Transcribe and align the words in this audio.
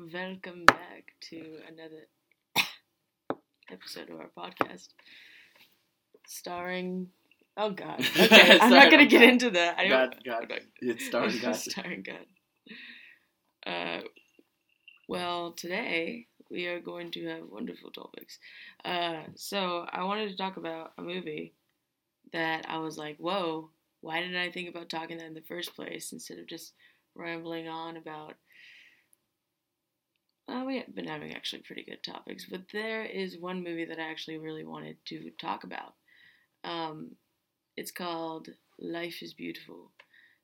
Welcome 0.00 0.64
back 0.64 1.12
to 1.28 1.58
another 1.68 2.08
episode 3.70 4.08
of 4.08 4.18
our 4.18 4.30
podcast, 4.34 4.88
starring. 6.26 7.08
Oh 7.58 7.70
God. 7.72 8.00
Okay, 8.18 8.58
I'm 8.58 8.70
not 8.70 8.90
gonna 8.90 9.04
get 9.04 9.22
into 9.22 9.50
that. 9.50 9.78
I 9.78 9.88
God, 9.88 10.16
don't. 10.24 10.48
God, 10.48 10.60
it's 10.80 11.04
starring 11.04 11.38
God. 11.42 11.54
starring 11.54 12.02
God. 12.02 12.26
Uh, 13.66 14.00
well, 15.06 15.52
today 15.52 16.28
we 16.50 16.66
are 16.66 16.80
going 16.80 17.10
to 17.10 17.26
have 17.26 17.44
wonderful 17.50 17.90
topics. 17.90 18.38
Uh, 18.82 19.24
so 19.34 19.86
I 19.92 20.04
wanted 20.04 20.30
to 20.30 20.36
talk 20.36 20.56
about 20.56 20.92
a 20.96 21.02
movie 21.02 21.52
that 22.32 22.64
I 22.70 22.78
was 22.78 22.96
like, 22.96 23.18
whoa, 23.18 23.68
why 24.00 24.20
didn't 24.20 24.36
I 24.36 24.50
think 24.50 24.70
about 24.70 24.88
talking 24.88 25.18
that 25.18 25.26
in 25.26 25.34
the 25.34 25.42
first 25.42 25.76
place 25.76 26.12
instead 26.12 26.38
of 26.38 26.46
just 26.46 26.72
rambling 27.14 27.68
on 27.68 27.98
about. 27.98 28.34
Uh, 30.50 30.64
we 30.66 30.78
have 30.78 30.94
been 30.94 31.06
having 31.06 31.32
actually 31.32 31.62
pretty 31.62 31.84
good 31.84 32.02
topics, 32.02 32.46
but 32.50 32.62
there 32.72 33.04
is 33.04 33.38
one 33.38 33.62
movie 33.62 33.84
that 33.84 34.00
I 34.00 34.10
actually 34.10 34.38
really 34.38 34.64
wanted 34.64 34.96
to 35.06 35.30
talk 35.38 35.62
about. 35.62 35.94
Um, 36.64 37.12
it's 37.76 37.92
called 37.92 38.48
Life 38.80 39.22
is 39.22 39.32
Beautiful, 39.32 39.92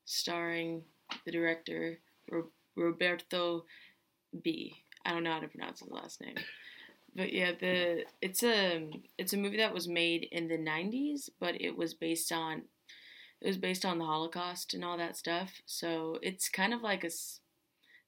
starring 0.05 0.83
the 1.25 1.33
director 1.33 1.99
Ro- 2.31 2.53
Roberto 2.77 3.65
B. 4.43 4.77
I 5.05 5.11
don't 5.11 5.25
know 5.25 5.33
how 5.33 5.41
to 5.41 5.49
pronounce 5.49 5.81
his 5.81 5.91
last 5.91 6.21
name, 6.21 6.37
but 7.17 7.33
yeah, 7.33 7.53
the 7.59 8.05
it's 8.21 8.45
a 8.45 8.89
it's 9.19 9.33
a 9.33 9.37
movie 9.39 9.57
that 9.57 9.75
was 9.75 9.89
made 9.89 10.29
in 10.31 10.47
the 10.47 10.59
'90s, 10.59 11.31
but 11.41 11.61
it 11.61 11.77
was 11.77 11.95
based 11.95 12.31
on 12.31 12.63
it 13.41 13.49
was 13.49 13.59
based 13.59 13.85
on 13.85 13.99
the 13.99 14.05
Holocaust 14.05 14.73
and 14.73 14.85
all 14.85 14.99
that 14.99 15.17
stuff. 15.17 15.51
So 15.67 16.19
it's 16.23 16.49
kind 16.49 16.73
of 16.73 16.83
like 16.83 17.03
a 17.03 17.11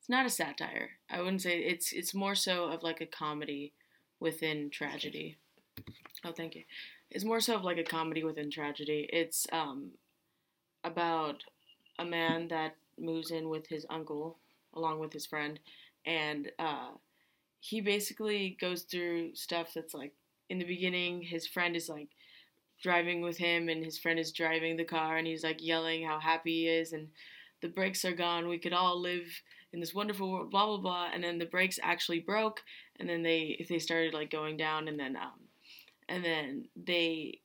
it's 0.09 0.11
not 0.11 0.25
a 0.25 0.31
satire. 0.31 0.91
I 1.11 1.21
wouldn't 1.21 1.43
say 1.43 1.59
it's 1.59 1.93
it's 1.93 2.15
more 2.15 2.35
so 2.35 2.65
of 2.65 2.83
like 2.83 3.03
a 3.03 3.07
comedy 3.07 3.75
within 4.21 4.71
tragedy. 4.71 5.37
Oh, 6.25 6.33
thank 6.33 6.55
you. 6.55 6.63
It's 7.11 7.25
more 7.25 7.41
so 7.41 7.57
of 7.57 7.65
like 7.65 7.77
a 7.77 7.85
comedy 7.85 8.25
within 8.25 8.51
tragedy. 8.51 9.07
It's 9.13 9.47
um 9.53 9.91
about 10.83 11.45
a 11.99 12.05
man 12.07 12.49
that 12.49 12.77
moves 12.99 13.31
in 13.31 13.51
with 13.51 13.67
his 13.67 13.85
uncle 13.91 14.39
along 14.75 14.99
with 14.99 15.13
his 15.13 15.27
friend 15.27 15.61
and 16.07 16.51
uh 16.59 16.91
he 17.61 17.81
basically 17.81 18.57
goes 18.61 18.83
through 18.83 19.35
stuff 19.35 19.73
that's 19.75 19.95
like 19.95 20.13
in 20.49 20.59
the 20.59 20.65
beginning 20.65 21.23
his 21.23 21.47
friend 21.47 21.77
is 21.77 21.89
like 21.89 22.09
driving 22.83 23.21
with 23.21 23.37
him 23.39 23.69
and 23.69 23.85
his 23.85 23.99
friend 23.99 24.19
is 24.19 24.33
driving 24.33 24.77
the 24.77 24.85
car 24.85 25.17
and 25.17 25.27
he's 25.27 25.45
like 25.45 25.63
yelling 25.63 26.05
how 26.07 26.19
happy 26.19 26.63
he 26.63 26.69
is 26.69 26.93
and 26.93 27.09
the 27.61 27.69
brakes 27.69 28.05
are 28.05 28.13
gone 28.13 28.49
we 28.49 28.59
could 28.59 28.73
all 28.73 29.01
live 29.01 29.43
in 29.73 29.81
this 29.81 29.95
wonderful 29.95 30.31
world 30.31 30.51
blah 30.51 30.67
blah 30.67 30.79
blah 30.79 31.09
and 31.13 31.23
then 31.23 31.39
the 31.39 31.45
brakes 31.45 31.79
actually 31.83 32.21
broke 32.21 32.63
and 32.99 33.09
then 33.09 33.23
they 33.23 33.65
they 33.69 33.79
started 33.79 34.15
like 34.15 34.31
going 34.31 34.57
down 34.57 34.89
and 34.89 34.99
then 34.99 35.17
um 35.17 35.41
and 36.09 36.25
then 36.25 36.65
they 36.77 37.39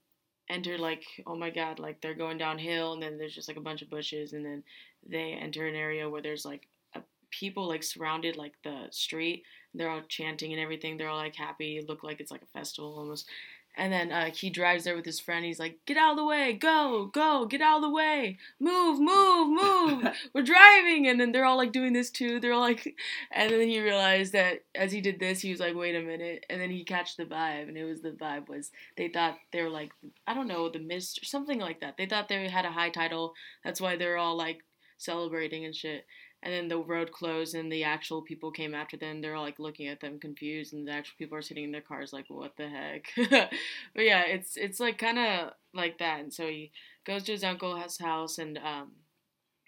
enter 0.50 0.78
like 0.78 1.04
oh 1.26 1.36
my 1.36 1.50
god 1.50 1.80
like 1.80 2.00
they're 2.02 2.14
going 2.14 2.38
downhill 2.38 2.94
and 2.94 3.04
then 3.04 3.18
there's 3.18 3.36
just 3.36 3.48
like 3.48 3.58
a 3.58 3.62
bunch 3.62 3.82
of 3.82 3.90
bushes 3.90 4.34
and 4.34 4.46
then 4.46 4.64
they 5.08 5.34
enter 5.34 5.68
an 5.68 5.76
area 5.76 6.10
where 6.10 6.22
there's 6.22 6.46
like 6.46 6.68
a, 6.96 7.02
people 7.30 7.68
like 7.68 7.84
surrounded 7.84 8.36
like 8.36 8.54
the 8.64 8.88
street. 8.92 9.44
They're 9.74 9.90
all 9.90 10.02
chanting 10.08 10.54
and 10.54 10.62
everything. 10.62 10.98
They're 10.98 11.10
all 11.10 11.18
like 11.18 11.36
happy. 11.36 11.78
It 11.78 11.90
look 11.90 12.04
like 12.04 12.20
it's 12.20 12.32
like 12.32 12.44
a 12.44 12.58
festival 12.58 12.98
almost 12.98 13.28
and 13.76 13.92
then 13.92 14.12
uh, 14.12 14.30
he 14.32 14.50
drives 14.50 14.84
there 14.84 14.96
with 14.96 15.06
his 15.06 15.20
friend. 15.20 15.46
He's 15.46 15.60
like, 15.60 15.80
"Get 15.86 15.98
out 15.98 16.12
of 16.12 16.18
the 16.18 16.26
way! 16.26 16.54
Go, 16.54 17.06
go! 17.06 17.46
Get 17.46 17.62
out 17.62 17.78
of 17.78 17.82
the 17.82 17.90
way! 17.90 18.38
Move, 18.60 19.00
move, 19.00 19.50
move! 19.50 20.08
We're 20.34 20.44
driving!" 20.44 21.08
And 21.08 21.20
then 21.20 21.32
they're 21.32 21.46
all 21.46 21.58
like 21.58 21.72
doing 21.72 21.94
this 21.94 22.10
too. 22.10 22.40
They're 22.40 22.54
all 22.54 22.62
like, 22.62 22.96
and 23.32 23.52
then 23.52 23.68
he 23.68 23.82
realized 23.82 24.34
that 24.34 24.64
as 24.76 24.92
he 24.92 25.02
did 25.02 25.20
this, 25.20 25.42
he 25.42 25.52
was 25.52 25.60
like, 25.60 25.76
"Wait 25.76 25.96
a 25.96 26.02
minute!" 26.02 26.46
And 26.50 26.62
then 26.62 26.70
he 26.70 26.84
catch 26.84 27.18
the 27.18 27.26
vibe, 27.26 27.68
and 27.68 27.78
it 27.78 27.86
was 27.86 28.02
the 28.02 28.12
vibe 28.12 28.48
was 28.48 28.72
they 28.98 29.08
thought 29.08 29.38
they 29.52 29.62
were 29.62 29.70
like, 29.70 29.92
I 30.28 30.34
don't 30.34 30.48
know, 30.48 30.70
the 30.70 30.80
mist 30.80 31.22
or 31.22 31.26
something 31.26 31.60
like 31.60 31.82
that. 31.82 31.98
They 31.98 32.06
thought 32.06 32.30
they 32.30 32.48
had 32.48 32.66
a 32.66 32.72
high 32.72 32.90
title. 32.90 33.34
That's 33.64 33.82
why 33.82 33.96
they're 33.96 34.18
all 34.18 34.38
like 34.38 34.64
celebrating 34.98 35.66
and 35.66 35.76
shit 35.76 36.06
and 36.44 36.54
then 36.54 36.68
the 36.68 36.78
road 36.78 37.12
closed 37.12 37.56
and 37.56 37.72
the 37.72 37.84
actual 37.84 38.22
people 38.22 38.52
came 38.52 38.76
after 38.76 38.98
them. 38.98 39.22
They're 39.22 39.40
like 39.40 39.60
looking 39.60 39.88
at 39.88 40.02
them 40.02 40.20
confused 40.20 40.74
and 40.74 40.88
the 40.88 40.92
actual 40.92 41.16
people 41.18 41.38
are 41.38 41.42
sitting 41.42 41.64
in 41.64 41.72
their 41.72 41.82
cars 41.82 42.14
like 42.14 42.26
what 42.28 42.56
the 42.58 42.68
heck? 42.70 43.06
But 43.96 44.04
yeah 44.04 44.24
it's 44.28 44.58
it's 44.58 44.80
like 44.80 44.98
kind 44.98 45.18
of 45.20 45.54
like 45.74 45.98
that 46.00 46.20
and 46.20 46.34
so 46.34 46.48
he 46.48 46.72
goes 47.06 47.24
to 47.24 47.32
his 47.34 47.44
uncle's 47.44 47.98
house 47.98 48.38
and 48.38 48.58
um 48.60 48.92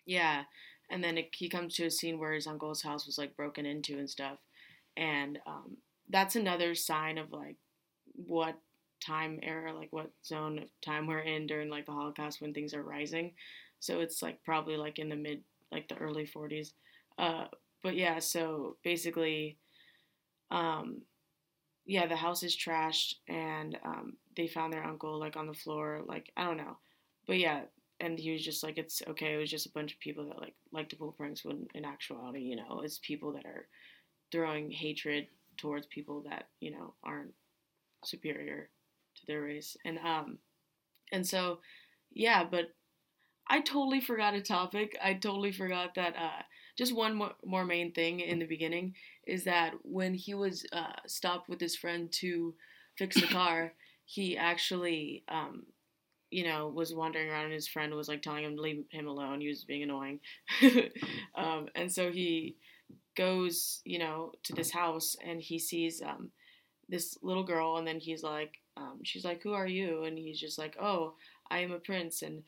yeah 0.06 0.44
and 0.90 1.04
then 1.04 1.18
it, 1.18 1.30
he 1.34 1.50
comes 1.50 1.76
to 1.76 1.86
a 1.86 1.92
scene 1.92 2.20
where 2.20 2.34
his 2.34 2.48
uncle's 2.48 2.82
house 2.82 3.06
was 3.06 3.18
like 3.18 3.36
broken 3.36 3.66
into 3.66 3.98
and 3.98 4.10
stuff 4.10 4.38
and 4.98 5.40
um 5.48 5.78
that's 6.10 6.36
another 6.36 6.76
sign 6.76 7.18
of 7.18 7.32
like 7.32 7.56
what 8.16 8.56
time 9.06 9.40
era 9.44 9.74
like 9.74 9.92
what 9.92 10.10
zone 10.26 10.60
of 10.60 10.66
time 10.82 11.08
we're 11.08 11.20
in 11.20 11.48
during 11.48 11.70
like 11.70 11.86
the 11.86 11.92
holocaust 11.92 12.42
when 12.42 12.54
things 12.54 12.74
are 12.74 12.82
rising. 12.84 13.34
So 13.80 14.00
it's 14.00 14.22
like 14.22 14.44
probably 14.44 14.78
like 14.78 15.00
in 15.00 15.10
the 15.10 15.16
mid 15.16 15.42
like 15.72 15.88
the 15.88 15.98
early 15.98 16.26
40s. 16.26 16.74
Uh, 17.18 17.46
but 17.84 17.96
yeah, 17.96 18.20
so 18.20 18.78
basically, 18.84 19.58
um, 20.52 21.02
yeah, 21.86 22.08
the 22.08 22.16
house 22.16 22.44
is 22.44 22.56
trashed, 22.58 23.16
and 23.28 23.78
um, 23.86 24.14
they 24.36 24.48
found 24.48 24.74
their 24.74 24.84
uncle 24.84 25.20
like 25.20 25.38
on 25.38 25.48
the 25.48 25.54
floor, 25.54 26.02
like 26.06 26.32
I 26.38 26.44
don't 26.46 26.58
know, 26.58 26.78
but 27.28 27.38
yeah, 27.38 27.62
and 28.00 28.20
he 28.20 28.32
was 28.32 28.44
just 28.44 28.64
like, 28.64 28.78
it's 28.78 29.02
okay. 29.08 29.36
It 29.36 29.38
was 29.38 29.52
just 29.52 29.68
a 29.68 29.72
bunch 29.72 29.94
of 29.94 30.00
people 30.00 30.26
that 30.28 30.40
like 30.42 30.56
like 30.72 30.90
to 30.90 30.96
pull 30.96 31.12
pranks 31.12 31.46
when 31.46 31.68
in 31.76 31.86
actuality, 31.86 32.42
you 32.42 32.56
know, 32.56 32.82
it's 32.84 33.00
people 33.00 33.34
that 33.34 33.46
are 33.46 33.68
throwing 34.32 34.72
hatred 34.72 35.28
towards 35.58 35.88
people 35.88 36.24
that 36.30 36.48
you 36.62 36.72
know 36.72 36.94
aren't 37.04 37.34
superior 38.06 38.70
to 39.16 39.26
their 39.28 39.42
race, 39.44 39.78
and 39.86 40.00
um, 40.00 40.38
and 41.12 41.26
so 41.28 41.60
yeah, 42.14 42.44
but 42.44 42.66
I 43.48 43.62
totally 43.62 44.02
forgot 44.02 44.34
a 44.34 44.42
topic. 44.42 44.98
I 45.04 45.14
totally 45.14 45.52
forgot 45.52 45.96
that 45.96 46.16
uh, 46.16 46.42
just 46.78 46.96
one 46.96 47.16
more, 47.16 47.34
more 47.46 47.66
main 47.66 47.92
thing 47.92 48.20
in 48.20 48.40
the 48.40 48.46
beginning 48.46 48.96
is 49.28 49.44
that 49.46 49.74
when 49.84 50.14
he 50.14 50.34
was 50.34 50.66
uh, 50.74 50.94
stopped 51.08 51.50
with 51.50 51.60
his 51.60 51.76
friend 51.76 52.12
to 52.14 52.54
fix 52.98 53.20
the 53.20 53.28
car, 53.32 53.74
he 54.06 54.38
actually, 54.38 55.24
um, 55.28 55.64
you 56.32 56.44
know, 56.44 56.68
was 56.68 56.94
wandering 56.94 57.30
around 57.30 57.46
and 57.46 57.54
his 57.54 57.68
friend 57.68 57.94
was 57.94 58.08
like 58.08 58.22
telling 58.22 58.44
him 58.44 58.56
to 58.56 58.62
leave 58.62 58.84
him 58.92 59.08
alone. 59.08 59.42
He 59.42 59.48
was 59.48 59.64
being 59.64 59.84
annoying. 59.84 60.20
um, 61.36 61.68
and 61.76 61.92
so 61.92 62.12
he 62.12 62.56
goes, 63.16 63.82
you 63.86 64.00
know, 64.00 64.32
to 64.44 64.54
this 64.54 64.72
house 64.72 65.16
and 65.26 65.42
he 65.42 65.60
sees 65.60 66.02
um, 66.02 66.32
this 66.90 67.18
little 67.22 67.44
girl 67.44 67.78
and 67.78 67.88
then 67.88 68.00
he's 68.00 68.24
like, 68.24 68.54
um, 68.78 69.00
she's 69.04 69.24
like, 69.24 69.42
who 69.42 69.54
are 69.54 69.68
you? 69.68 70.04
And 70.04 70.18
he's 70.18 70.40
just 70.40 70.58
like, 70.58 70.76
oh, 70.82 71.14
I 71.50 71.60
am 71.60 71.72
a 71.72 71.80
prince. 71.80 72.22
And 72.22 72.44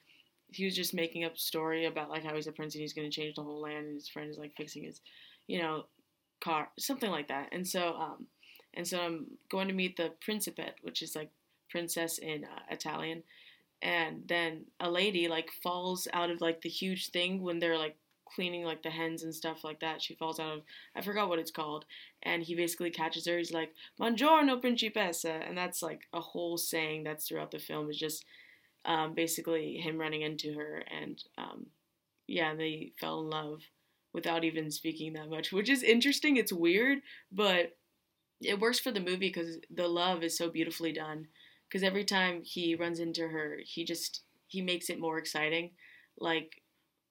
he 0.51 0.65
was 0.65 0.75
just 0.75 0.93
making 0.93 1.25
up 1.25 1.35
a 1.35 1.39
story 1.39 1.85
about 1.85 2.09
like 2.09 2.23
how 2.23 2.35
he's 2.35 2.47
a 2.47 2.51
prince 2.51 2.73
and 2.75 2.81
he's 2.81 2.93
going 2.93 3.09
to 3.09 3.15
change 3.15 3.35
the 3.35 3.43
whole 3.43 3.61
land 3.61 3.85
and 3.85 3.95
his 3.95 4.07
friend 4.07 4.29
is 4.29 4.37
like 4.37 4.55
fixing 4.55 4.83
his 4.83 5.01
you 5.47 5.61
know 5.61 5.85
car 6.41 6.69
something 6.79 7.11
like 7.11 7.27
that. 7.27 7.49
And 7.51 7.67
so 7.67 7.95
um 7.95 8.27
and 8.73 8.87
so 8.87 8.99
i'm 8.99 9.25
going 9.49 9.67
to 9.67 9.73
meet 9.73 9.97
the 9.97 10.11
principet 10.21 10.75
which 10.81 11.01
is 11.01 11.15
like 11.15 11.31
princess 11.69 12.17
in 12.17 12.45
uh, 12.45 12.59
italian. 12.69 13.23
And 13.81 14.23
then 14.27 14.65
a 14.79 14.89
lady 14.89 15.27
like 15.27 15.51
falls 15.61 16.07
out 16.13 16.31
of 16.31 16.41
like 16.41 16.61
the 16.61 16.69
huge 16.69 17.09
thing 17.09 17.41
when 17.43 17.59
they're 17.59 17.77
like 17.77 17.95
cleaning 18.33 18.63
like 18.63 18.83
the 18.83 18.89
hens 18.89 19.23
and 19.23 19.33
stuff 19.33 19.63
like 19.63 19.79
that. 19.81 20.01
She 20.01 20.15
falls 20.15 20.39
out 20.39 20.57
of 20.57 20.61
i 20.95 21.01
forgot 21.01 21.29
what 21.29 21.39
it's 21.39 21.51
called. 21.51 21.85
And 22.23 22.43
he 22.43 22.55
basically 22.55 22.89
catches 22.89 23.27
her. 23.27 23.37
He's 23.37 23.53
like 23.53 23.73
buongiorno 23.99 24.61
principessa. 24.61 25.47
And 25.47 25.57
that's 25.57 25.81
like 25.81 26.01
a 26.13 26.19
whole 26.19 26.57
saying 26.57 27.03
that's 27.03 27.27
throughout 27.27 27.51
the 27.51 27.59
film. 27.59 27.89
Is 27.89 27.97
just 27.97 28.25
um, 28.85 29.13
basically 29.13 29.77
him 29.77 29.97
running 29.97 30.21
into 30.21 30.53
her 30.53 30.83
and 30.89 31.23
um, 31.37 31.67
yeah 32.27 32.55
they 32.55 32.91
fell 32.99 33.21
in 33.21 33.29
love 33.29 33.61
without 34.13 34.43
even 34.43 34.71
speaking 34.71 35.13
that 35.13 35.29
much 35.29 35.51
which 35.51 35.69
is 35.69 35.83
interesting 35.83 36.37
it's 36.37 36.53
weird 36.53 36.99
but 37.31 37.73
it 38.41 38.59
works 38.59 38.79
for 38.79 38.91
the 38.91 38.99
movie 38.99 39.29
because 39.29 39.57
the 39.73 39.87
love 39.87 40.23
is 40.23 40.37
so 40.37 40.49
beautifully 40.49 40.91
done. 40.91 41.27
Because 41.67 41.83
every 41.83 42.05
time 42.05 42.43
he 42.43 42.75
runs 42.75 42.99
into 42.99 43.27
her 43.27 43.59
he 43.65 43.83
just 43.83 44.21
he 44.47 44.61
makes 44.61 44.89
it 44.89 44.99
more 44.99 45.17
exciting 45.17 45.71
like 46.17 46.61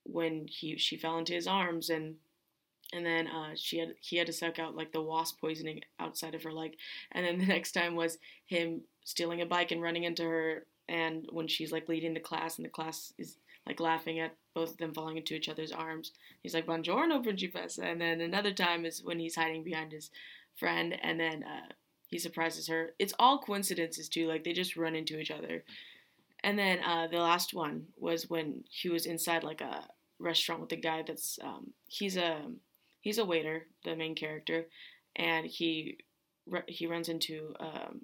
when 0.05 0.47
he 0.49 0.79
she 0.79 0.97
fell 0.97 1.19
into 1.19 1.35
his 1.35 1.47
arms 1.47 1.91
and 1.91 2.15
and 2.93 3.05
then 3.05 3.27
uh, 3.27 3.51
she 3.55 3.79
had 3.79 3.95
he 4.01 4.17
had 4.17 4.27
to 4.29 4.33
suck 4.33 4.59
out 4.59 4.77
like 4.77 4.93
the 4.93 5.03
wasp 5.03 5.41
poisoning 5.41 5.83
outside 5.99 6.35
of 6.35 6.43
her 6.45 6.53
leg. 6.53 6.77
And 7.13 7.27
then 7.27 7.39
the 7.39 7.47
next 7.55 7.73
time 7.73 7.97
was 7.97 8.19
him 8.47 8.83
stealing 9.05 9.41
a 9.43 9.47
bike 9.47 9.73
and 9.73 9.83
running 9.83 10.05
into 10.05 10.23
her 10.25 10.67
and 10.89 11.27
when 11.31 11.49
she's 11.49 11.73
like 11.73 11.89
leading 11.89 12.15
the 12.15 12.21
class 12.21 12.57
and 12.57 12.65
the 12.65 12.71
class 12.71 13.13
is 13.19 13.37
like 13.67 13.81
laughing 13.81 14.21
at 14.21 14.35
both 14.55 14.73
of 14.73 14.77
them 14.79 14.95
falling 14.95 15.17
into 15.17 15.35
each 15.35 15.49
other's 15.49 15.73
arms 15.73 16.13
he's 16.43 16.55
like 16.55 16.67
buongiorno 16.67 17.25
principessa. 17.25 17.83
And 17.83 18.01
then 18.01 18.21
another 18.21 18.53
time 18.53 18.85
is 18.85 19.03
when 19.03 19.19
he's 19.19 19.35
hiding 19.35 19.65
behind 19.65 19.91
his 19.93 20.11
friend 20.55 20.97
and 21.03 21.19
then 21.19 21.43
uh, 21.43 21.73
he 22.09 22.19
surprises 22.19 22.69
her. 22.69 22.95
It's 23.01 23.15
all 23.19 23.41
coincidences 23.41 24.09
too 24.09 24.29
like 24.29 24.45
they 24.45 24.53
just 24.53 24.77
run 24.77 24.95
into 24.95 25.19
each 25.19 25.33
other. 25.33 25.65
And 26.45 26.57
then 26.57 26.79
uh, 26.87 27.09
the 27.09 27.19
last 27.19 27.53
one 27.53 27.87
was 27.97 28.31
when 28.31 28.63
he 28.71 28.89
was 28.89 29.07
inside 29.07 29.43
like 29.43 29.61
a 29.61 29.89
restaurant 30.21 30.61
with 30.61 30.71
the 30.71 30.77
guy 30.77 31.03
that's 31.05 31.39
um, 31.43 31.73
he's 31.89 32.17
a 32.17 32.43
he's 33.01 33.19
a 33.19 33.25
waiter, 33.25 33.67
the 33.85 33.97
main 33.97 34.15
character, 34.15 34.67
and 35.17 35.47
he 35.47 35.99
he 36.69 36.87
runs 36.87 37.09
into 37.09 37.55
um, 37.59 38.03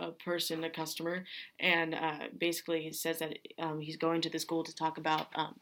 a 0.00 0.12
person, 0.12 0.64
a 0.64 0.70
customer, 0.70 1.24
and 1.60 1.94
uh, 1.94 2.28
basically 2.38 2.92
says 2.92 3.18
that 3.18 3.38
um, 3.58 3.80
he's 3.80 3.96
going 3.96 4.20
to 4.22 4.30
the 4.30 4.38
school 4.38 4.64
to 4.64 4.74
talk 4.74 4.98
about 4.98 5.28
um, 5.34 5.54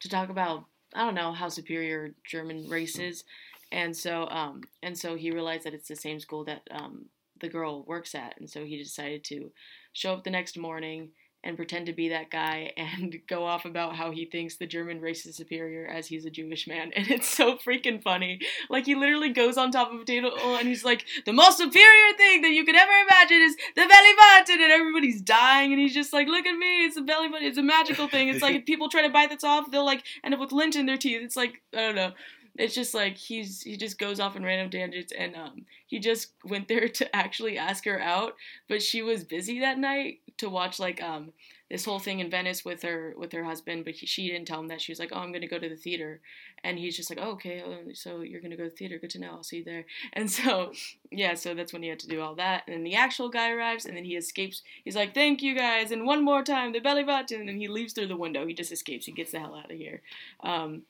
to 0.00 0.08
talk 0.08 0.28
about 0.28 0.64
I 0.94 1.04
don't 1.04 1.14
know 1.14 1.32
how 1.32 1.48
superior 1.48 2.14
German 2.24 2.68
race 2.68 2.98
is, 2.98 3.24
and 3.70 3.96
so 3.96 4.28
um, 4.28 4.62
and 4.82 4.96
so 4.96 5.16
he 5.16 5.30
realized 5.30 5.64
that 5.64 5.74
it's 5.74 5.88
the 5.88 5.96
same 5.96 6.20
school 6.20 6.44
that 6.44 6.62
um, 6.70 7.06
the 7.40 7.48
girl 7.48 7.84
works 7.84 8.14
at, 8.14 8.34
and 8.38 8.48
so 8.48 8.64
he 8.64 8.76
decided 8.76 9.24
to 9.24 9.50
show 9.92 10.12
up 10.12 10.24
the 10.24 10.30
next 10.30 10.58
morning 10.58 11.10
and 11.44 11.56
pretend 11.56 11.86
to 11.86 11.92
be 11.92 12.08
that 12.10 12.30
guy 12.30 12.72
and 12.76 13.16
go 13.26 13.44
off 13.44 13.64
about 13.64 13.96
how 13.96 14.10
he 14.10 14.24
thinks 14.24 14.56
the 14.56 14.66
German 14.66 15.00
race 15.00 15.26
is 15.26 15.36
superior 15.36 15.86
as 15.86 16.06
he's 16.06 16.24
a 16.24 16.30
Jewish 16.30 16.66
man. 16.66 16.90
And 17.02 17.10
it's 17.10 17.26
so 17.28 17.56
freaking 17.56 18.00
funny. 18.00 18.38
Like, 18.70 18.86
he 18.86 18.94
literally 18.94 19.30
goes 19.30 19.56
on 19.56 19.72
top 19.72 19.92
of 19.92 20.00
a 20.00 20.04
table 20.04 20.30
and 20.38 20.68
he's 20.68 20.84
like, 20.84 21.04
the 21.26 21.32
most 21.32 21.58
superior 21.58 22.16
thing 22.16 22.42
that 22.42 22.50
you 22.50 22.64
could 22.64 22.76
ever 22.76 22.92
imagine 22.92 23.38
is 23.38 23.56
the 23.74 23.86
belly 23.86 24.12
button. 24.16 24.62
And 24.62 24.70
everybody's 24.70 25.20
dying. 25.20 25.72
And 25.72 25.80
he's 25.80 25.94
just 25.94 26.12
like, 26.12 26.28
look 26.28 26.46
at 26.46 26.56
me. 26.56 26.84
It's 26.84 26.96
a 26.96 27.02
belly 27.02 27.28
button. 27.28 27.46
It's 27.46 27.58
a 27.58 27.62
magical 27.62 28.06
thing. 28.06 28.28
It's 28.28 28.42
like 28.42 28.54
if 28.54 28.64
people 28.66 28.88
try 28.88 29.02
to 29.02 29.08
bite 29.08 29.30
this 29.30 29.42
off, 29.42 29.70
they'll 29.70 29.84
like 29.84 30.04
end 30.22 30.32
up 30.32 30.38
with 30.38 30.52
lint 30.52 30.76
in 30.76 30.86
their 30.86 30.96
teeth. 30.96 31.22
It's 31.22 31.36
like, 31.36 31.60
I 31.74 31.78
don't 31.78 31.96
know 31.96 32.12
it's 32.56 32.74
just 32.74 32.94
like 32.94 33.16
he's 33.16 33.62
he 33.62 33.76
just 33.76 33.98
goes 33.98 34.20
off 34.20 34.36
on 34.36 34.42
random 34.42 34.70
tangents 34.70 35.12
and 35.16 35.34
um 35.34 35.64
he 35.86 35.98
just 35.98 36.32
went 36.44 36.68
there 36.68 36.88
to 36.88 37.16
actually 37.16 37.56
ask 37.56 37.84
her 37.84 38.00
out 38.00 38.34
but 38.68 38.82
she 38.82 39.02
was 39.02 39.24
busy 39.24 39.60
that 39.60 39.78
night 39.78 40.20
to 40.36 40.48
watch 40.48 40.78
like 40.78 41.02
um 41.02 41.32
this 41.72 41.86
whole 41.86 41.98
thing 41.98 42.20
in 42.20 42.28
Venice 42.28 42.66
with 42.66 42.82
her 42.82 43.14
with 43.16 43.32
her 43.32 43.44
husband, 43.44 43.86
but 43.86 43.94
he, 43.94 44.04
she 44.04 44.28
didn't 44.28 44.46
tell 44.46 44.60
him 44.60 44.68
that 44.68 44.82
she 44.82 44.92
was 44.92 44.98
like, 44.98 45.08
"Oh, 45.10 45.20
I'm 45.20 45.32
gonna 45.32 45.48
go 45.48 45.58
to 45.58 45.70
the 45.70 45.74
theater," 45.74 46.20
and 46.62 46.78
he's 46.78 46.94
just 46.94 47.08
like, 47.08 47.18
oh, 47.20 47.30
"Okay, 47.30 47.64
so 47.94 48.20
you're 48.20 48.42
gonna 48.42 48.58
go 48.58 48.64
to 48.64 48.68
the 48.68 48.76
theater? 48.76 48.98
Good 48.98 49.08
to 49.10 49.18
know. 49.18 49.30
I'll 49.30 49.42
see 49.42 49.56
you 49.58 49.64
there." 49.64 49.86
And 50.12 50.30
so, 50.30 50.72
yeah, 51.10 51.32
so 51.32 51.54
that's 51.54 51.72
when 51.72 51.82
he 51.82 51.88
had 51.88 51.98
to 52.00 52.08
do 52.08 52.20
all 52.20 52.34
that, 52.34 52.64
and 52.66 52.76
then 52.76 52.84
the 52.84 52.94
actual 52.94 53.30
guy 53.30 53.50
arrives, 53.50 53.86
and 53.86 53.96
then 53.96 54.04
he 54.04 54.16
escapes. 54.16 54.62
He's 54.84 54.94
like, 54.94 55.14
"Thank 55.14 55.42
you 55.42 55.54
guys," 55.56 55.90
and 55.90 56.04
one 56.04 56.22
more 56.22 56.42
time, 56.42 56.72
the 56.72 56.80
belly 56.80 57.04
button, 57.04 57.40
and 57.40 57.48
then 57.48 57.58
he 57.58 57.68
leaves 57.68 57.94
through 57.94 58.08
the 58.08 58.16
window. 58.16 58.46
He 58.46 58.52
just 58.52 58.70
escapes. 58.70 59.06
He 59.06 59.12
gets 59.12 59.32
the 59.32 59.40
hell 59.40 59.54
out 59.54 59.70
of 59.70 59.78
here. 59.78 60.02
Um, 60.40 60.82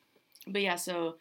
but 0.49 0.63
yeah, 0.63 0.75
so, 0.75 1.15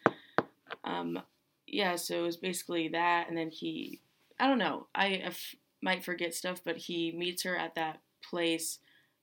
um, 0.84 1.20
yeah, 1.68 1.96
so 1.96 2.20
it 2.20 2.24
was 2.24 2.38
basically 2.38 2.90
that, 2.90 3.28
and 3.30 3.38
then 3.38 3.50
he, 3.50 4.02
I 4.40 4.48
don't 4.48 4.58
know, 4.58 4.88
I 4.94 5.22
f- 5.26 5.56
might 5.82 6.04
forget 6.04 6.34
stuff, 6.34 6.62
but 6.64 6.78
he 6.78 7.12
meets 7.12 7.44
her 7.44 7.56
at 7.56 7.76
that 7.76 8.02
place 8.30 8.80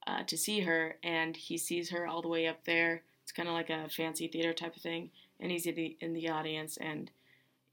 uh, 0.07 0.23
to 0.25 0.37
see 0.37 0.61
her, 0.61 0.97
and 1.03 1.37
he 1.37 1.59
sees 1.59 1.91
her 1.91 2.07
all 2.07 2.23
the 2.23 2.29
way 2.29 2.47
up 2.47 2.65
there. 2.65 3.03
It's 3.23 3.33
kind 3.33 3.49
of 3.49 3.55
like 3.55 3.71
a 3.71 3.89
fancy 3.89 4.29
theater 4.29 4.53
type 4.53 4.77
of 4.77 4.83
thing, 4.83 5.11
and 5.41 5.51
he's 5.51 5.67
in 5.67 5.75
the 5.75 5.97
in 6.01 6.15
the 6.15 6.31
audience, 6.31 6.79
and 6.79 7.11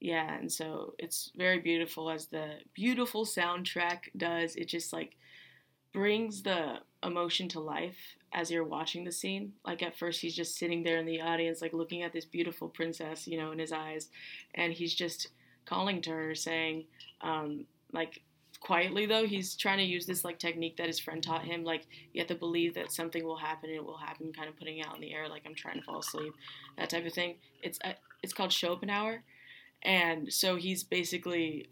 yeah, 0.02 0.36
and 0.38 0.52
so 0.52 0.94
it's 1.00 1.32
very 1.36 1.60
beautiful 1.60 2.10
as 2.10 2.28
the 2.28 2.60
beautiful 2.74 3.26
soundtrack 3.26 4.10
does. 4.18 4.56
It 4.56 4.68
just 4.68 4.92
like 4.92 5.16
brings 5.94 6.44
the 6.44 6.80
emotion 7.06 7.48
to 7.50 7.60
life 7.60 7.98
as 8.34 8.52
you're 8.52 8.64
watching 8.64 9.04
the 9.04 9.12
scene. 9.12 9.54
Like 9.66 9.82
at 9.84 9.98
first, 9.98 10.22
he's 10.22 10.36
just 10.36 10.58
sitting 10.58 10.84
there 10.84 10.98
in 10.98 11.06
the 11.06 11.22
audience, 11.22 11.62
like 11.62 11.74
looking 11.74 12.02
at 12.02 12.14
this 12.14 12.26
beautiful 12.26 12.68
princess, 12.68 13.28
you 13.28 13.38
know, 13.38 13.52
in 13.52 13.60
his 13.60 13.72
eyes, 13.72 14.10
and 14.56 14.74
he's 14.74 14.94
just 14.94 15.30
calling 15.66 16.02
to 16.02 16.12
her, 16.12 16.36
saying, 16.36 16.86
um, 17.22 17.66
like 17.94 18.22
quietly 18.66 19.06
though 19.06 19.28
he's 19.28 19.56
trying 19.56 19.78
to 19.78 19.84
use 19.84 20.08
this 20.08 20.24
like 20.24 20.40
technique 20.40 20.76
that 20.78 20.88
his 20.88 21.00
friend 21.00 21.22
taught 21.22 21.44
him 21.44 21.64
like 21.64 21.86
you 22.14 22.20
have 22.20 22.28
to 22.28 22.34
believe 22.34 22.74
that 22.74 22.92
something 22.92 23.24
will 23.24 23.36
happen 23.36 23.70
and 23.70 23.78
it 23.78 23.86
will 23.86 23.98
happen 23.98 24.34
kind 24.34 24.50
of 24.50 24.58
putting 24.58 24.82
out 24.82 24.96
in 24.96 25.02
the 25.02 25.14
air 25.14 25.30
like 25.30 25.44
i'm 25.46 25.54
trying 25.54 25.76
to 25.76 25.84
fall 25.84 26.00
asleep 26.00 26.34
that 26.78 26.90
type 26.90 27.06
of 27.06 27.14
thing 27.14 27.36
it's 27.62 27.78
uh, 27.84 27.94
it's 28.24 28.34
called 28.34 28.52
schopenhauer 28.52 29.24
and 29.84 30.34
so 30.34 30.56
he's 30.56 30.84
basically 30.84 31.68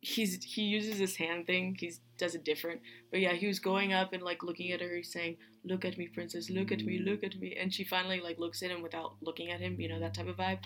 he's 0.00 0.42
he 0.42 0.62
uses 0.62 0.98
this 0.98 1.16
hand 1.16 1.46
thing 1.46 1.76
he 1.78 1.92
does 2.16 2.34
it 2.34 2.44
different 2.44 2.80
but 3.10 3.20
yeah 3.20 3.32
he 3.32 3.46
was 3.46 3.58
going 3.58 3.92
up 3.92 4.12
and 4.12 4.22
like 4.22 4.42
looking 4.42 4.72
at 4.72 4.80
her 4.80 5.02
saying 5.02 5.36
look 5.64 5.84
at 5.84 5.98
me 5.98 6.08
princess 6.08 6.48
look 6.48 6.72
at 6.72 6.82
me 6.82 6.98
look 6.98 7.22
at 7.22 7.38
me 7.38 7.54
and 7.60 7.72
she 7.72 7.84
finally 7.84 8.20
like 8.20 8.38
looks 8.38 8.62
at 8.62 8.70
him 8.70 8.80
without 8.82 9.16
looking 9.20 9.50
at 9.50 9.60
him 9.60 9.78
you 9.78 9.88
know 9.88 10.00
that 10.00 10.14
type 10.14 10.26
of 10.26 10.36
vibe 10.36 10.58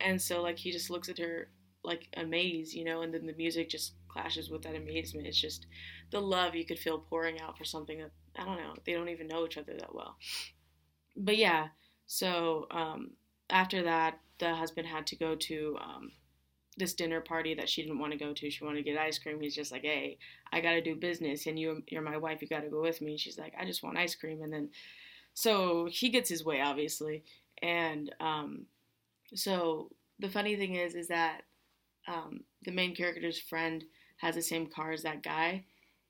and 0.00 0.20
so 0.20 0.40
like 0.40 0.58
he 0.58 0.72
just 0.72 0.88
looks 0.88 1.10
at 1.10 1.18
her 1.18 1.48
like 1.84 2.08
amazed 2.16 2.72
you 2.72 2.84
know 2.84 3.02
and 3.02 3.12
then 3.12 3.26
the 3.26 3.34
music 3.34 3.68
just 3.68 3.92
clashes 4.10 4.50
with 4.50 4.62
that 4.62 4.74
amazement. 4.74 5.26
It's 5.26 5.40
just 5.40 5.66
the 6.10 6.20
love 6.20 6.54
you 6.54 6.66
could 6.66 6.78
feel 6.78 6.98
pouring 6.98 7.40
out 7.40 7.56
for 7.56 7.64
something 7.64 7.98
that 7.98 8.10
I 8.36 8.44
don't 8.44 8.56
know. 8.56 8.74
They 8.84 8.92
don't 8.92 9.08
even 9.08 9.28
know 9.28 9.44
each 9.46 9.56
other 9.56 9.74
that 9.78 9.94
well. 9.94 10.16
But 11.16 11.36
yeah, 11.36 11.68
so 12.06 12.66
um, 12.70 13.12
after 13.48 13.82
that, 13.84 14.20
the 14.38 14.54
husband 14.54 14.86
had 14.86 15.06
to 15.08 15.16
go 15.16 15.34
to 15.34 15.76
um, 15.80 16.12
this 16.76 16.94
dinner 16.94 17.20
party 17.20 17.54
that 17.54 17.68
she 17.68 17.82
didn't 17.82 17.98
want 17.98 18.12
to 18.12 18.18
go 18.18 18.32
to. 18.32 18.50
She 18.50 18.64
wanted 18.64 18.84
to 18.84 18.90
get 18.90 18.98
ice 18.98 19.18
cream. 19.18 19.40
He's 19.40 19.54
just 19.54 19.72
like, 19.72 19.82
"Hey, 19.82 20.18
I 20.52 20.60
got 20.60 20.72
to 20.72 20.82
do 20.82 20.94
business, 20.94 21.46
and 21.46 21.58
you, 21.58 21.82
you're 21.88 22.02
my 22.02 22.16
wife. 22.16 22.40
You 22.40 22.48
got 22.48 22.62
to 22.62 22.70
go 22.70 22.80
with 22.80 23.00
me." 23.00 23.16
She's 23.16 23.38
like, 23.38 23.54
"I 23.58 23.64
just 23.64 23.82
want 23.82 23.98
ice 23.98 24.14
cream," 24.14 24.42
and 24.42 24.52
then 24.52 24.70
so 25.34 25.88
he 25.90 26.08
gets 26.08 26.28
his 26.28 26.44
way, 26.44 26.60
obviously, 26.60 27.24
and 27.62 28.14
um, 28.20 28.66
so 29.34 29.90
the 30.18 30.28
funny 30.28 30.56
thing 30.56 30.74
is, 30.74 30.94
is 30.94 31.08
that 31.08 31.42
um, 32.08 32.40
the 32.64 32.72
main 32.72 32.94
character's 32.94 33.38
friend 33.38 33.84
has 34.18 34.34
the 34.34 34.42
same 34.42 34.66
car 34.66 34.92
as 34.92 35.02
that 35.02 35.22
guy, 35.22 35.64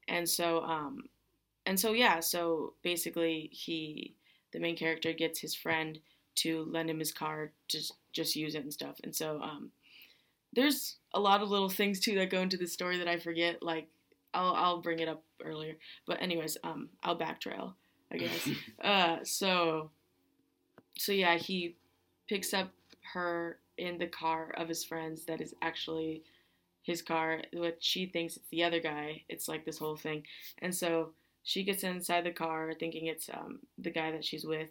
and 0.09 0.29
so 0.29 0.63
um, 0.63 1.05
and 1.67 1.79
so 1.79 1.93
yeah, 1.93 2.21
so 2.21 2.75
basically 2.83 3.51
he 3.53 4.15
the 4.53 4.61
main 4.61 4.77
character 4.77 5.13
gets 5.13 5.39
his 5.39 5.55
friend 5.55 5.99
to 6.37 6.65
lend 6.65 6.91
him 6.91 6.99
his 6.99 7.13
car 7.13 7.53
to 7.69 7.81
just 8.13 8.37
use 8.37 8.55
it 8.55 8.63
and 8.63 8.73
stuff, 8.73 8.97
and 9.05 9.15
so 9.15 9.41
um, 9.43 9.71
there's 10.53 10.97
a 11.15 11.21
lot 11.21 11.43
of 11.43 11.51
little 11.51 11.69
things 11.69 12.01
too 12.01 12.15
that 12.17 12.31
go 12.31 12.41
into 12.41 12.57
the 12.57 12.67
story 12.67 12.99
that 12.99 13.09
I 13.09 13.19
forget. 13.19 13.63
Like 13.63 13.89
I'll 14.35 14.55
I'll 14.55 14.81
bring 14.81 15.01
it 15.01 15.09
up 15.09 15.23
earlier, 15.45 15.75
but 16.07 16.23
anyways, 16.23 16.57
um, 16.65 16.89
I'll 17.03 17.19
backtrail, 17.19 17.75
I 18.13 18.17
guess. 18.17 18.49
uh, 18.85 19.17
so 19.25 19.91
so 20.99 21.13
yeah, 21.13 21.37
he 21.37 21.77
picks 22.29 22.53
up 22.53 22.71
her 23.13 23.59
in 23.79 23.99
the 23.99 24.07
car 24.07 24.53
of 24.57 24.69
his 24.69 24.85
friends 24.85 25.25
that 25.25 25.41
is 25.41 25.55
actually 25.63 26.23
his 26.83 27.03
car, 27.03 27.43
what 27.53 27.79
she 27.81 28.07
thinks 28.07 28.37
it's 28.37 28.49
the 28.51 28.65
other 28.65 28.81
guy. 28.81 29.23
It's 29.29 29.49
like 29.49 29.65
this 29.65 29.79
whole 29.79 29.97
thing. 29.97 30.25
And 30.59 30.75
so 30.75 31.11
she 31.43 31.65
gets 31.65 31.83
inside 31.85 32.25
the 32.25 32.31
car 32.31 32.73
thinking 32.79 33.07
it's 33.07 33.29
um, 33.33 33.61
the 33.79 33.91
guy 33.91 34.13
that 34.13 34.25
she's 34.25 34.45
with. 34.45 34.69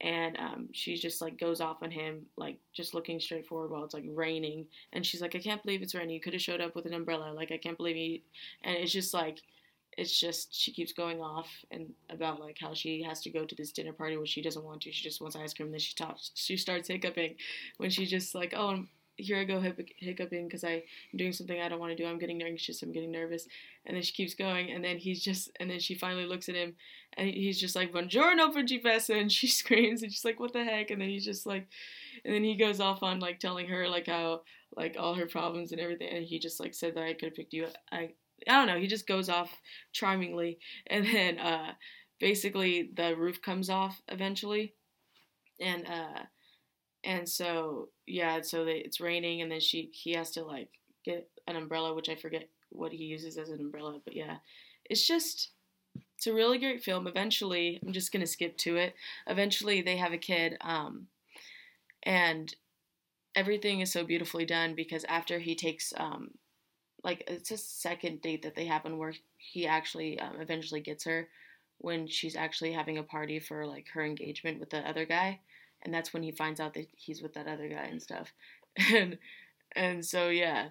And 0.00 0.36
um, 0.38 0.68
she 0.72 0.96
just 0.96 1.20
like 1.20 1.38
goes 1.38 1.60
off 1.60 1.82
on 1.82 1.90
him, 1.90 2.26
like 2.36 2.58
just 2.72 2.94
looking 2.94 3.20
straight 3.20 3.46
forward 3.46 3.70
while 3.70 3.84
it's 3.84 3.94
like 3.94 4.06
raining. 4.08 4.66
And 4.92 5.04
she's 5.04 5.20
like, 5.20 5.34
I 5.34 5.40
can't 5.40 5.62
believe 5.62 5.82
it's 5.82 5.94
raining. 5.94 6.14
You 6.14 6.20
could 6.20 6.32
have 6.32 6.42
showed 6.42 6.60
up 6.60 6.74
with 6.74 6.86
an 6.86 6.94
umbrella. 6.94 7.32
Like, 7.34 7.52
I 7.52 7.58
can't 7.58 7.76
believe 7.76 7.96
you. 7.96 8.20
And 8.64 8.76
it's 8.76 8.92
just 8.92 9.12
like, 9.12 9.40
it's 9.98 10.18
just 10.18 10.54
she 10.54 10.72
keeps 10.72 10.92
going 10.92 11.20
off 11.20 11.48
and 11.70 11.90
about 12.08 12.40
like 12.40 12.56
how 12.58 12.72
she 12.72 13.02
has 13.02 13.20
to 13.20 13.30
go 13.30 13.44
to 13.44 13.54
this 13.54 13.72
dinner 13.72 13.92
party 13.92 14.16
which 14.16 14.30
she 14.30 14.40
doesn't 14.40 14.64
want 14.64 14.80
to. 14.82 14.92
She 14.92 15.02
just 15.02 15.20
wants 15.20 15.36
ice 15.36 15.52
cream. 15.52 15.70
Then 15.70 15.80
she 15.80 15.94
talks. 15.94 16.30
She 16.34 16.56
starts 16.56 16.88
hiccuping 16.88 17.34
when 17.76 17.90
she's 17.90 18.10
just 18.10 18.34
like, 18.34 18.54
oh, 18.56 18.84
here 19.20 19.38
I 19.38 19.44
go 19.44 19.60
hiccuping 19.60 20.46
because 20.46 20.64
I'm 20.64 20.82
doing 21.16 21.32
something 21.32 21.60
I 21.60 21.68
don't 21.68 21.78
want 21.78 21.96
to 21.96 22.02
do. 22.02 22.08
I'm 22.08 22.18
getting 22.18 22.42
anxious. 22.42 22.82
I'm 22.82 22.92
getting 22.92 23.12
nervous. 23.12 23.46
And 23.86 23.96
then 23.96 24.02
she 24.02 24.12
keeps 24.12 24.34
going, 24.34 24.70
and 24.70 24.84
then 24.84 24.98
he's 24.98 25.22
just, 25.22 25.50
and 25.58 25.70
then 25.70 25.80
she 25.80 25.94
finally 25.94 26.26
looks 26.26 26.48
at 26.48 26.54
him, 26.54 26.74
and 27.16 27.28
he's 27.28 27.60
just 27.60 27.76
like, 27.76 27.92
"Buongiorno, 27.92 28.52
Principessa," 28.52 29.20
and 29.20 29.30
she 29.38 29.46
screams, 29.46 30.02
and 30.02 30.12
she's 30.12 30.24
like, 30.24 30.40
"What 30.40 30.52
the 30.52 30.64
heck?" 30.64 30.90
And 30.90 31.00
then 31.00 31.08
he's 31.08 31.24
just 31.24 31.46
like, 31.46 31.66
and 32.24 32.34
then 32.34 32.44
he 32.44 32.56
goes 32.56 32.80
off 32.80 33.02
on 33.02 33.20
like 33.20 33.40
telling 33.40 33.68
her 33.68 33.88
like 33.88 34.06
how 34.06 34.42
like 34.76 34.96
all 34.98 35.14
her 35.14 35.26
problems 35.26 35.72
and 35.72 35.80
everything, 35.80 36.08
and 36.08 36.24
he 36.24 36.38
just 36.38 36.60
like 36.60 36.74
said 36.74 36.94
that 36.94 37.04
I 37.04 37.14
could 37.14 37.30
have 37.30 37.34
picked 37.34 37.52
you. 37.52 37.66
I 37.90 38.10
I 38.48 38.52
don't 38.52 38.66
know. 38.66 38.80
He 38.80 38.86
just 38.86 39.06
goes 39.06 39.28
off 39.28 39.50
charmingly, 39.92 40.58
and 40.86 41.06
then 41.06 41.38
uh, 41.38 41.72
basically 42.18 42.90
the 42.94 43.16
roof 43.16 43.42
comes 43.42 43.70
off 43.70 44.00
eventually, 44.08 44.74
and 45.60 45.86
uh 45.86 46.20
and 47.04 47.28
so 47.28 47.88
yeah, 48.06 48.40
so 48.42 48.64
they, 48.64 48.76
it's 48.78 49.00
raining, 49.00 49.42
and 49.42 49.50
then 49.50 49.60
she 49.60 49.90
he 49.92 50.12
has 50.12 50.30
to 50.32 50.44
like 50.44 50.68
get 51.04 51.28
an 51.46 51.56
umbrella, 51.56 51.94
which 51.94 52.08
I 52.08 52.14
forget 52.14 52.48
what 52.70 52.92
he 52.92 53.04
uses 53.04 53.36
as 53.38 53.48
an 53.48 53.60
umbrella, 53.60 54.00
but 54.04 54.14
yeah, 54.14 54.36
it's 54.84 55.06
just 55.06 55.50
it's 56.16 56.26
a 56.26 56.34
really 56.34 56.58
great 56.58 56.82
film. 56.82 57.06
Eventually, 57.06 57.80
I'm 57.84 57.92
just 57.92 58.12
gonna 58.12 58.26
skip 58.26 58.56
to 58.58 58.76
it. 58.76 58.94
Eventually, 59.26 59.82
they 59.82 59.96
have 59.96 60.12
a 60.12 60.18
kid, 60.18 60.56
um, 60.60 61.06
and 62.02 62.54
everything 63.34 63.80
is 63.80 63.92
so 63.92 64.04
beautifully 64.04 64.44
done 64.44 64.74
because 64.74 65.04
after 65.04 65.38
he 65.38 65.54
takes 65.54 65.92
um, 65.96 66.30
like 67.04 67.24
it's 67.26 67.50
a 67.50 67.56
second 67.56 68.20
date 68.22 68.42
that 68.42 68.54
they 68.54 68.66
happen 68.66 68.98
where 68.98 69.14
he 69.36 69.66
actually 69.66 70.18
um, 70.20 70.40
eventually 70.40 70.80
gets 70.80 71.04
her 71.04 71.28
when 71.78 72.06
she's 72.06 72.36
actually 72.36 72.72
having 72.72 72.98
a 72.98 73.02
party 73.02 73.38
for 73.40 73.66
like 73.66 73.86
her 73.94 74.04
engagement 74.04 74.60
with 74.60 74.70
the 74.70 74.88
other 74.88 75.06
guy 75.06 75.40
and 75.82 75.92
that's 75.92 76.12
when 76.12 76.22
he 76.22 76.30
finds 76.30 76.60
out 76.60 76.74
that 76.74 76.88
he's 76.96 77.22
with 77.22 77.34
that 77.34 77.46
other 77.46 77.68
guy 77.68 77.84
and 77.84 78.02
stuff 78.02 78.32
and 78.92 79.18
and 79.74 80.04
so 80.04 80.28
yeah 80.28 80.68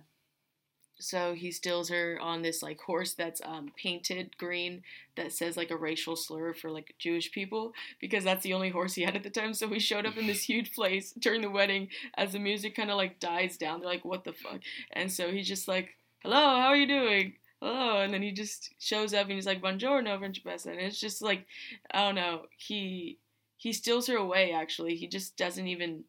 so 1.00 1.34
he 1.34 1.52
steals 1.52 1.90
her 1.90 2.20
on 2.22 2.42
this 2.42 2.62
like 2.62 2.80
horse 2.82 3.14
that's 3.14 3.42
um, 3.46 3.72
painted 3.82 4.38
green 4.38 4.84
that 5.16 5.32
says 5.32 5.56
like 5.56 5.72
a 5.72 5.78
racial 5.78 6.16
slur 6.16 6.54
for 6.54 6.70
like 6.70 6.94
Jewish 7.00 7.32
people 7.32 7.74
because 8.02 8.26
that's 8.26 8.44
the 8.44 8.54
only 8.54 8.70
horse 8.70 8.96
he 8.96 9.04
had 9.04 9.16
at 9.16 9.24
the 9.24 9.30
time. 9.30 9.54
So 9.54 9.70
he 9.70 9.80
showed 9.80 10.06
up 10.06 10.18
in 10.18 10.28
this 10.28 10.44
huge 10.50 10.74
place 10.74 11.14
during 11.14 11.42
the 11.42 11.50
wedding 11.50 11.88
as 12.18 12.34
the 12.34 12.40
music 12.40 12.76
kind 12.76 12.92
of 12.92 12.98
like 12.98 13.20
dies 13.20 13.56
down. 13.58 13.80
They're 13.80 13.90
like, 13.90 14.04
"What 14.06 14.26
the 14.26 14.34
fuck?" 14.34 14.60
And 14.92 15.12
so 15.12 15.32
he's 15.32 15.48
just 15.48 15.68
like, 15.70 15.96
"Hello, 16.22 16.36
how 16.36 16.68
are 16.68 16.76
you 16.76 16.88
doing?" 16.88 17.36
Hello, 17.62 18.02
and 18.02 18.14
then 18.14 18.22
he 18.22 18.32
just 18.32 18.74
shows 18.80 19.14
up 19.14 19.24
and 19.24 19.34
he's 19.34 19.46
like, 19.46 19.62
"Buongiorno, 19.62 20.20
Principessa," 20.20 20.68
and 20.68 20.80
it's 20.80 21.00
just 21.00 21.22
like, 21.22 21.46
I 21.92 22.06
don't 22.06 22.16
know, 22.16 22.44
he 22.58 23.20
he 23.60 23.74
steals 23.74 24.08
her 24.08 24.16
away. 24.16 24.52
Actually, 24.54 24.96
he 24.96 25.08
just 25.08 25.38
doesn't 25.38 25.68
even 25.68 26.06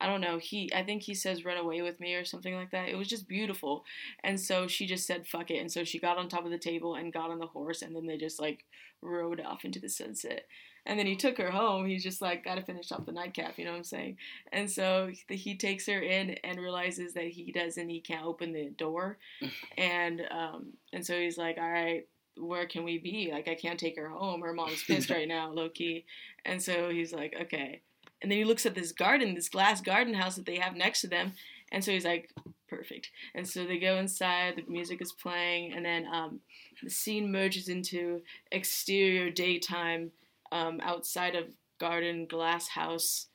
I 0.00 0.06
don't 0.06 0.20
know, 0.20 0.38
he 0.38 0.70
I 0.74 0.82
think 0.84 1.02
he 1.02 1.14
says 1.14 1.44
run 1.44 1.56
away 1.56 1.82
with 1.82 1.98
me 1.98 2.14
or 2.14 2.24
something 2.24 2.54
like 2.54 2.70
that. 2.70 2.88
It 2.88 2.96
was 2.96 3.08
just 3.08 3.26
beautiful. 3.26 3.84
And 4.22 4.38
so 4.38 4.66
she 4.66 4.86
just 4.86 5.06
said 5.06 5.26
fuck 5.26 5.50
it. 5.50 5.58
And 5.58 5.72
so 5.72 5.82
she 5.82 5.98
got 5.98 6.18
on 6.18 6.28
top 6.28 6.44
of 6.44 6.50
the 6.50 6.58
table 6.58 6.94
and 6.94 7.12
got 7.12 7.30
on 7.30 7.38
the 7.38 7.46
horse 7.46 7.82
and 7.82 7.96
then 7.96 8.06
they 8.06 8.16
just 8.16 8.40
like 8.40 8.64
rode 9.02 9.40
off 9.40 9.64
into 9.64 9.80
the 9.80 9.88
sunset. 9.88 10.46
And 10.86 10.98
then 10.98 11.06
he 11.06 11.16
took 11.16 11.36
her 11.38 11.50
home. 11.50 11.86
He's 11.86 12.02
just 12.02 12.22
like, 12.22 12.44
gotta 12.44 12.62
finish 12.62 12.92
off 12.92 13.04
the 13.04 13.12
nightcap, 13.12 13.58
you 13.58 13.64
know 13.64 13.72
what 13.72 13.78
I'm 13.78 13.84
saying? 13.84 14.16
And 14.52 14.70
so 14.70 15.10
he 15.28 15.56
takes 15.56 15.86
her 15.86 16.00
in 16.00 16.30
and 16.44 16.58
realizes 16.58 17.14
that 17.14 17.28
he 17.28 17.52
doesn't, 17.52 17.88
he 17.88 18.00
can't 18.00 18.24
open 18.24 18.52
the 18.52 18.70
door. 18.70 19.18
and 19.78 20.22
um, 20.30 20.72
and 20.92 21.04
so 21.04 21.18
he's 21.18 21.38
like, 21.38 21.56
all 21.58 21.70
right, 21.70 22.06
where 22.40 22.66
can 22.66 22.84
we 22.84 22.98
be? 22.98 23.30
Like, 23.32 23.48
I 23.48 23.54
can't 23.54 23.78
take 23.78 23.96
her 23.96 24.08
home. 24.08 24.40
Her 24.42 24.52
mom's 24.52 24.82
pissed 24.86 25.10
right 25.10 25.28
now, 25.28 25.50
low 25.50 25.68
key. 25.68 26.04
And 26.44 26.62
so 26.62 26.90
he's 26.90 27.12
like, 27.12 27.34
okay. 27.40 27.82
And 28.22 28.30
then 28.30 28.38
he 28.38 28.44
looks 28.44 28.66
at 28.66 28.74
this 28.74 28.92
garden, 28.92 29.34
this 29.34 29.48
glass 29.48 29.80
garden 29.80 30.14
house 30.14 30.36
that 30.36 30.46
they 30.46 30.56
have 30.56 30.76
next 30.76 31.00
to 31.02 31.06
them. 31.08 31.32
And 31.72 31.84
so 31.84 31.92
he's 31.92 32.04
like, 32.04 32.30
perfect. 32.68 33.10
And 33.34 33.46
so 33.46 33.64
they 33.64 33.78
go 33.78 33.96
inside, 33.96 34.54
the 34.56 34.70
music 34.70 35.00
is 35.00 35.12
playing, 35.12 35.72
and 35.72 35.84
then 35.84 36.06
um, 36.12 36.40
the 36.82 36.90
scene 36.90 37.30
merges 37.30 37.68
into 37.68 38.22
exterior 38.50 39.30
daytime 39.30 40.10
um, 40.52 40.80
outside 40.82 41.34
of 41.34 41.46
garden 41.78 42.26
glass 42.26 42.68
house 42.68 43.26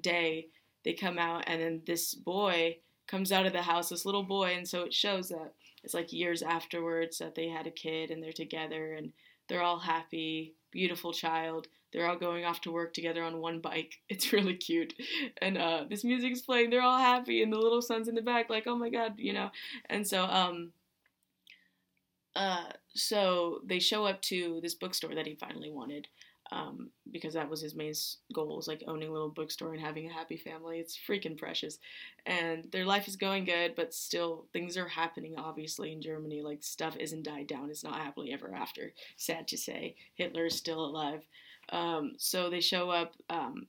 day. 0.00 0.46
They 0.84 0.92
come 0.92 1.18
out, 1.18 1.44
and 1.46 1.60
then 1.60 1.82
this 1.86 2.14
boy 2.14 2.78
comes 3.06 3.32
out 3.32 3.46
of 3.46 3.52
the 3.52 3.62
house, 3.62 3.88
this 3.88 4.04
little 4.04 4.22
boy, 4.22 4.54
and 4.56 4.66
so 4.66 4.82
it 4.82 4.94
shows 4.94 5.28
that 5.28 5.52
it's 5.86 5.94
like 5.94 6.12
years 6.12 6.42
afterwards 6.42 7.18
that 7.18 7.36
they 7.36 7.48
had 7.48 7.68
a 7.68 7.70
kid 7.70 8.10
and 8.10 8.20
they're 8.20 8.32
together 8.32 8.94
and 8.94 9.12
they're 9.48 9.62
all 9.62 9.78
happy, 9.78 10.56
beautiful 10.72 11.12
child. 11.12 11.68
They're 11.92 12.08
all 12.08 12.18
going 12.18 12.44
off 12.44 12.60
to 12.62 12.72
work 12.72 12.92
together 12.92 13.22
on 13.22 13.38
one 13.38 13.60
bike. 13.60 14.00
It's 14.08 14.32
really 14.32 14.54
cute. 14.56 14.94
And 15.40 15.56
uh, 15.56 15.84
this 15.88 16.02
music's 16.02 16.40
playing. 16.40 16.70
They're 16.70 16.82
all 16.82 16.98
happy, 16.98 17.40
and 17.40 17.52
the 17.52 17.58
little 17.58 17.80
son's 17.80 18.08
in 18.08 18.16
the 18.16 18.20
back, 18.20 18.50
like, 18.50 18.66
oh 18.66 18.74
my 18.74 18.90
god, 18.90 19.12
you 19.18 19.32
know. 19.32 19.52
And 19.88 20.04
so, 20.04 20.24
um, 20.24 20.72
uh, 22.34 22.64
so 22.92 23.60
they 23.64 23.78
show 23.78 24.06
up 24.06 24.20
to 24.22 24.58
this 24.60 24.74
bookstore 24.74 25.14
that 25.14 25.28
he 25.28 25.36
finally 25.36 25.70
wanted, 25.70 26.08
um, 26.52 26.90
because 27.10 27.34
that 27.34 27.48
was 27.50 27.60
his 27.60 27.74
main 27.74 27.92
goal, 28.32 28.56
was 28.56 28.68
like 28.68 28.84
owning 28.86 29.08
a 29.08 29.12
little 29.12 29.28
bookstore 29.28 29.72
and 29.72 29.80
having 29.80 30.08
a 30.08 30.12
happy 30.12 30.36
family. 30.36 30.78
It's 30.78 30.96
freaking 30.96 31.36
precious, 31.36 31.78
and 32.24 32.64
their 32.70 32.84
life 32.84 33.08
is 33.08 33.16
going 33.16 33.44
good, 33.44 33.74
but 33.74 33.94
still 33.94 34.46
things 34.52 34.76
are 34.76 34.88
happening. 34.88 35.34
Obviously 35.36 35.92
in 35.92 36.00
Germany, 36.00 36.42
like 36.42 36.62
stuff 36.62 36.96
isn't 36.98 37.24
died 37.24 37.46
down. 37.46 37.70
It's 37.70 37.84
not 37.84 38.00
happily 38.00 38.32
ever 38.32 38.54
after. 38.54 38.92
Sad 39.16 39.48
to 39.48 39.56
say, 39.58 39.96
Hitler 40.14 40.46
is 40.46 40.56
still 40.56 40.84
alive. 40.84 41.22
Um, 41.70 42.12
so 42.18 42.48
they 42.48 42.60
show 42.60 42.90
up. 42.90 43.14
Um, 43.28 43.66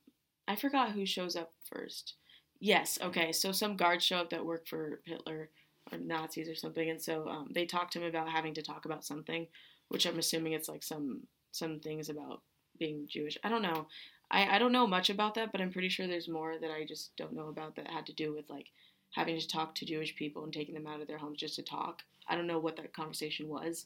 I 0.48 0.55
forgot 0.55 0.91
who 0.91 1.05
shows 1.05 1.36
up 1.36 1.51
first. 1.69 2.13
Yes, 2.60 2.98
okay. 3.01 3.31
So 3.31 3.51
some 3.51 3.75
guards 3.75 4.03
show 4.05 4.17
up 4.17 4.29
that 4.31 4.46
work 4.46 4.67
for 4.67 5.01
Hitler 5.05 5.50
or 5.91 5.98
Nazis 5.98 6.50
or 6.50 6.55
something, 6.55 6.89
and 6.89 7.01
so 7.01 7.27
um, 7.27 7.50
they 7.53 7.65
talk 7.65 7.91
to 7.91 8.00
him 8.00 8.07
about 8.07 8.29
having 8.29 8.53
to 8.55 8.62
talk 8.62 8.86
about 8.86 9.05
something, 9.05 9.48
which 9.89 10.05
I'm 10.05 10.19
assuming 10.19 10.53
it's 10.53 10.69
like 10.69 10.84
some 10.84 11.22
some 11.51 11.79
things 11.79 12.10
about 12.10 12.41
being 12.77 13.07
Jewish. 13.07 13.38
I 13.43 13.50
don't 13.50 13.62
know. 13.62 13.88
I, 14.29 14.55
I 14.55 14.60
don't 14.60 14.72
know 14.72 14.88
much 14.88 15.10
about 15.10 15.36
that, 15.36 15.51
but 15.51 15.62
I'm 15.62 15.72
pretty 15.72 15.89
sure 15.89 16.07
there's 16.07 16.27
more 16.27 16.57
that 16.60 16.72
I 16.72 16.86
just 16.86 17.15
don't 17.15 17.34
know 17.34 17.48
about 17.48 17.75
that 17.75 17.88
had 17.88 18.05
to 18.07 18.13
do 18.13 18.34
with 18.34 18.50
like 18.50 18.67
having 19.12 19.39
to 19.39 19.48
talk 19.48 19.74
to 19.75 19.86
Jewish 19.86 20.15
people 20.15 20.43
and 20.43 20.51
taking 20.53 20.75
them 20.75 20.88
out 20.88 21.01
of 21.01 21.07
their 21.07 21.17
homes 21.17 21.39
just 21.39 21.55
to 21.55 21.63
talk. 21.63 22.03
I 22.27 22.36
don't 22.36 22.48
know 22.48 22.60
what 22.60 22.75
that 22.77 22.93
conversation 22.93 23.48
was. 23.48 23.86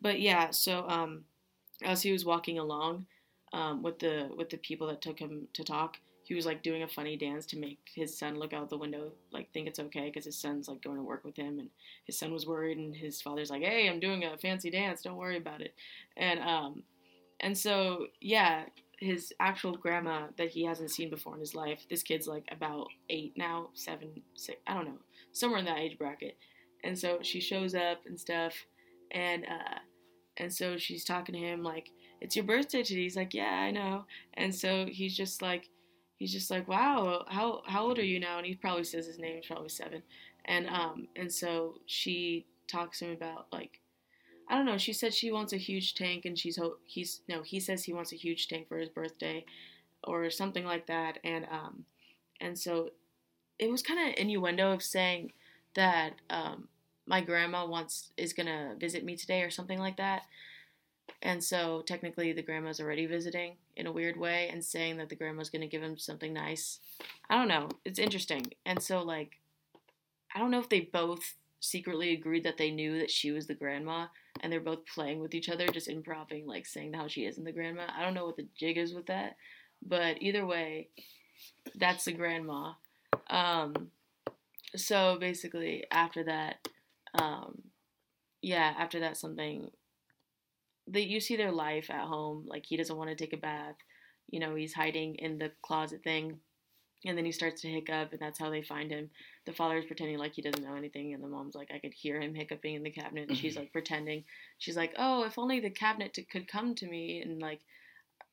But 0.00 0.20
yeah, 0.20 0.50
so 0.50 0.86
um, 0.88 1.24
as 1.84 2.02
he 2.02 2.12
was 2.12 2.24
walking 2.24 2.58
along 2.58 3.06
um, 3.52 3.82
with 3.82 3.98
the 3.98 4.30
with 4.36 4.50
the 4.50 4.56
people 4.56 4.86
that 4.88 5.02
took 5.02 5.18
him 5.18 5.48
to 5.54 5.64
talk, 5.64 5.98
he 6.24 6.34
was 6.34 6.46
like 6.46 6.62
doing 6.62 6.82
a 6.82 6.88
funny 6.88 7.16
dance 7.16 7.46
to 7.46 7.58
make 7.58 7.78
his 7.94 8.16
son 8.16 8.38
look 8.38 8.52
out 8.52 8.70
the 8.70 8.78
window, 8.78 9.12
like 9.32 9.52
think 9.52 9.66
it's 9.68 9.78
okay 9.78 10.06
because 10.06 10.24
his 10.24 10.38
son's 10.38 10.68
like 10.68 10.82
going 10.82 10.96
to 10.96 11.02
work 11.02 11.24
with 11.24 11.36
him, 11.36 11.58
and 11.58 11.68
his 12.06 12.18
son 12.18 12.32
was 12.32 12.46
worried, 12.46 12.78
and 12.78 12.94
his 12.96 13.20
father's 13.20 13.50
like, 13.50 13.62
"Hey, 13.62 13.88
I'm 13.88 14.00
doing 14.00 14.24
a 14.24 14.38
fancy 14.38 14.70
dance, 14.70 15.02
don't 15.02 15.16
worry 15.16 15.36
about 15.36 15.60
it," 15.60 15.74
and 16.16 16.40
um, 16.40 16.82
and 17.42 17.56
so, 17.56 18.06
yeah, 18.20 18.64
his 18.98 19.32
actual 19.40 19.76
grandma 19.76 20.28
that 20.38 20.50
he 20.50 20.64
hasn't 20.64 20.90
seen 20.92 21.10
before 21.10 21.34
in 21.34 21.40
his 21.40 21.54
life, 21.54 21.84
this 21.90 22.02
kid's 22.04 22.28
like 22.28 22.44
about 22.52 22.86
eight 23.10 23.32
now, 23.36 23.68
seven, 23.74 24.22
six, 24.36 24.58
I 24.66 24.74
don't 24.74 24.86
know, 24.86 24.98
somewhere 25.32 25.58
in 25.58 25.64
that 25.66 25.78
age 25.78 25.98
bracket. 25.98 26.36
And 26.84 26.98
so 26.98 27.18
she 27.22 27.40
shows 27.40 27.74
up 27.74 28.00
and 28.06 28.18
stuff, 28.18 28.54
and 29.10 29.44
uh, 29.44 29.78
and 30.36 30.52
so 30.52 30.76
she's 30.78 31.04
talking 31.04 31.34
to 31.34 31.40
him 31.40 31.62
like, 31.62 31.90
"It's 32.20 32.36
your 32.36 32.44
birthday 32.44 32.82
today." 32.82 33.02
He's 33.02 33.16
like, 33.16 33.34
"Yeah, 33.34 33.50
I 33.50 33.70
know." 33.70 34.06
And 34.34 34.54
so 34.54 34.86
he's 34.88 35.16
just 35.16 35.42
like, 35.42 35.68
he's 36.18 36.32
just 36.32 36.50
like, 36.50 36.68
"Wow, 36.68 37.24
how 37.28 37.62
how 37.66 37.84
old 37.84 37.98
are 37.98 38.04
you 38.04 38.20
now?" 38.20 38.38
And 38.38 38.46
he 38.46 38.54
probably 38.54 38.84
says 38.84 39.06
his 39.06 39.18
name. 39.18 39.36
He's 39.36 39.46
probably 39.46 39.68
seven. 39.68 40.02
And 40.46 40.68
um 40.68 41.08
and 41.16 41.32
so 41.32 41.78
she 41.86 42.46
talks 42.68 42.98
to 43.00 43.06
him 43.06 43.12
about 43.12 43.46
like 43.52 43.80
I 44.52 44.56
don't 44.56 44.66
know. 44.66 44.76
She 44.76 44.92
said 44.92 45.14
she 45.14 45.32
wants 45.32 45.54
a 45.54 45.56
huge 45.56 45.94
tank, 45.94 46.26
and 46.26 46.38
she's 46.38 46.58
ho- 46.58 46.76
he's 46.84 47.22
no. 47.26 47.42
He 47.42 47.58
says 47.58 47.84
he 47.84 47.94
wants 47.94 48.12
a 48.12 48.16
huge 48.16 48.48
tank 48.48 48.68
for 48.68 48.76
his 48.78 48.90
birthday, 48.90 49.46
or 50.04 50.28
something 50.28 50.66
like 50.66 50.86
that. 50.88 51.18
And 51.24 51.46
um, 51.50 51.86
and 52.38 52.58
so 52.58 52.90
it 53.58 53.70
was 53.70 53.82
kind 53.82 54.10
of 54.10 54.16
innuendo 54.18 54.72
of 54.72 54.82
saying 54.82 55.32
that 55.74 56.14
um, 56.30 56.68
my 57.06 57.22
grandma 57.22 57.66
wants 57.66 58.12
is 58.18 58.34
gonna 58.34 58.74
visit 58.78 59.04
me 59.04 59.16
today 59.16 59.42
or 59.42 59.50
something 59.50 59.78
like 59.78 59.96
that. 59.96 60.24
And 61.22 61.42
so 61.42 61.82
technically 61.86 62.32
the 62.32 62.42
grandma's 62.42 62.80
already 62.80 63.06
visiting 63.06 63.56
in 63.76 63.86
a 63.86 63.92
weird 63.92 64.18
way 64.18 64.48
and 64.52 64.64
saying 64.64 64.98
that 64.98 65.08
the 65.08 65.16
grandma's 65.16 65.50
gonna 65.50 65.66
give 65.66 65.82
him 65.82 65.96
something 65.96 66.32
nice. 66.32 66.80
I 67.30 67.36
don't 67.36 67.48
know. 67.48 67.70
It's 67.84 67.98
interesting. 67.98 68.52
And 68.66 68.82
so 68.82 69.02
like 69.02 69.38
I 70.34 70.38
don't 70.38 70.50
know 70.50 70.60
if 70.60 70.68
they 70.68 70.80
both 70.80 71.36
secretly 71.60 72.12
agreed 72.12 72.44
that 72.44 72.58
they 72.58 72.70
knew 72.70 72.98
that 72.98 73.10
she 73.10 73.30
was 73.30 73.46
the 73.46 73.54
grandma 73.54 74.06
and 74.40 74.52
they're 74.52 74.60
both 74.60 74.86
playing 74.86 75.20
with 75.20 75.34
each 75.34 75.48
other, 75.48 75.66
just 75.68 75.88
improving, 75.88 76.46
like 76.46 76.66
saying 76.66 76.92
how 76.92 77.08
she 77.08 77.26
isn't 77.26 77.44
the 77.44 77.52
grandma. 77.52 77.86
I 77.96 78.02
don't 78.02 78.14
know 78.14 78.26
what 78.26 78.36
the 78.36 78.48
jig 78.58 78.78
is 78.78 78.94
with 78.94 79.06
that, 79.06 79.36
but 79.86 80.20
either 80.20 80.46
way, 80.46 80.88
that's 81.74 82.04
the 82.04 82.12
grandma. 82.12 82.72
Um, 83.28 83.90
so 84.74 85.16
basically, 85.20 85.84
after 85.90 86.24
that, 86.24 86.68
um, 87.20 87.62
yeah, 88.40 88.74
after 88.78 89.00
that, 89.00 89.16
something 89.16 89.70
that 90.88 91.06
you 91.06 91.20
see 91.20 91.36
their 91.36 91.52
life 91.52 91.90
at 91.90 92.06
home. 92.06 92.44
Like 92.46 92.64
he 92.66 92.76
doesn't 92.76 92.96
want 92.96 93.10
to 93.10 93.16
take 93.16 93.32
a 93.32 93.38
bath. 93.38 93.76
You 94.30 94.40
know, 94.40 94.54
he's 94.54 94.74
hiding 94.74 95.16
in 95.16 95.38
the 95.38 95.52
closet 95.62 96.02
thing 96.02 96.38
and 97.04 97.18
then 97.18 97.24
he 97.24 97.32
starts 97.32 97.62
to 97.62 97.68
hiccup, 97.68 98.12
and 98.12 98.20
that's 98.20 98.38
how 98.38 98.50
they 98.50 98.62
find 98.62 98.90
him. 98.90 99.10
The 99.44 99.52
father 99.52 99.76
is 99.76 99.86
pretending 99.86 100.18
like 100.18 100.34
he 100.34 100.42
doesn't 100.42 100.64
know 100.64 100.76
anything, 100.76 101.12
and 101.12 101.22
the 101.22 101.28
mom's 101.28 101.54
like, 101.54 101.70
I 101.74 101.78
could 101.78 101.94
hear 101.94 102.20
him 102.20 102.34
hiccuping 102.34 102.74
in 102.74 102.82
the 102.82 102.90
cabinet. 102.90 103.28
And 103.28 103.36
she's 103.36 103.54
mm-hmm. 103.54 103.62
like 103.62 103.72
pretending. 103.72 104.24
She's 104.58 104.76
like, 104.76 104.94
Oh, 104.96 105.24
if 105.24 105.38
only 105.38 105.58
the 105.60 105.70
cabinet 105.70 106.14
t- 106.14 106.22
could 106.30 106.46
come 106.46 106.74
to 106.76 106.86
me. 106.86 107.20
And 107.20 107.40
like, 107.40 107.60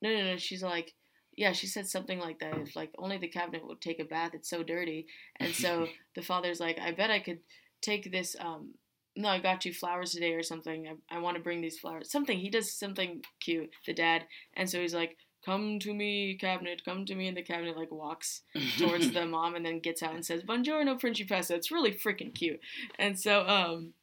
no, 0.02 0.14
no, 0.14 0.24
no. 0.24 0.38
She's 0.38 0.62
like, 0.62 0.94
Yeah, 1.36 1.54
she 1.54 1.66
said 1.66 1.88
something 1.88 2.20
like 2.20 2.40
that. 2.40 2.58
If 2.58 2.76
like 2.76 2.92
only 3.00 3.18
the 3.18 3.28
cabinet 3.28 3.66
would 3.66 3.82
take 3.82 4.00
a 4.00 4.06
bath, 4.06 4.32
it's 4.34 4.50
so 4.50 4.62
dirty. 4.62 5.08
And 5.40 5.54
so 5.54 5.88
the 6.16 6.22
father's 6.22 6.60
like, 6.60 6.80
I 6.80 6.92
bet 6.92 7.10
I 7.10 7.20
could 7.20 7.40
take 7.82 8.12
this. 8.12 8.36
Um, 8.40 8.76
no, 9.16 9.30
I 9.30 9.40
got 9.40 9.66
you 9.66 9.74
flowers 9.74 10.12
today 10.12 10.34
or 10.34 10.44
something. 10.44 10.88
I, 10.88 11.18
I 11.18 11.20
want 11.20 11.38
to 11.38 11.44
bring 11.44 11.62
these 11.62 11.80
flowers. 11.80 12.12
Something. 12.12 12.38
He 12.38 12.52
does 12.52 12.72
something 12.72 13.24
cute, 13.42 13.72
the 13.88 13.94
dad. 13.94 14.26
And 14.56 14.70
so 14.70 14.80
he's 14.80 14.94
like, 14.94 15.18
come 15.46 15.80
to 15.80 15.94
me, 15.94 16.38
cabinet, 16.40 16.84
come 16.84 17.06
to 17.06 17.16
me. 17.16 17.28
And 17.28 17.38
the 17.38 17.42
cabinet 17.42 17.78
like 17.78 17.92
walks 17.92 18.42
towards 18.78 19.12
the 19.14 19.26
mom 19.26 19.56
and 19.56 19.66
then 19.66 19.80
gets 19.80 20.04
out 20.04 20.14
and 20.16 20.26
says, 20.26 20.44
Buongiorno, 20.44 21.00
Principessa. 21.00 21.52
It's 21.52 21.72
really 21.72 21.94
freaking 21.94 22.34
cute. 22.34 22.60
And 22.98 23.20
so, 23.20 23.48
um, 23.48 23.94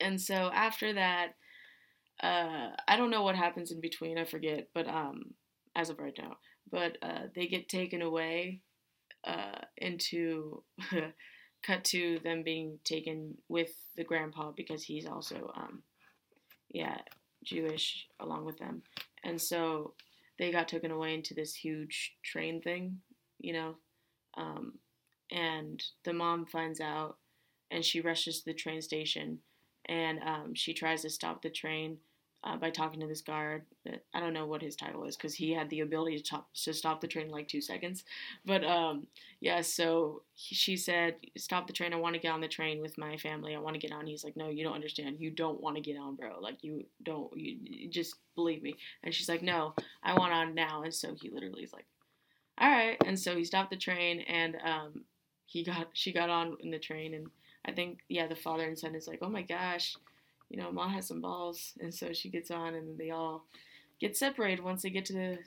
and 0.00 0.20
so 0.20 0.50
after 0.54 0.92
that, 0.94 1.34
uh, 2.22 2.70
I 2.86 2.96
don't 2.96 3.10
know 3.10 3.22
what 3.22 3.36
happens 3.36 3.70
in 3.70 3.80
between. 3.80 4.18
I 4.18 4.24
forget, 4.24 4.68
but 4.74 4.86
um, 4.86 5.34
as 5.74 5.90
of 5.90 5.98
right 5.98 6.16
now, 6.18 6.36
but 6.70 6.98
uh, 7.02 7.24
they 7.34 7.46
get 7.46 7.68
taken 7.68 8.02
away 8.02 8.60
uh, 9.24 9.60
into 9.78 10.62
cut 11.62 11.84
to 11.84 12.18
them 12.22 12.42
being 12.42 12.78
taken 12.84 13.38
with 13.48 13.70
the 13.96 14.04
grandpa 14.04 14.50
because 14.54 14.82
he's 14.82 15.06
also 15.06 15.52
um, 15.56 15.82
yeah 16.68 16.98
Jewish 17.42 18.06
along 18.20 18.44
with 18.44 18.58
them, 18.58 18.82
and 19.24 19.40
so 19.40 19.94
they 20.40 20.50
got 20.50 20.68
taken 20.68 20.90
away 20.90 21.12
into 21.14 21.34
this 21.34 21.54
huge 21.54 22.14
train 22.24 22.62
thing, 22.62 22.96
you 23.38 23.52
know. 23.52 23.74
Um, 24.38 24.78
and 25.30 25.80
the 26.04 26.14
mom 26.14 26.46
finds 26.46 26.80
out 26.80 27.18
and 27.70 27.84
she 27.84 28.00
rushes 28.00 28.38
to 28.38 28.46
the 28.46 28.54
train 28.54 28.80
station, 28.80 29.38
and 29.86 30.18
um, 30.26 30.54
she 30.54 30.72
tries 30.72 31.02
to 31.02 31.10
stop 31.10 31.42
the 31.42 31.50
train 31.50 31.98
uh, 32.42 32.56
by 32.56 32.70
talking 32.70 33.00
to 33.00 33.06
this 33.06 33.20
guard. 33.20 33.62
I 34.14 34.20
don't 34.20 34.32
know 34.32 34.46
what 34.46 34.62
his 34.62 34.76
title 34.76 35.04
is 35.04 35.16
because 35.16 35.34
he 35.34 35.52
had 35.52 35.68
the 35.68 35.80
ability 35.80 36.18
to, 36.18 36.22
top, 36.22 36.48
to 36.64 36.72
stop 36.72 37.00
the 37.00 37.06
train 37.06 37.26
in 37.26 37.32
like 37.32 37.48
two 37.48 37.60
seconds. 37.60 38.04
But 38.46 38.64
um, 38.64 39.06
yeah, 39.40 39.60
so 39.60 40.22
he, 40.32 40.54
she 40.54 40.76
said, 40.76 41.16
"Stop 41.36 41.66
the 41.66 41.72
train. 41.72 41.92
I 41.92 41.96
want 41.96 42.14
to 42.14 42.20
get 42.20 42.32
on 42.32 42.40
the 42.40 42.48
train 42.48 42.80
with 42.80 42.96
my 42.96 43.16
family. 43.18 43.54
I 43.54 43.58
want 43.58 43.74
to 43.74 43.80
get 43.80 43.92
on." 43.92 44.06
He's 44.06 44.24
like, 44.24 44.36
"No, 44.36 44.48
you 44.48 44.64
don't 44.64 44.74
understand. 44.74 45.16
You 45.20 45.30
don't 45.30 45.60
want 45.60 45.76
to 45.76 45.82
get 45.82 45.98
on, 45.98 46.16
bro. 46.16 46.40
Like 46.40 46.62
you 46.64 46.84
don't. 47.02 47.30
You, 47.36 47.58
you 47.62 47.88
just 47.90 48.14
believe 48.34 48.62
me." 48.62 48.76
And 49.02 49.14
she's 49.14 49.28
like, 49.28 49.42
"No, 49.42 49.74
I 50.02 50.18
want 50.18 50.32
on 50.32 50.54
now." 50.54 50.82
And 50.82 50.94
so 50.94 51.14
he 51.20 51.28
literally 51.30 51.62
is 51.62 51.72
like, 51.72 51.86
"All 52.58 52.70
right." 52.70 52.96
And 53.04 53.18
so 53.18 53.36
he 53.36 53.44
stopped 53.44 53.70
the 53.70 53.76
train, 53.76 54.20
and 54.20 54.56
um, 54.64 55.04
he 55.44 55.62
got 55.62 55.88
she 55.92 56.12
got 56.12 56.30
on 56.30 56.56
in 56.60 56.70
the 56.70 56.78
train, 56.78 57.12
and 57.12 57.26
I 57.66 57.72
think 57.72 57.98
yeah, 58.08 58.26
the 58.26 58.36
father 58.36 58.64
and 58.64 58.78
son 58.78 58.94
is 58.94 59.06
like, 59.06 59.18
"Oh 59.20 59.28
my 59.28 59.42
gosh." 59.42 59.94
You 60.50 60.60
know, 60.60 60.70
Ma 60.72 60.88
has 60.88 61.06
some 61.06 61.20
balls, 61.20 61.72
and 61.80 61.94
so 61.94 62.12
she 62.12 62.28
gets 62.28 62.50
on, 62.50 62.74
and 62.74 62.98
they 62.98 63.10
all 63.10 63.46
get 64.00 64.16
separated 64.16 64.62
once 64.62 64.82
they 64.82 64.90
get 64.90 65.04
to 65.06 65.12
the 65.12 65.38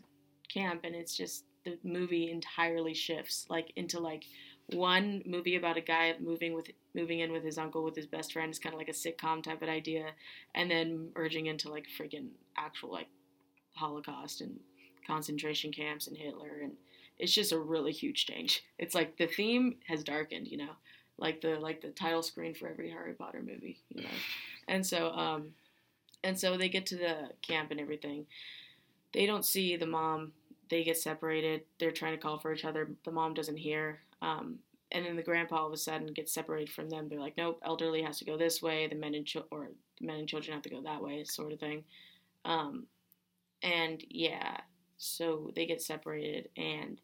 camp, 0.51 0.81
and 0.83 0.95
it's 0.95 1.15
just 1.15 1.43
the 1.65 1.77
movie 1.83 2.31
entirely 2.31 2.93
shifts 2.93 3.45
like 3.49 3.71
into 3.75 3.99
like 3.99 4.23
one 4.67 5.21
movie 5.25 5.55
about 5.55 5.77
a 5.77 5.81
guy 5.81 6.13
moving 6.19 6.53
with 6.53 6.67
moving 6.95 7.19
in 7.19 7.31
with 7.31 7.43
his 7.43 7.57
uncle 7.57 7.83
with 7.83 7.95
his 7.95 8.05
best 8.05 8.33
friend 8.33 8.51
is 8.51 8.59
kind 8.59 8.73
of 8.73 8.79
like 8.79 8.89
a 8.89 8.91
sitcom 8.91 9.43
type 9.43 9.61
of 9.61 9.69
idea, 9.69 10.07
and 10.55 10.71
then 10.71 11.09
merging 11.15 11.47
into 11.47 11.69
like 11.69 11.85
freaking 11.99 12.27
actual 12.57 12.91
like 12.91 13.07
Holocaust 13.75 14.41
and 14.41 14.59
concentration 15.05 15.71
camps 15.71 16.07
and 16.07 16.17
Hitler, 16.17 16.59
and 16.63 16.73
it's 17.19 17.33
just 17.33 17.51
a 17.51 17.59
really 17.59 17.91
huge 17.91 18.25
change. 18.25 18.63
It's 18.77 18.95
like 18.95 19.17
the 19.17 19.27
theme 19.27 19.75
has 19.87 20.03
darkened, 20.03 20.47
you 20.47 20.57
know, 20.57 20.71
like 21.17 21.41
the 21.41 21.59
like 21.59 21.81
the 21.81 21.89
title 21.89 22.23
screen 22.23 22.53
for 22.53 22.67
every 22.67 22.89
Harry 22.89 23.13
Potter 23.13 23.41
movie, 23.41 23.79
you 23.89 24.03
know. 24.03 24.09
And 24.67 24.85
so, 24.85 25.11
um, 25.11 25.49
and 26.23 26.39
so 26.39 26.57
they 26.57 26.69
get 26.69 26.85
to 26.87 26.97
the 26.97 27.29
camp 27.41 27.71
and 27.71 27.79
everything. 27.79 28.25
They 29.13 29.25
don't 29.25 29.45
see 29.45 29.75
the 29.75 29.85
mom. 29.85 30.31
They 30.69 30.83
get 30.83 30.97
separated. 30.97 31.61
They're 31.79 31.91
trying 31.91 32.13
to 32.13 32.21
call 32.21 32.39
for 32.39 32.53
each 32.53 32.65
other. 32.65 32.89
The 33.05 33.11
mom 33.11 33.33
doesn't 33.33 33.57
hear. 33.57 33.99
Um, 34.21 34.59
and 34.91 35.05
then 35.05 35.15
the 35.15 35.23
grandpa 35.23 35.57
all 35.57 35.67
of 35.67 35.73
a 35.73 35.77
sudden 35.77 36.13
gets 36.13 36.33
separated 36.33 36.69
from 36.69 36.89
them. 36.89 37.09
They're 37.09 37.19
like, 37.19 37.37
nope, 37.37 37.59
elderly 37.63 38.01
has 38.03 38.19
to 38.19 38.25
go 38.25 38.37
this 38.37 38.61
way. 38.61 38.87
The 38.87 38.95
men 38.95 39.15
and 39.15 39.25
ch- 39.25 39.37
or 39.51 39.69
the 39.99 40.05
men 40.07 40.19
and 40.19 40.27
children 40.27 40.53
have 40.53 40.63
to 40.63 40.69
go 40.69 40.81
that 40.81 41.01
way, 41.01 41.23
sort 41.23 41.51
of 41.51 41.59
thing. 41.59 41.83
Um, 42.45 42.85
and 43.61 44.03
yeah, 44.09 44.57
so 44.97 45.51
they 45.55 45.65
get 45.65 45.81
separated 45.81 46.49
and 46.57 46.99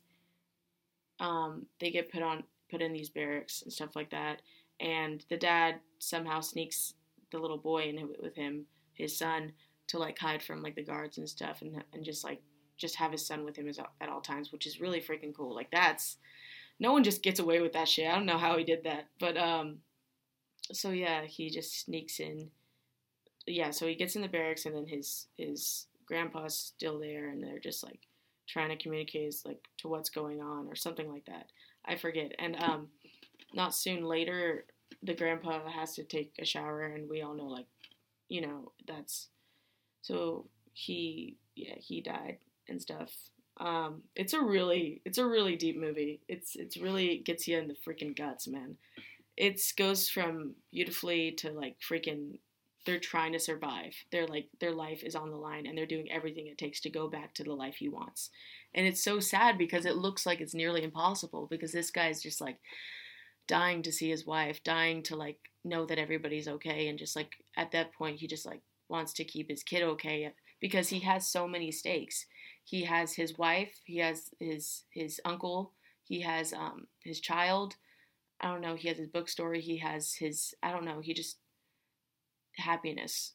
um, 1.20 1.66
they 1.80 1.92
get 1.92 2.12
put 2.12 2.22
on 2.24 2.44
put 2.70 2.82
in 2.82 2.94
these 2.94 3.10
barracks 3.10 3.62
and 3.62 3.72
stuff 3.72 3.96
like 3.96 4.12
that. 4.12 4.42
And 4.80 5.26
the 5.30 5.38
dad 5.38 5.76
somehow 6.00 6.42
sneaks 6.42 6.94
the 7.32 7.40
little 7.40 7.58
boy 7.58 7.84
in 7.84 8.10
with 8.22 8.36
him, 8.36 8.66
his 8.94 9.18
son, 9.18 9.54
to 9.88 9.98
like 9.98 10.18
hide 10.18 10.42
from 10.42 10.62
like 10.62 10.76
the 10.76 10.84
guards 10.84 11.18
and 11.18 11.28
stuff, 11.28 11.62
and 11.62 11.84
and 11.94 12.04
just 12.04 12.24
like 12.24 12.42
just 12.78 12.96
have 12.96 13.12
his 13.12 13.26
son 13.26 13.44
with 13.44 13.58
him 13.58 13.70
at 14.00 14.10
all 14.10 14.22
times, 14.22 14.52
which 14.52 14.66
is 14.66 14.80
really 14.80 15.02
freaking 15.02 15.36
cool. 15.36 15.54
Like 15.54 15.72
that's 15.72 16.18
no 16.80 16.94
one 16.94 17.04
just 17.04 17.24
gets 17.24 17.40
away 17.40 17.60
with 17.62 17.74
that 17.74 17.88
shit. 17.88 18.08
I 18.08 18.16
don't 18.16 18.26
know 18.26 18.38
how 18.38 18.58
he 18.58 18.64
did 18.64 18.84
that, 18.86 19.08
but 19.20 19.38
um, 19.38 19.80
so 20.72 20.92
yeah, 20.92 21.26
he 21.26 21.50
just 21.50 21.86
sneaks 21.86 22.20
in. 22.20 22.50
Yeah, 23.46 23.72
so 23.72 23.88
he 23.88 23.96
gets 23.96 24.16
in 24.16 24.22
the 24.22 24.28
barracks, 24.28 24.66
and 24.66 24.76
then 24.76 24.88
his 24.88 25.28
his 25.38 25.88
grandpa's 26.06 26.56
still 26.56 27.00
there, 27.00 27.30
and 27.30 27.44
they're 27.44 27.60
just 27.60 27.84
like 27.84 28.08
trying 28.48 28.70
to 28.70 28.82
communicate 28.82 29.36
like 29.46 29.68
to 29.78 29.88
what's 29.88 30.10
going 30.10 30.42
on 30.42 30.68
or 30.68 30.76
something 30.76 31.12
like 31.12 31.26
that. 31.26 31.48
I 31.86 31.96
forget. 31.96 32.34
And 32.40 32.56
um, 32.62 32.88
not 33.54 33.76
soon 33.76 34.04
later, 34.04 34.66
the 35.04 35.14
grandpa 35.14 35.68
has 35.70 35.96
to 35.96 36.04
take 36.04 36.34
a 36.40 36.46
shower, 36.46 36.84
and 36.84 37.10
we 37.10 37.22
all 37.22 37.34
know, 37.34 37.48
like, 37.48 37.68
you 38.28 38.42
know, 38.42 38.72
that's 38.88 39.28
so 40.02 40.48
he, 40.74 41.38
yeah, 41.56 41.76
he 41.78 42.02
died 42.02 42.38
and 42.68 42.82
stuff. 42.82 43.12
Um, 43.58 44.04
it's 44.16 44.34
a 44.34 44.42
really, 44.42 45.02
it's 45.06 45.18
a 45.18 45.26
really 45.26 45.56
deep 45.56 45.80
movie. 45.80 46.22
It's, 46.28 46.56
it's 46.56 46.78
really 46.78 47.18
gets 47.18 47.48
you 47.48 47.58
in 47.58 47.68
the 47.68 47.76
freaking 47.76 48.16
guts, 48.16 48.48
man. 48.48 48.78
It 49.36 49.62
goes 49.78 50.10
from 50.10 50.56
beautifully 50.72 51.32
to 51.40 51.52
like 51.52 51.78
freaking. 51.80 52.40
They're 52.90 53.00
trying 53.00 53.34
to 53.34 53.40
survive. 53.40 53.94
They're 54.12 54.26
like 54.26 54.48
their 54.60 54.72
life 54.72 55.04
is 55.04 55.14
on 55.14 55.30
the 55.30 55.38
line, 55.38 55.68
and 55.68 55.78
they're 55.78 55.86
doing 55.86 56.12
everything 56.12 56.48
it 56.48 56.58
takes 56.58 56.80
to 56.82 56.90
go 56.90 57.08
back 57.08 57.36
to 57.36 57.44
the 57.44 57.54
life 57.54 57.76
he 57.76 57.88
wants. 57.88 58.32
And 58.74 58.88
it's 58.88 59.04
so 59.04 59.20
sad 59.20 59.60
because 59.60 59.86
it 59.86 59.98
looks 59.98 60.26
like 60.26 60.42
it's 60.42 60.56
nearly 60.56 60.82
impossible 60.84 61.46
because 61.52 61.72
this 61.72 61.92
guy's 61.92 62.20
just 62.20 62.42
like 62.42 62.58
dying 63.48 63.84
to 63.84 63.92
see 63.92 64.10
his 64.10 64.26
wife, 64.26 64.64
dying 64.64 65.04
to 65.04 65.16
like 65.16 65.38
know 65.64 65.86
that 65.86 66.00
everybody's 66.00 66.48
okay, 66.48 66.88
and 66.88 66.98
just 66.98 67.16
like 67.16 67.36
at 67.56 67.72
that 67.74 67.94
point, 67.94 68.20
he 68.22 68.26
just 68.26 68.48
like 68.48 68.62
wants 68.88 69.14
to 69.14 69.24
keep 69.24 69.52
his 69.52 69.62
kid 69.62 69.84
okay 69.84 70.34
because 70.60 70.90
he 70.90 71.02
has 71.02 71.28
so 71.28 71.48
many 71.48 71.72
stakes. 71.72 72.26
He 72.64 72.86
has 72.86 73.14
his 73.14 73.38
wife, 73.38 73.82
he 73.84 74.00
has 74.00 74.32
his 74.40 74.86
his 74.92 75.22
uncle, 75.24 75.74
he 76.04 76.22
has 76.22 76.54
um 76.54 76.88
his 77.04 77.20
child. 77.20 77.76
I 78.42 78.48
don't 78.48 78.62
know. 78.62 78.76
He 78.76 78.88
has 78.88 78.98
his 78.98 79.10
bookstore. 79.10 79.54
He 79.54 79.78
has 79.78 80.16
his 80.16 80.56
I 80.64 80.72
don't 80.72 80.86
know. 80.86 81.02
He 81.02 81.14
just 81.14 81.38
happiness, 82.60 83.34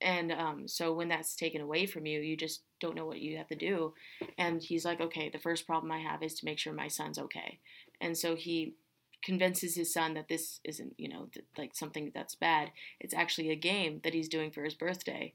and 0.00 0.32
um, 0.32 0.66
so 0.66 0.92
when 0.92 1.08
that's 1.08 1.36
taken 1.36 1.60
away 1.60 1.86
from 1.86 2.06
you, 2.06 2.20
you 2.20 2.36
just 2.36 2.62
don't 2.80 2.96
know 2.96 3.04
what 3.04 3.20
you 3.20 3.36
have 3.36 3.48
to 3.48 3.54
do. 3.54 3.92
And 4.38 4.62
he's 4.62 4.84
like, 4.84 5.00
okay, 5.00 5.28
the 5.28 5.38
first 5.38 5.66
problem 5.66 5.92
I 5.92 5.98
have 5.98 6.22
is 6.22 6.34
to 6.34 6.46
make 6.46 6.58
sure 6.58 6.72
my 6.72 6.88
son's 6.88 7.18
okay. 7.18 7.58
And 8.00 8.16
so 8.16 8.34
he 8.34 8.74
convinces 9.22 9.74
his 9.74 9.92
son 9.92 10.14
that 10.14 10.28
this 10.28 10.60
isn't, 10.64 10.94
you 10.96 11.08
know, 11.08 11.28
th- 11.32 11.44
like 11.58 11.74
something 11.74 12.10
that's 12.14 12.34
bad. 12.34 12.70
It's 12.98 13.12
actually 13.12 13.50
a 13.50 13.56
game 13.56 14.00
that 14.02 14.14
he's 14.14 14.28
doing 14.28 14.50
for 14.50 14.64
his 14.64 14.74
birthday. 14.74 15.34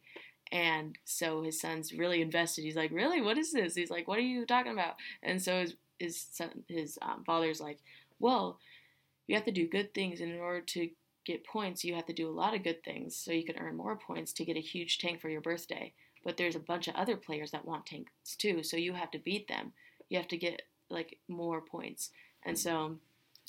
And 0.51 0.97
so 1.05 1.43
his 1.43 1.61
son's 1.61 1.93
really 1.93 2.21
invested. 2.21 2.63
He's 2.63 2.75
like, 2.75 2.91
"Really? 2.91 3.19
What 3.19 3.37
is 3.37 3.51
this?" 3.51 3.73
He's 3.73 3.89
like, 3.89 4.07
"What 4.07 4.19
are 4.19 4.21
you 4.21 4.45
talking 4.45 4.73
about?" 4.73 4.95
And 5.23 5.41
so 5.41 5.59
his 5.59 5.75
his 5.97 6.21
son, 6.31 6.63
his 6.67 6.99
um, 7.01 7.23
father's 7.25 7.59
like, 7.59 7.79
"Well, 8.19 8.59
you 9.25 9.35
have 9.35 9.45
to 9.45 9.51
do 9.51 9.67
good 9.67 9.95
things, 9.95 10.21
in 10.21 10.37
order 10.37 10.61
to 10.61 10.89
get 11.25 11.45
points, 11.45 11.83
you 11.83 11.95
have 11.95 12.05
to 12.05 12.13
do 12.13 12.29
a 12.29 12.31
lot 12.31 12.55
of 12.55 12.63
good 12.63 12.83
things, 12.83 13.15
so 13.15 13.31
you 13.31 13.43
can 13.43 13.57
earn 13.57 13.75
more 13.75 13.97
points 13.97 14.31
to 14.33 14.45
get 14.45 14.57
a 14.57 14.61
huge 14.61 14.99
tank 14.99 15.19
for 15.19 15.29
your 15.29 15.41
birthday. 15.41 15.93
But 16.23 16.37
there's 16.37 16.55
a 16.55 16.59
bunch 16.59 16.87
of 16.87 16.95
other 16.95 17.17
players 17.17 17.51
that 17.51 17.65
want 17.65 17.85
tanks 17.85 18.35
too, 18.37 18.63
so 18.63 18.77
you 18.77 18.93
have 18.93 19.11
to 19.11 19.19
beat 19.19 19.47
them. 19.47 19.73
You 20.09 20.17
have 20.17 20.27
to 20.29 20.37
get 20.37 20.63
like 20.89 21.19
more 21.27 21.61
points." 21.61 22.11
And 22.43 22.57
so 22.57 22.99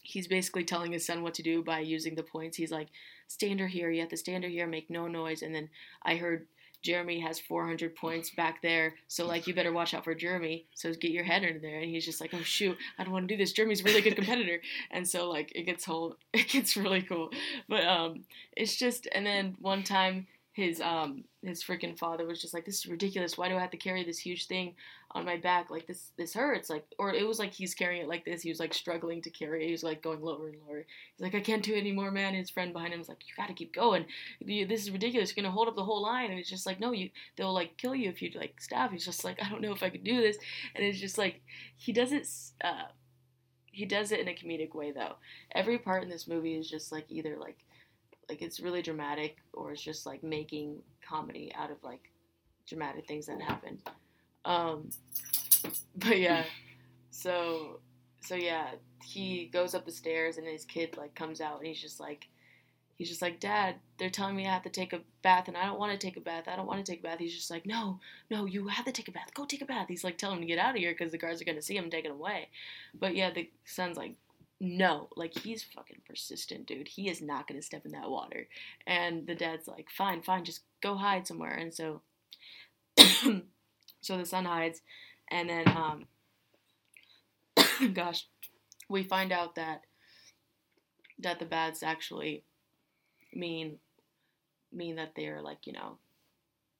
he's 0.02 0.28
basically 0.28 0.64
telling 0.64 0.92
his 0.92 1.04
son 1.04 1.22
what 1.22 1.34
to 1.34 1.42
do 1.42 1.62
by 1.62 1.80
using 1.80 2.14
the 2.14 2.22
points. 2.22 2.56
He's 2.56 2.70
like, 2.70 2.88
stand 3.28 3.60
her 3.60 3.66
here, 3.66 3.90
you 3.90 4.00
have 4.00 4.10
to 4.10 4.16
stand 4.16 4.44
her 4.44 4.50
here, 4.50 4.66
make 4.66 4.88
no 4.88 5.08
noise. 5.08 5.42
And 5.42 5.54
then 5.54 5.68
I 6.02 6.16
heard 6.16 6.46
Jeremy 6.86 7.18
has 7.18 7.40
400 7.40 7.96
points 7.96 8.30
back 8.30 8.62
there, 8.62 8.94
so 9.08 9.26
like 9.26 9.48
you 9.48 9.54
better 9.54 9.72
watch 9.72 9.92
out 9.92 10.04
for 10.04 10.14
Jeremy. 10.14 10.66
So 10.74 10.92
get 10.92 11.10
your 11.10 11.24
head 11.24 11.42
in 11.42 11.60
there. 11.60 11.80
And 11.80 11.90
he's 11.90 12.04
just 12.04 12.20
like, 12.20 12.32
oh 12.32 12.42
shoot, 12.42 12.76
I 12.96 13.02
don't 13.02 13.12
want 13.12 13.26
to 13.26 13.34
do 13.34 13.36
this. 13.36 13.52
Jeremy's 13.52 13.80
a 13.80 13.84
really 13.84 14.02
good 14.02 14.14
competitor, 14.14 14.60
and 14.92 15.06
so 15.06 15.28
like 15.28 15.50
it 15.56 15.64
gets 15.64 15.84
whole, 15.84 16.14
it 16.32 16.48
gets 16.48 16.76
really 16.76 17.02
cool. 17.02 17.30
But 17.68 17.84
um, 17.84 18.24
it's 18.56 18.76
just, 18.76 19.08
and 19.12 19.26
then 19.26 19.56
one 19.58 19.82
time 19.82 20.28
his 20.52 20.80
um 20.80 21.22
his 21.42 21.62
freaking 21.62 21.98
father 21.98 22.24
was 22.24 22.40
just 22.40 22.54
like 22.54 22.64
this 22.64 22.76
is 22.76 22.86
ridiculous 22.86 23.36
why 23.36 23.46
do 23.46 23.56
i 23.56 23.60
have 23.60 23.70
to 23.70 23.76
carry 23.76 24.02
this 24.02 24.18
huge 24.18 24.46
thing 24.46 24.74
on 25.16 25.24
my 25.24 25.38
back 25.38 25.70
like 25.70 25.86
this 25.86 26.10
this 26.18 26.34
hurts 26.34 26.68
like 26.68 26.84
or 26.98 27.10
it 27.10 27.26
was 27.26 27.38
like 27.38 27.50
he's 27.50 27.74
carrying 27.74 28.02
it 28.02 28.08
like 28.08 28.26
this 28.26 28.42
he 28.42 28.50
was 28.50 28.60
like 28.60 28.74
struggling 28.74 29.22
to 29.22 29.30
carry 29.30 29.62
it 29.62 29.66
he 29.66 29.72
was 29.72 29.82
like 29.82 30.02
going 30.02 30.20
lower 30.20 30.48
and 30.48 30.58
lower. 30.68 30.84
He's 31.14 31.22
like 31.22 31.34
i 31.34 31.40
can't 31.40 31.62
do 31.62 31.74
it 31.74 31.80
anymore 31.80 32.10
man. 32.10 32.28
And 32.28 32.36
his 32.36 32.50
friend 32.50 32.74
behind 32.74 32.92
him 32.92 32.98
was 32.98 33.08
like 33.08 33.22
you 33.26 33.32
gotta 33.34 33.54
keep 33.54 33.74
going. 33.74 34.04
This 34.44 34.82
is 34.82 34.90
ridiculous. 34.90 35.34
You're 35.34 35.42
gonna 35.42 35.54
hold 35.54 35.68
up 35.68 35.74
the 35.74 35.84
whole 35.84 36.02
line. 36.02 36.30
And 36.30 36.38
it's 36.38 36.50
just 36.50 36.66
like 36.66 36.80
no 36.80 36.92
you 36.92 37.08
they'll 37.36 37.54
like 37.54 37.78
kill 37.78 37.94
you 37.94 38.10
if 38.10 38.20
you 38.20 38.30
like 38.34 38.60
stop 38.60 38.92
he's 38.92 39.06
just 39.06 39.24
like 39.24 39.42
i 39.42 39.48
don't 39.48 39.62
know 39.62 39.72
if 39.72 39.82
i 39.82 39.88
could 39.88 40.04
do 40.04 40.20
this. 40.20 40.36
And 40.74 40.84
it's 40.84 41.00
just 41.00 41.16
like 41.16 41.40
he 41.78 41.92
does 41.92 42.12
it 42.12 42.28
uh 42.62 42.88
he 43.72 43.86
does 43.86 44.12
it 44.12 44.20
in 44.20 44.28
a 44.28 44.34
comedic 44.34 44.74
way 44.74 44.92
though. 44.92 45.14
Every 45.52 45.78
part 45.78 46.02
in 46.02 46.10
this 46.10 46.28
movie 46.28 46.56
is 46.56 46.68
just 46.68 46.92
like 46.92 47.06
either 47.08 47.38
like 47.40 47.56
like 48.28 48.42
it's 48.42 48.60
really 48.60 48.82
dramatic 48.82 49.38
or 49.54 49.72
it's 49.72 49.82
just 49.82 50.04
like 50.04 50.22
making 50.22 50.82
comedy 51.08 51.52
out 51.56 51.70
of 51.70 51.82
like 51.82 52.10
dramatic 52.66 53.06
things 53.06 53.26
that 53.26 53.40
happen 53.40 53.78
um 54.46 54.90
but 55.96 56.18
yeah. 56.18 56.44
So 57.10 57.80
so 58.20 58.34
yeah 58.34 58.70
he 59.04 59.46
goes 59.52 59.74
up 59.74 59.84
the 59.84 59.92
stairs 59.92 60.36
and 60.36 60.46
his 60.46 60.64
kid 60.64 60.96
like 60.96 61.14
comes 61.14 61.40
out 61.40 61.58
and 61.58 61.66
he's 61.66 61.80
just 61.80 62.00
like 62.00 62.26
he's 62.96 63.08
just 63.08 63.22
like 63.22 63.38
dad 63.38 63.76
they're 63.98 64.10
telling 64.10 64.34
me 64.34 64.44
i 64.44 64.52
have 64.52 64.64
to 64.64 64.68
take 64.68 64.92
a 64.92 65.00
bath 65.22 65.46
and 65.46 65.56
i 65.56 65.64
don't 65.64 65.78
want 65.78 65.92
to 65.92 66.06
take 66.06 66.16
a 66.16 66.20
bath. 66.20 66.44
I 66.48 66.56
don't 66.56 66.66
want 66.66 66.84
to 66.84 66.90
take 66.90 67.00
a 67.00 67.02
bath. 67.04 67.18
He's 67.20 67.34
just 67.34 67.50
like 67.50 67.66
no 67.66 68.00
no 68.30 68.46
you 68.46 68.66
have 68.68 68.84
to 68.86 68.92
take 68.92 69.08
a 69.08 69.12
bath. 69.12 69.34
Go 69.34 69.44
take 69.44 69.62
a 69.62 69.66
bath. 69.66 69.86
He's 69.88 70.04
like 70.04 70.18
telling 70.18 70.36
him 70.36 70.42
to 70.42 70.48
get 70.48 70.58
out 70.58 70.74
of 70.74 70.80
here 70.80 70.92
because 70.92 71.12
the 71.12 71.18
guards 71.18 71.40
are 71.40 71.44
going 71.44 71.56
to 71.56 71.62
see 71.62 71.76
him 71.76 71.90
taken 71.90 72.10
away. 72.10 72.48
But 72.98 73.14
yeah 73.14 73.30
the 73.30 73.48
son's 73.64 73.96
like 73.96 74.16
no, 74.60 75.08
like 75.16 75.38
he's 75.38 75.62
fucking 75.62 76.00
persistent, 76.08 76.66
dude. 76.66 76.88
He 76.88 77.08
is 77.10 77.20
not 77.20 77.46
gonna 77.46 77.62
step 77.62 77.84
in 77.84 77.92
that 77.92 78.10
water. 78.10 78.48
And 78.86 79.26
the 79.26 79.34
dad's 79.34 79.68
like, 79.68 79.90
fine, 79.90 80.22
fine, 80.22 80.44
just 80.44 80.60
go 80.80 80.96
hide 80.96 81.26
somewhere. 81.26 81.52
And 81.52 81.74
so, 81.74 82.00
so 84.06 84.16
the 84.16 84.24
son 84.24 84.44
hides, 84.44 84.82
and 85.30 85.50
then, 85.50 85.68
um, 85.68 86.04
gosh, 87.92 88.26
we 88.88 89.02
find 89.02 89.32
out 89.32 89.56
that 89.56 89.82
that 91.18 91.38
the 91.38 91.46
bads 91.46 91.82
actually 91.82 92.44
mean 93.34 93.78
mean 94.72 94.96
that 94.96 95.12
they're 95.16 95.42
like 95.42 95.66
you 95.66 95.72
know, 95.72 95.98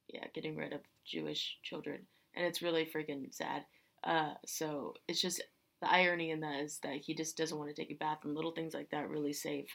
yeah, 0.09 0.25
getting 0.35 0.57
rid 0.57 0.73
of 0.73 0.81
Jewish 1.05 1.59
children, 1.63 2.07
and 2.35 2.47
it's 2.47 2.63
really 2.63 2.87
freaking 2.87 3.35
sad. 3.35 3.65
Uh, 4.05 4.35
so 4.45 4.95
it's 5.09 5.21
just 5.21 5.43
the 5.83 5.91
irony 5.91 6.31
in 6.31 6.41
that 6.41 6.61
is 6.61 6.79
that 6.85 6.97
he 6.97 7.15
just 7.15 7.37
doesn't 7.37 7.59
want 7.59 7.75
to 7.75 7.83
take 7.83 7.91
a 7.91 7.95
bath, 7.95 8.19
and 8.25 8.35
little 8.35 8.53
things 8.53 8.73
like 8.73 8.91
that 8.91 9.11
really 9.11 9.33
save 9.33 9.67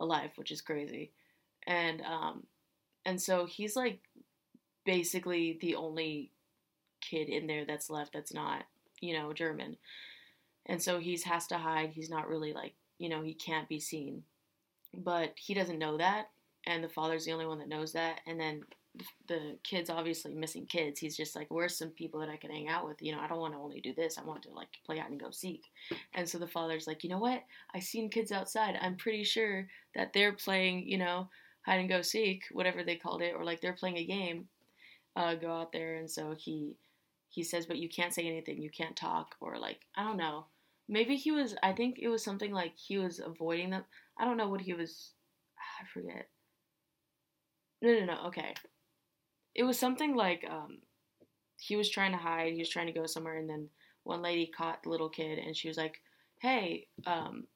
a 0.00 0.06
life, 0.06 0.32
which 0.36 0.50
is 0.50 0.62
crazy. 0.62 1.12
And 1.66 2.00
um, 2.00 2.44
and 3.04 3.20
so 3.20 3.44
he's 3.44 3.76
like 3.76 4.00
basically 4.86 5.58
the 5.60 5.74
only 5.74 6.32
kid 7.00 7.28
in 7.28 7.46
there 7.46 7.64
that's 7.64 7.90
left 7.90 8.12
that's 8.12 8.34
not 8.34 8.64
you 9.00 9.12
know 9.12 9.32
German, 9.32 9.76
and 10.66 10.82
so 10.82 10.98
he's 10.98 11.24
has 11.24 11.46
to 11.48 11.58
hide. 11.58 11.90
He's 11.90 12.10
not 12.10 12.28
really 12.28 12.52
like 12.52 12.74
you 12.98 13.08
know 13.08 13.22
he 13.22 13.34
can't 13.34 13.68
be 13.68 13.80
seen, 13.80 14.22
but 14.94 15.32
he 15.36 15.54
doesn't 15.54 15.78
know 15.78 15.96
that, 15.98 16.30
and 16.66 16.82
the 16.82 16.88
father's 16.88 17.24
the 17.24 17.32
only 17.32 17.46
one 17.46 17.58
that 17.58 17.68
knows 17.68 17.92
that, 17.92 18.20
and 18.26 18.38
then 18.40 18.62
the 19.28 19.56
kids 19.62 19.90
obviously 19.90 20.34
missing 20.34 20.66
kids. 20.66 20.98
He's 20.98 21.16
just 21.16 21.36
like 21.36 21.46
where's 21.50 21.76
some 21.76 21.90
people 21.90 22.18
that 22.20 22.28
i 22.28 22.36
can 22.36 22.50
hang 22.50 22.68
out 22.68 22.86
with? 22.86 23.00
You 23.00 23.12
know 23.12 23.20
i 23.20 23.28
don't 23.28 23.40
want 23.40 23.54
to 23.54 23.60
only 23.60 23.80
do 23.80 23.94
this. 23.94 24.18
I 24.18 24.24
want 24.24 24.42
to 24.44 24.50
like 24.50 24.68
play 24.84 24.98
out 24.98 25.10
and 25.10 25.20
go 25.20 25.30
seek. 25.30 25.62
And 26.14 26.28
so 26.28 26.38
the 26.38 26.48
father's 26.48 26.86
like 26.86 27.04
you 27.04 27.10
know 27.10 27.18
what? 27.18 27.44
I 27.74 27.78
seen 27.80 28.10
kids 28.10 28.32
outside. 28.32 28.76
I'm 28.80 28.96
pretty 28.96 29.24
sure 29.24 29.68
that 29.94 30.12
they're 30.12 30.32
playing 30.32 30.88
you 30.88 30.98
know 30.98 31.28
hide 31.62 31.80
and 31.80 31.88
go 31.88 32.02
seek 32.02 32.44
whatever 32.50 32.82
they 32.82 32.96
called 32.96 33.22
it 33.22 33.34
or 33.36 33.44
like 33.44 33.60
they're 33.60 33.72
playing 33.72 33.98
a 33.98 34.04
game 34.04 34.48
uh, 35.18 35.34
go 35.34 35.52
out 35.52 35.72
there. 35.72 35.96
And 35.96 36.10
so 36.10 36.34
he 36.38 36.76
he 37.28 37.42
says 37.42 37.66
but 37.66 37.78
you 37.78 37.88
can't 37.88 38.14
say 38.14 38.26
anything 38.26 38.60
you 38.60 38.70
can't 38.70 38.96
talk 38.96 39.34
or 39.40 39.58
like 39.58 39.80
i 39.96 40.02
don't 40.02 40.16
know 40.16 40.46
maybe 40.88 41.16
he 41.16 41.30
was 41.30 41.54
i 41.62 41.72
think 41.72 41.98
it 41.98 42.08
was 42.08 42.24
something 42.24 42.52
like 42.52 42.72
he 42.76 42.98
was 42.98 43.20
avoiding 43.20 43.70
them 43.70 43.84
i 44.18 44.24
don't 44.24 44.36
know 44.36 44.48
what 44.48 44.60
he 44.60 44.72
was 44.72 45.12
i 45.58 45.84
forget 45.92 46.28
no 47.82 47.92
no 47.92 48.04
no 48.06 48.26
okay 48.26 48.54
it 49.58 49.64
was 49.64 49.78
something 49.78 50.14
like 50.14 50.44
um, 50.48 50.78
he 51.60 51.76
was 51.76 51.90
trying 51.90 52.12
to 52.12 52.18
hide. 52.18 52.52
He 52.52 52.60
was 52.60 52.70
trying 52.70 52.86
to 52.86 52.92
go 52.92 53.06
somewhere, 53.06 53.38
and 53.38 53.50
then 53.50 53.68
one 54.04 54.22
lady 54.22 54.46
caught 54.46 54.84
the 54.84 54.90
little 54.90 55.08
kid, 55.08 55.38
and 55.38 55.56
she 55.56 55.68
was 55.68 55.76
like, 55.76 56.00
"Hey, 56.40 56.86
um, 57.06 57.46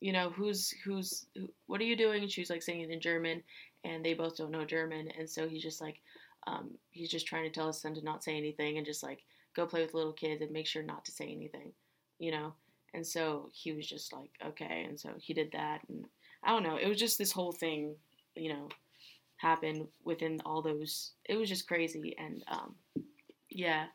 you 0.00 0.12
know, 0.12 0.30
who's 0.30 0.70
who's 0.84 1.26
who, 1.36 1.48
what 1.66 1.80
are 1.80 1.84
you 1.84 1.96
doing?" 1.96 2.22
And 2.22 2.30
she 2.30 2.40
was 2.40 2.50
like 2.50 2.62
saying 2.62 2.80
it 2.80 2.90
in 2.90 3.00
German, 3.00 3.44
and 3.84 4.04
they 4.04 4.12
both 4.14 4.36
don't 4.36 4.50
know 4.50 4.64
German, 4.64 5.08
and 5.16 5.30
so 5.30 5.48
he's 5.48 5.62
just 5.62 5.80
like, 5.80 6.00
um, 6.46 6.70
he's 6.90 7.10
just 7.10 7.26
trying 7.26 7.44
to 7.44 7.50
tell 7.50 7.66
his 7.66 7.80
son 7.80 7.94
to 7.94 8.04
not 8.04 8.24
say 8.24 8.36
anything 8.36 8.76
and 8.76 8.86
just 8.86 9.02
like 9.02 9.20
go 9.54 9.66
play 9.66 9.82
with 9.82 9.94
little 9.94 10.12
kids 10.12 10.42
and 10.42 10.50
make 10.50 10.66
sure 10.66 10.82
not 10.82 11.04
to 11.04 11.12
say 11.12 11.26
anything, 11.26 11.72
you 12.18 12.32
know. 12.32 12.54
And 12.94 13.06
so 13.06 13.48
he 13.52 13.72
was 13.72 13.86
just 13.86 14.12
like, 14.12 14.30
okay, 14.44 14.84
and 14.86 14.98
so 14.98 15.10
he 15.18 15.32
did 15.32 15.52
that, 15.52 15.80
and 15.88 16.04
I 16.44 16.50
don't 16.50 16.62
know. 16.62 16.76
It 16.76 16.88
was 16.88 16.98
just 16.98 17.16
this 17.16 17.32
whole 17.32 17.52
thing, 17.52 17.94
you 18.34 18.52
know, 18.52 18.68
happened 19.36 19.88
within 20.04 20.40
all 20.44 20.62
those. 20.62 21.12
It 21.24 21.36
was 21.36 21.48
just 21.48 21.66
crazy, 21.66 22.14
and 22.18 22.44
um, 22.48 22.74
yeah, 23.48 23.86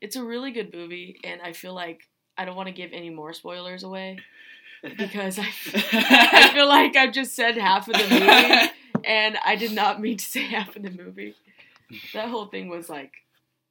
it's 0.00 0.16
a 0.16 0.24
really 0.24 0.52
good 0.52 0.72
movie, 0.72 1.18
and 1.24 1.40
I 1.42 1.52
feel 1.52 1.74
like 1.74 2.08
I 2.38 2.44
don't 2.44 2.56
want 2.56 2.68
to 2.68 2.74
give 2.74 2.90
any 2.92 3.10
more 3.10 3.32
spoilers 3.32 3.82
away 3.82 4.18
because 4.96 5.38
I, 5.38 5.48
I 5.92 6.50
feel 6.54 6.68
like 6.68 6.96
I've 6.96 7.12
just 7.12 7.34
said 7.34 7.56
half 7.56 7.88
of 7.88 7.94
the 7.94 8.08
movie, 8.08 8.70
and 9.04 9.38
I 9.44 9.56
did 9.56 9.72
not 9.72 10.00
mean 10.00 10.18
to 10.18 10.24
say 10.24 10.42
half 10.42 10.76
of 10.76 10.82
the 10.82 10.90
movie. 10.90 11.34
That 12.14 12.28
whole 12.28 12.46
thing 12.46 12.68
was 12.68 12.88
like. 12.88 13.12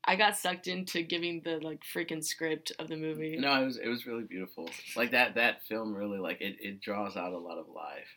I 0.06 0.16
got 0.16 0.38
sucked 0.38 0.68
into 0.68 1.04
giving 1.04 1.42
the 1.44 1.60
like 1.60 1.82
freaking 1.84 2.24
script 2.24 2.72
of 2.80 2.88
the 2.88 2.96
movie. 2.96 3.38
No, 3.38 3.62
it 3.62 3.66
was 3.66 3.78
it 3.78 3.90
was 3.90 4.08
really 4.08 4.24
beautiful. 4.24 4.70
Like 4.96 5.12
that 5.12 5.36
that 5.36 5.64
film 5.64 5.94
really 5.94 6.18
like 6.18 6.40
it, 6.40 6.56
it 6.62 6.82
draws 6.82 7.18
out 7.18 7.34
a 7.34 7.38
lot 7.38 7.58
of 7.58 7.68
life 7.68 8.08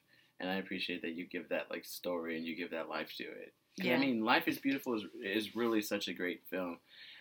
and 0.42 0.50
I 0.50 0.56
appreciate 0.56 1.02
that 1.02 1.14
you 1.14 1.24
give 1.26 1.48
that 1.48 1.70
like 1.70 1.84
story 1.84 2.36
and 2.36 2.44
you 2.44 2.56
give 2.56 2.72
that 2.72 2.88
life 2.88 3.14
to 3.18 3.24
it. 3.24 3.54
Yeah. 3.76 3.94
I 3.94 3.98
mean, 3.98 4.22
Life 4.22 4.48
is 4.48 4.58
Beautiful 4.58 4.96
is 4.96 5.04
is 5.24 5.56
really 5.56 5.80
such 5.80 6.08
a 6.08 6.12
great 6.12 6.42
film, 6.50 6.78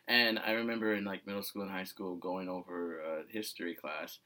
and 0.07 0.37
I 0.37 0.51
remember 0.51 0.93
in 0.93 1.05
like 1.05 1.25
middle 1.25 1.43
school 1.43 1.61
and 1.61 1.71
high 1.71 1.85
school 1.85 2.15
going 2.15 2.49
over 2.49 2.99
uh, 3.01 3.23
history 3.29 3.73
class, 3.75 4.17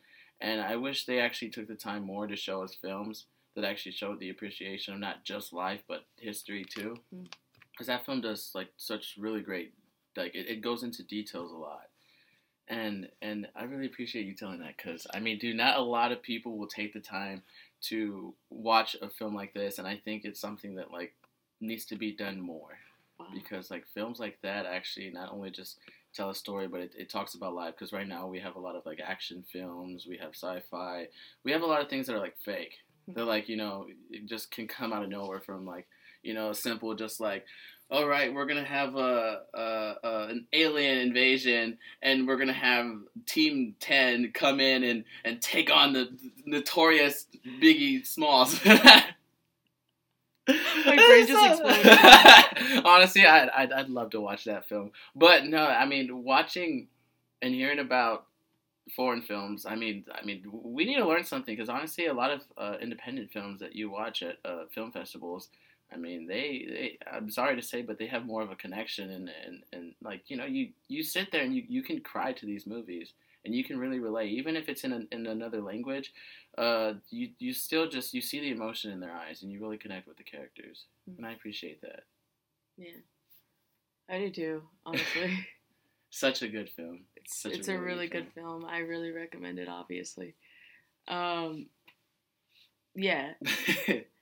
and 0.42 0.60
I 0.60 0.78
wish 0.78 1.06
they 1.06 1.20
actually 1.20 1.50
took 1.50 1.68
the 1.68 1.76
time 1.76 2.04
more 2.04 2.26
to 2.26 2.36
show 2.36 2.64
us 2.64 2.74
films 2.82 3.28
that 3.56 3.66
actually 3.66 3.92
showed 3.92 4.20
the 4.20 4.32
appreciation 4.32 4.94
of 4.96 5.00
not 5.00 5.24
just 5.24 5.54
life 5.54 5.84
but 5.88 6.06
history 6.18 6.66
too, 6.66 6.96
because 7.76 7.88
that 7.88 8.06
film 8.06 8.22
does 8.22 8.52
like 8.56 8.70
such 8.78 9.16
really 9.18 9.42
great 9.42 9.74
like 10.16 10.34
it, 10.34 10.48
it 10.48 10.62
goes 10.62 10.84
into 10.84 11.04
details 11.04 11.52
a 11.52 11.56
lot 11.56 11.90
and 12.68 13.08
and 13.22 13.48
I 13.56 13.64
really 13.64 13.86
appreciate 13.86 14.26
you 14.26 14.34
telling 14.34 14.60
that 14.60 14.78
because 14.78 15.06
I 15.14 15.20
mean, 15.20 15.38
dude, 15.38 15.58
not 15.58 15.78
a 15.78 15.82
lot 15.82 16.12
of 16.12 16.22
people 16.22 16.58
will 16.58 16.68
take 16.68 16.94
the 16.94 17.00
time 17.00 17.44
to 17.82 18.34
watch 18.50 18.96
a 19.02 19.10
film 19.10 19.36
like 19.36 19.54
this, 19.54 19.78
and 19.78 19.88
I 19.88 20.02
think 20.04 20.26
it's 20.26 20.40
something 20.40 20.76
that 20.76 20.92
like 20.92 21.14
needs 21.62 21.86
to 21.86 21.96
be 21.96 22.12
done 22.12 22.40
more 22.40 22.78
wow. 23.20 23.28
because 23.34 23.70
like 23.70 23.86
films 23.94 24.20
like 24.20 24.40
that 24.42 24.66
actually 24.66 25.10
not 25.12 25.32
only 25.32 25.52
just 25.52 25.78
tell 26.14 26.30
a 26.30 26.36
story, 26.36 26.68
but 26.68 26.82
it, 26.82 26.92
it 26.98 27.10
talks 27.10 27.36
about 27.36 27.54
life. 27.54 27.76
Because 27.78 27.94
right 27.94 28.08
now 28.08 28.28
we 28.28 28.40
have 28.40 28.56
a 28.56 28.60
lot 28.60 28.76
of 28.76 28.86
like 28.86 29.00
action 29.00 29.44
films, 29.52 30.08
we 30.08 30.18
have 30.18 30.32
sci-fi, 30.34 31.08
we 31.44 31.52
have 31.52 31.62
a 31.62 31.68
lot 31.68 31.82
of 31.82 31.90
things 31.90 32.08
that 32.08 32.16
are 32.16 32.20
like 32.20 32.38
fake. 32.44 32.78
Hmm. 33.06 33.14
They're 33.14 33.26
like 33.26 33.48
you 33.48 33.58
know 33.58 33.86
it 34.10 34.26
just 34.26 34.50
can 34.50 34.68
come 34.68 34.92
out 34.92 35.04
of 35.04 35.10
nowhere 35.10 35.42
from 35.42 35.68
like 35.68 35.88
you 36.26 36.34
know 36.34 36.52
simple 36.52 36.94
just 36.96 37.20
like 37.20 37.46
all 37.92 38.08
right, 38.08 38.34
we're 38.34 38.48
gonna 38.48 38.64
have 38.64 38.96
a, 38.96 39.42
a, 39.54 39.96
a, 40.04 40.28
an 40.30 40.48
alien 40.54 40.98
invasion, 41.00 41.78
and 42.02 42.28
we're 42.28 42.38
gonna 42.38 42.52
have 42.54 42.98
Team 43.28 43.76
Ten 43.80 44.32
come 44.34 44.60
in 44.60 44.84
and, 44.84 45.04
and 45.24 45.42
take 45.42 45.72
on 45.72 45.94
the 45.94 46.10
notorious 46.46 47.28
Biggie 47.62 48.06
Smalls. 48.06 48.60
My 48.66 49.06
brain 50.48 51.28
just 51.28 51.46
exploded. 51.46 52.84
Honestly, 52.86 53.26
I'd, 53.26 53.50
I'd 53.50 53.72
I'd 53.72 53.90
love 53.90 54.12
to 54.12 54.22
watch 54.22 54.46
that 54.46 54.68
film, 54.68 54.92
but 55.16 55.46
no, 55.46 55.66
I 55.66 55.86
mean, 55.86 56.24
watching 56.24 56.88
and 57.42 57.54
hearing 57.54 57.80
about 57.80 58.26
foreign 58.96 59.22
films. 59.22 59.66
I 59.68 59.76
mean, 59.76 60.06
I 60.12 60.26
mean, 60.26 60.44
we 60.52 60.86
need 60.86 60.98
to 60.98 61.08
learn 61.08 61.24
something 61.24 61.56
because 61.56 61.70
honestly, 61.70 62.08
a 62.08 62.14
lot 62.14 62.32
of 62.32 62.42
uh, 62.58 62.78
independent 62.82 63.32
films 63.32 63.60
that 63.60 63.76
you 63.76 63.92
watch 63.92 64.24
at 64.24 64.38
uh, 64.44 64.66
film 64.74 64.92
festivals 64.92 65.50
I 65.94 65.98
mean, 65.98 66.28
they, 66.28 66.66
they, 66.68 66.98
I'm 67.12 67.30
sorry 67.30 67.56
to 67.56 67.62
say, 67.62 67.82
but 67.82 68.00
they 68.00 68.08
have 68.08 68.26
more 68.26 68.42
of 68.42 68.52
a 68.52 68.56
connection, 68.56 69.12
and, 69.12 69.30
and, 69.46 69.64
and 69.72 69.94
like 70.04 70.24
you 70.28 70.38
know, 70.38 70.46
you, 70.46 70.70
you 70.88 71.04
sit 71.04 71.32
there 71.32 71.44
and 71.44 71.56
you, 71.56 71.64
you 71.68 71.84
can 71.84 72.02
cry 72.02 72.34
to 72.34 72.46
these 72.46 72.66
movies, 72.66 73.14
and 73.46 73.54
you 73.54 73.64
can 73.64 73.78
really 73.78 74.00
relate, 74.00 74.32
even 74.32 74.56
if 74.56 74.68
it's 74.68 74.84
in 74.84 74.94
a, 74.94 75.02
in 75.16 75.28
another 75.28 75.62
language. 75.62 76.12
Uh, 76.58 76.94
you 77.10 77.30
you 77.38 77.54
still 77.54 77.88
just 77.88 78.14
you 78.14 78.22
see 78.22 78.40
the 78.40 78.52
emotion 78.52 78.92
in 78.92 79.00
their 79.00 79.14
eyes, 79.14 79.44
and 79.44 79.52
you 79.52 79.62
really 79.62 79.78
connect 79.78 80.08
with 80.08 80.18
the 80.18 80.24
characters, 80.24 80.86
mm-hmm. 81.10 81.20
and 81.20 81.28
I 81.28 81.34
appreciate 81.34 81.82
that. 81.82 82.04
Yeah, 82.78 83.00
I 84.10 84.20
do 84.20 84.30
too. 84.32 84.62
Honestly, 84.86 85.46
such 86.10 86.42
a 86.42 86.48
good 86.48 86.70
film. 86.70 87.02
It's 87.16 87.46
it's 87.46 87.68
a 87.68 87.74
really, 87.74 87.84
a 87.84 87.86
really 87.86 88.08
good, 88.08 88.28
film. 88.34 88.62
film. 88.62 88.66
I 88.70 88.80
really 88.80 89.12
recommend 89.12 89.60
it. 89.60 89.70
Obviously, 89.70 90.34
um, 91.08 91.68
yeah. 92.96 93.34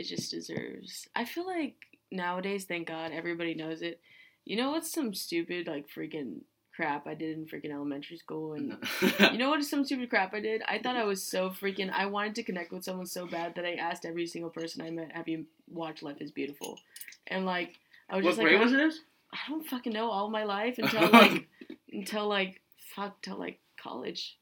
it 0.00 0.04
just 0.06 0.30
deserves. 0.30 1.06
I 1.14 1.26
feel 1.26 1.46
like 1.46 1.74
nowadays, 2.10 2.64
thank 2.64 2.88
God, 2.88 3.12
everybody 3.12 3.54
knows 3.54 3.82
it. 3.82 4.00
You 4.46 4.56
know 4.56 4.70
what's 4.70 4.90
some 4.90 5.12
stupid 5.12 5.66
like 5.66 5.88
freaking 5.90 6.40
crap 6.74 7.06
I 7.06 7.12
did 7.12 7.36
in 7.36 7.44
freaking 7.44 7.70
elementary 7.70 8.16
school, 8.16 8.54
and 8.54 8.78
you 9.32 9.36
know 9.36 9.50
what 9.50 9.60
is 9.60 9.68
some 9.68 9.84
stupid 9.84 10.08
crap 10.08 10.32
I 10.32 10.40
did? 10.40 10.62
I 10.66 10.78
thought 10.78 10.96
I 10.96 11.04
was 11.04 11.22
so 11.22 11.50
freaking. 11.50 11.90
I 11.92 12.06
wanted 12.06 12.34
to 12.36 12.42
connect 12.42 12.72
with 12.72 12.82
someone 12.82 13.04
so 13.04 13.26
bad 13.26 13.54
that 13.56 13.66
I 13.66 13.74
asked 13.74 14.06
every 14.06 14.26
single 14.26 14.50
person 14.50 14.80
I 14.80 14.90
met, 14.90 15.12
"Have 15.12 15.28
you 15.28 15.44
watched 15.68 16.02
Life 16.02 16.16
Is 16.20 16.30
Beautiful?" 16.30 16.78
And 17.26 17.44
like, 17.44 17.74
I 18.08 18.16
was 18.16 18.24
what 18.24 18.30
just 18.30 18.38
like, 18.38 18.44
what 18.46 18.50
grade 18.52 18.62
was 18.62 18.72
this? 18.72 19.00
I 19.34 19.50
don't 19.50 19.66
fucking 19.66 19.92
know 19.92 20.10
all 20.10 20.30
my 20.30 20.44
life 20.44 20.78
until 20.82 21.10
like 21.10 21.46
until 21.92 22.26
like 22.26 22.62
fuck 22.96 23.20
till 23.20 23.38
like 23.38 23.60
college. 23.76 24.38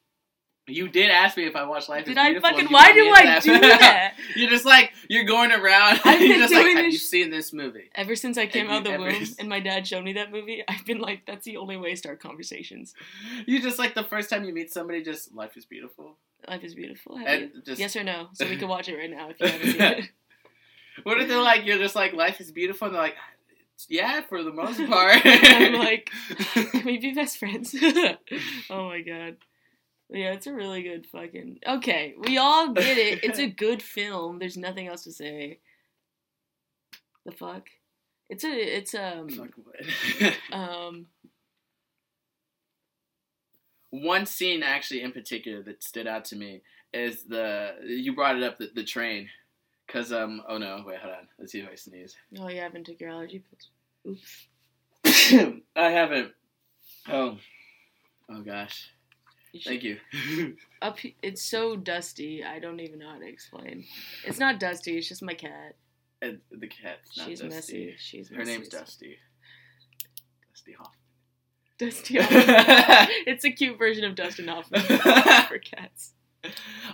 You 0.68 0.86
did 0.86 1.10
ask 1.10 1.36
me 1.36 1.46
if 1.46 1.56
I 1.56 1.64
watched 1.64 1.88
Life 1.88 2.04
did 2.04 2.16
is 2.16 2.22
Beautiful. 2.22 2.50
Did 2.50 2.56
I 2.56 2.62
fucking? 2.62 2.72
Why 2.72 2.92
do 2.92 3.10
I 3.10 3.40
do 3.40 3.58
that? 3.58 4.14
you're 4.38 4.50
just 4.50 4.64
like 4.64 4.92
you're 5.08 5.24
going 5.24 5.52
around. 5.52 6.00
I've 6.04 6.18
been 6.18 6.38
just 6.38 6.52
doing 6.52 6.74
like, 6.74 6.84
Have 6.84 6.92
you 6.92 6.98
seen 6.98 7.30
this 7.30 7.52
movie? 7.52 7.90
Ever 7.94 8.16
since 8.16 8.38
I 8.38 8.46
came 8.46 8.70
out 8.70 8.86
of 8.86 8.92
the 8.92 8.98
womb 8.98 9.24
and 9.38 9.48
my 9.48 9.60
dad 9.60 9.86
showed 9.86 10.04
me 10.04 10.14
that 10.14 10.30
movie, 10.30 10.62
I've 10.68 10.84
been 10.84 11.00
like, 11.00 11.26
that's 11.26 11.44
the 11.44 11.56
only 11.56 11.76
way 11.76 11.90
to 11.90 11.96
start 11.96 12.20
conversations. 12.20 12.94
You 13.46 13.60
just 13.60 13.78
like 13.78 13.94
the 13.94 14.04
first 14.04 14.30
time 14.30 14.44
you 14.44 14.54
meet 14.54 14.72
somebody, 14.72 15.02
just 15.02 15.34
Life 15.34 15.56
is 15.56 15.64
Beautiful. 15.64 16.16
Life 16.48 16.62
is 16.64 16.74
Beautiful. 16.74 17.18
Just... 17.64 17.80
Yes 17.80 17.96
or 17.96 18.04
no? 18.04 18.28
So 18.34 18.48
we 18.48 18.56
can 18.56 18.68
watch 18.68 18.88
it 18.88 18.96
right 18.96 19.10
now 19.10 19.30
if 19.30 19.40
you 19.40 19.46
haven't 19.46 19.72
seen 19.72 19.80
it. 19.80 20.04
What 21.04 21.20
if 21.20 21.28
they're 21.28 21.40
like, 21.40 21.64
you're 21.64 21.78
just 21.78 21.94
like, 21.94 22.12
Life 22.12 22.40
is 22.40 22.50
Beautiful, 22.50 22.86
and 22.86 22.96
they're 22.96 23.02
like, 23.02 23.14
yeah, 23.88 24.22
for 24.22 24.42
the 24.42 24.52
most 24.52 24.84
part. 24.86 25.20
I'm 25.24 25.74
like, 25.74 26.10
can 26.72 26.84
we 26.84 26.98
be 26.98 27.12
best 27.12 27.38
friends? 27.38 27.72
oh 28.68 28.88
my 28.88 29.00
god. 29.02 29.36
Yeah, 30.10 30.32
it's 30.32 30.46
a 30.46 30.54
really 30.54 30.82
good 30.82 31.06
fucking. 31.06 31.60
Okay, 31.66 32.14
we 32.18 32.38
all 32.38 32.72
get 32.72 32.96
it. 32.96 33.22
It's 33.22 33.38
a 33.38 33.46
good 33.64 33.82
film. 33.82 34.38
There's 34.38 34.56
nothing 34.56 34.86
else 34.86 35.04
to 35.04 35.12
say. 35.12 35.58
The 37.26 37.32
fuck? 37.32 37.68
It's 38.30 38.44
a. 38.44 38.76
It's 38.76 38.94
um. 38.94 39.50
um. 40.52 41.06
One 43.90 44.26
scene 44.26 44.62
actually 44.62 45.02
in 45.02 45.12
particular 45.12 45.62
that 45.62 45.82
stood 45.82 46.06
out 46.06 46.24
to 46.26 46.36
me, 46.36 46.62
is 46.92 47.24
the 47.24 47.74
you 47.86 48.14
brought 48.14 48.36
it 48.36 48.42
up 48.42 48.58
the, 48.58 48.70
the 48.74 48.84
train, 48.84 49.28
cause 49.88 50.12
um 50.12 50.42
oh 50.48 50.58
no 50.58 50.82
wait 50.86 50.98
hold 50.98 51.14
on 51.14 51.28
let's 51.38 51.52
see 51.52 51.60
if 51.60 51.68
I 51.70 51.74
sneeze. 51.74 52.14
Oh, 52.38 52.48
you 52.48 52.60
haven't 52.60 52.84
took 52.84 53.00
your 53.00 53.10
allergy 53.10 53.42
pills. 54.04 54.20
Oops. 55.04 55.62
I 55.76 55.90
haven't. 55.90 56.32
Oh, 57.08 57.38
oh 58.30 58.42
gosh. 58.42 58.90
You 59.52 59.60
Thank 59.64 59.82
you. 59.82 59.98
Up, 60.82 60.98
it's 61.22 61.42
so 61.42 61.74
dusty. 61.76 62.44
I 62.44 62.58
don't 62.58 62.80
even 62.80 62.98
know 62.98 63.08
how 63.10 63.18
to 63.18 63.26
explain. 63.28 63.84
It's 64.26 64.38
not 64.38 64.60
dusty. 64.60 64.98
It's 64.98 65.08
just 65.08 65.22
my 65.22 65.34
cat. 65.34 65.74
and 66.20 66.38
the 66.50 66.66
cat's 66.66 67.16
not 67.16 67.26
She's 67.28 67.40
Dusty. 67.40 67.54
messy. 67.54 67.94
She's 67.98 68.28
Her 68.28 68.38
messy 68.38 68.50
name's 68.52 68.68
Dusty. 68.68 69.16
Dusty 70.50 70.72
Hoffman. 70.72 70.94
Dusty. 71.78 72.18
Hoffman. 72.20 73.08
it's 73.26 73.44
a 73.44 73.50
cute 73.50 73.78
version 73.78 74.04
of 74.04 74.14
Dustin 74.14 74.48
Hoffman 74.48 74.80
for 75.48 75.58
cats. 75.58 76.12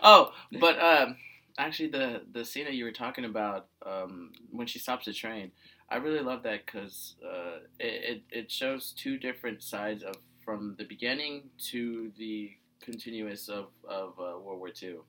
oh, 0.02 0.32
but 0.60 0.78
um, 0.80 1.16
actually, 1.58 1.88
the 1.88 2.22
the 2.32 2.44
scene 2.44 2.64
that 2.64 2.74
you 2.74 2.84
were 2.84 2.92
talking 2.92 3.24
about, 3.24 3.66
um, 3.84 4.30
when 4.50 4.66
she 4.66 4.78
stops 4.78 5.06
the 5.06 5.12
train, 5.12 5.50
I 5.88 5.96
really 5.96 6.20
love 6.20 6.42
that 6.44 6.64
because 6.66 7.16
uh, 7.24 7.58
it, 7.78 8.22
it 8.30 8.38
it 8.38 8.50
shows 8.52 8.92
two 8.96 9.18
different 9.18 9.62
sides 9.62 10.02
of 10.02 10.14
from 10.44 10.74
the 10.78 10.85
beginning 10.85 11.50
to 11.70 12.11
the 12.18 12.52
continuous 12.80 13.48
of 13.48 13.68
of 13.88 14.11
uh, 14.18 14.38
World 14.38 14.59
War 14.59 14.70
Two. 14.70 15.02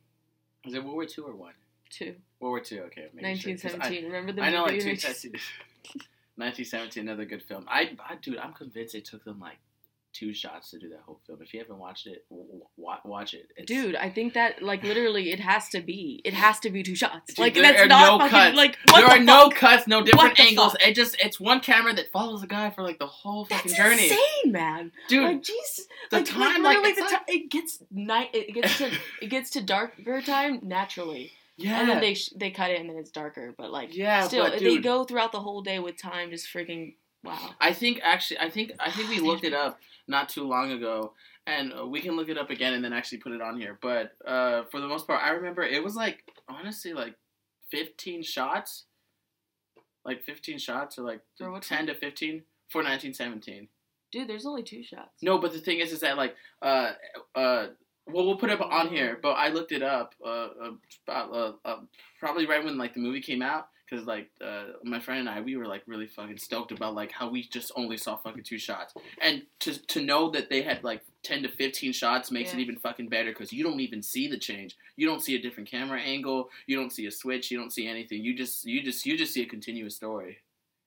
Is 0.66 0.74
it 0.74 0.84
World 0.84 0.96
War 0.96 1.06
Two 1.06 1.24
or 1.26 1.36
one? 1.36 1.54
Two. 1.90 2.16
World 2.40 2.52
War 2.52 2.60
Two. 2.60 2.82
Okay, 2.88 3.08
making 3.14 3.36
sure, 3.38 3.54
'cause 3.54 3.64
1917. 3.78 4.06
Remember 4.06 4.32
the 4.32 4.42
I, 4.42 4.48
I 4.48 4.52
know, 4.52 4.64
like 4.64 4.80
two. 4.80 4.86
we 4.88 4.92
1917, 6.38 7.04
another 7.08 7.26
good 7.26 7.42
film. 7.44 7.66
I, 7.70 7.96
I, 8.00 8.16
dude, 8.22 8.38
I'm 8.38 8.54
convinced 8.54 8.96
it 8.96 9.06
took 9.06 9.24
them 9.24 9.40
like 9.40 9.58
two 10.18 10.34
shots 10.34 10.72
to 10.72 10.80
do 10.80 10.90
that 10.90 11.02
whole 11.06 11.20
film. 11.28 11.40
If 11.42 11.54
you 11.54 11.60
haven't 11.60 11.78
watched 11.78 12.08
it, 12.08 12.26
watch 12.78 13.34
it. 13.34 13.50
It's, 13.58 13.68
Dude, 13.68 13.96
I 13.96 14.10
think 14.10 14.34
that 14.34 14.62
like 14.64 14.82
literally 14.84 15.32
it 15.32 15.40
has 15.40 15.70
to 15.70 15.82
be. 15.82 16.22
It 16.24 16.34
has 16.34 16.60
to 16.62 16.70
be 16.70 16.84
two 16.84 16.96
shots. 16.96 17.34
Dude, 17.34 17.40
like 17.40 17.54
there 17.54 17.64
that's 17.64 17.82
are 17.82 17.88
not 17.88 18.12
no 18.12 18.18
fucking 18.20 18.32
cuts. 18.32 18.56
like 18.58 18.78
what 18.90 19.00
there 19.02 19.08
the 19.10 19.16
are 19.16 19.24
no 19.24 19.50
cuts, 19.50 19.88
no 19.88 20.02
different 20.04 20.40
angles. 20.40 20.72
fuck? 20.72 20.88
It 20.88 20.94
just 20.96 21.18
it's 21.20 21.40
one 21.40 21.60
camera 21.60 21.94
that 21.94 22.12
follows 22.12 22.42
the 22.42 22.48
guy 22.48 22.70
for 22.70 22.82
like 22.82 23.00
the 23.00 23.08
whole 23.08 23.46
fucking 23.46 23.72
That's 23.72 23.78
journey. 23.78 24.04
insane, 24.06 24.52
man. 24.52 24.92
Dude, 25.10 25.24
like 25.24 25.44
Jesus, 25.44 25.88
the 26.12 26.18
like, 26.18 26.26
time, 26.26 26.64
like, 26.64 26.82
like, 26.82 26.96
the 26.96 27.02
like- 27.02 27.12
time 27.12 27.22
it 27.28 27.52
gets 27.52 27.84
night. 27.92 28.30
It 28.34 28.54
gets 28.54 28.78
to 28.78 28.92
it 29.22 29.28
gets 29.28 29.50
to 29.52 29.62
darker 29.62 30.22
time 30.22 30.60
naturally, 30.64 31.32
yeah, 31.58 31.80
and 31.82 31.90
then 31.90 32.00
they 32.02 32.14
sh- 32.14 32.32
they 32.36 32.52
cut 32.52 32.72
it 32.72 32.80
and 32.80 32.90
then 32.90 32.98
it's 32.98 33.12
darker. 33.12 33.54
But 33.58 33.72
like 33.72 33.96
yeah, 33.96 34.28
still, 34.28 34.50
but 34.50 34.60
they 34.60 34.78
go 34.78 35.04
throughout 35.04 35.32
the 35.32 35.42
whole 35.42 35.62
day 35.62 35.80
with 35.80 35.98
time 36.02 36.30
just 36.30 36.48
freaking 36.48 36.96
wow. 37.26 37.50
I 37.60 37.74
think 37.74 38.00
actually, 38.04 38.40
I 38.40 38.50
think 38.50 38.72
I 38.80 38.92
think 38.92 39.10
we 39.10 39.20
looked 39.20 39.44
it 39.44 39.54
up 39.54 39.80
not 40.08 40.30
too 40.30 40.48
long 40.48 40.72
ago, 40.72 41.14
and 41.46 41.74
uh, 41.74 41.86
we 41.86 42.02
can 42.02 42.16
look 42.16 42.30
it 42.30 42.38
up 42.38 42.50
again 42.50 42.74
and 42.74 42.84
then 42.84 42.94
actually 42.94 43.18
put 43.18 43.34
it 43.34 43.42
on 43.42 43.60
here. 43.60 43.78
But 43.82 44.16
uh, 44.26 44.64
for 44.72 44.80
the 44.80 44.88
most 44.88 45.08
part, 45.08 45.24
I 45.24 45.32
remember 45.32 45.64
it 45.64 45.84
was 45.84 45.96
like 45.96 46.24
honestly 46.48 46.94
like 46.94 47.16
fifteen 47.70 48.24
shots, 48.24 48.86
like 50.06 50.24
fifteen 50.24 50.60
shots 50.60 50.98
or 50.98 51.04
like 51.04 51.22
ten 51.62 51.88
to 51.88 51.96
fifteen 51.96 52.44
for 52.70 52.84
nineteen 52.84 53.14
seventeen. 53.14 53.68
Dude, 54.12 54.30
there's 54.30 54.46
only 54.46 54.64
two 54.64 54.84
shots. 54.84 55.22
No, 55.22 55.38
but 55.40 55.52
the 55.52 55.60
thing 55.60 55.80
is, 55.80 55.92
is 55.92 56.00
that 56.02 56.18
like 56.18 56.36
uh 56.62 56.92
uh. 57.36 57.68
Well, 58.08 58.24
we'll 58.24 58.38
put 58.38 58.52
it 58.52 58.62
up 58.62 58.72
on 58.72 58.90
here, 58.90 59.18
but 59.20 59.32
I 59.32 59.48
looked 59.48 59.72
it 59.72 59.82
up 59.82 60.14
uh, 60.24 60.28
uh, 60.30 60.72
about 61.08 61.32
uh, 61.34 61.54
uh, 61.68 61.80
probably 62.20 62.46
right 62.46 62.64
when 62.64 62.78
like 62.78 62.94
the 62.94 63.00
movie 63.00 63.20
came 63.20 63.42
out, 63.42 63.70
because 63.88 64.06
like 64.06 64.30
uh, 64.44 64.66
my 64.84 65.00
friend 65.00 65.22
and 65.22 65.30
I, 65.30 65.42
we 65.42 65.56
were 65.56 65.68
like 65.68 65.84
really 65.88 66.08
fucking 66.08 66.38
stoked 66.38 66.72
about 66.72 66.96
like 66.96 67.12
how 67.12 67.30
we 67.30 67.44
just 67.44 67.72
only 67.76 67.98
saw 67.98 68.16
fucking 68.16 68.44
two 68.44 68.58
shots, 68.58 68.94
and 69.22 69.44
to 69.60 69.78
to 69.88 70.02
know 70.02 70.32
that 70.32 70.50
they 70.50 70.62
had 70.62 70.84
like 70.84 71.02
ten 71.24 71.44
to 71.44 71.50
fifteen 71.50 71.94
shots 71.94 72.32
makes 72.32 72.54
it 72.54 72.60
even 72.60 72.78
fucking 72.78 73.10
better 73.10 73.32
because 73.32 73.54
you 73.54 73.64
don't 73.64 73.80
even 73.80 74.02
see 74.02 74.28
the 74.28 74.38
change. 74.38 74.76
You 74.96 75.08
don't 75.08 75.22
see 75.22 75.36
a 75.36 75.42
different 75.42 75.70
camera 75.70 76.00
angle. 76.00 76.50
You 76.68 76.78
don't 76.78 76.92
see 76.92 77.06
a 77.06 77.12
switch. 77.12 77.52
You 77.52 77.58
don't 77.58 77.72
see 77.72 77.88
anything. 77.88 78.24
You 78.24 78.36
just 78.36 78.66
you 78.66 78.82
just 78.82 79.06
you 79.06 79.18
just 79.18 79.34
see 79.34 79.44
a 79.44 79.48
continuous 79.48 79.96
story. 79.96 80.40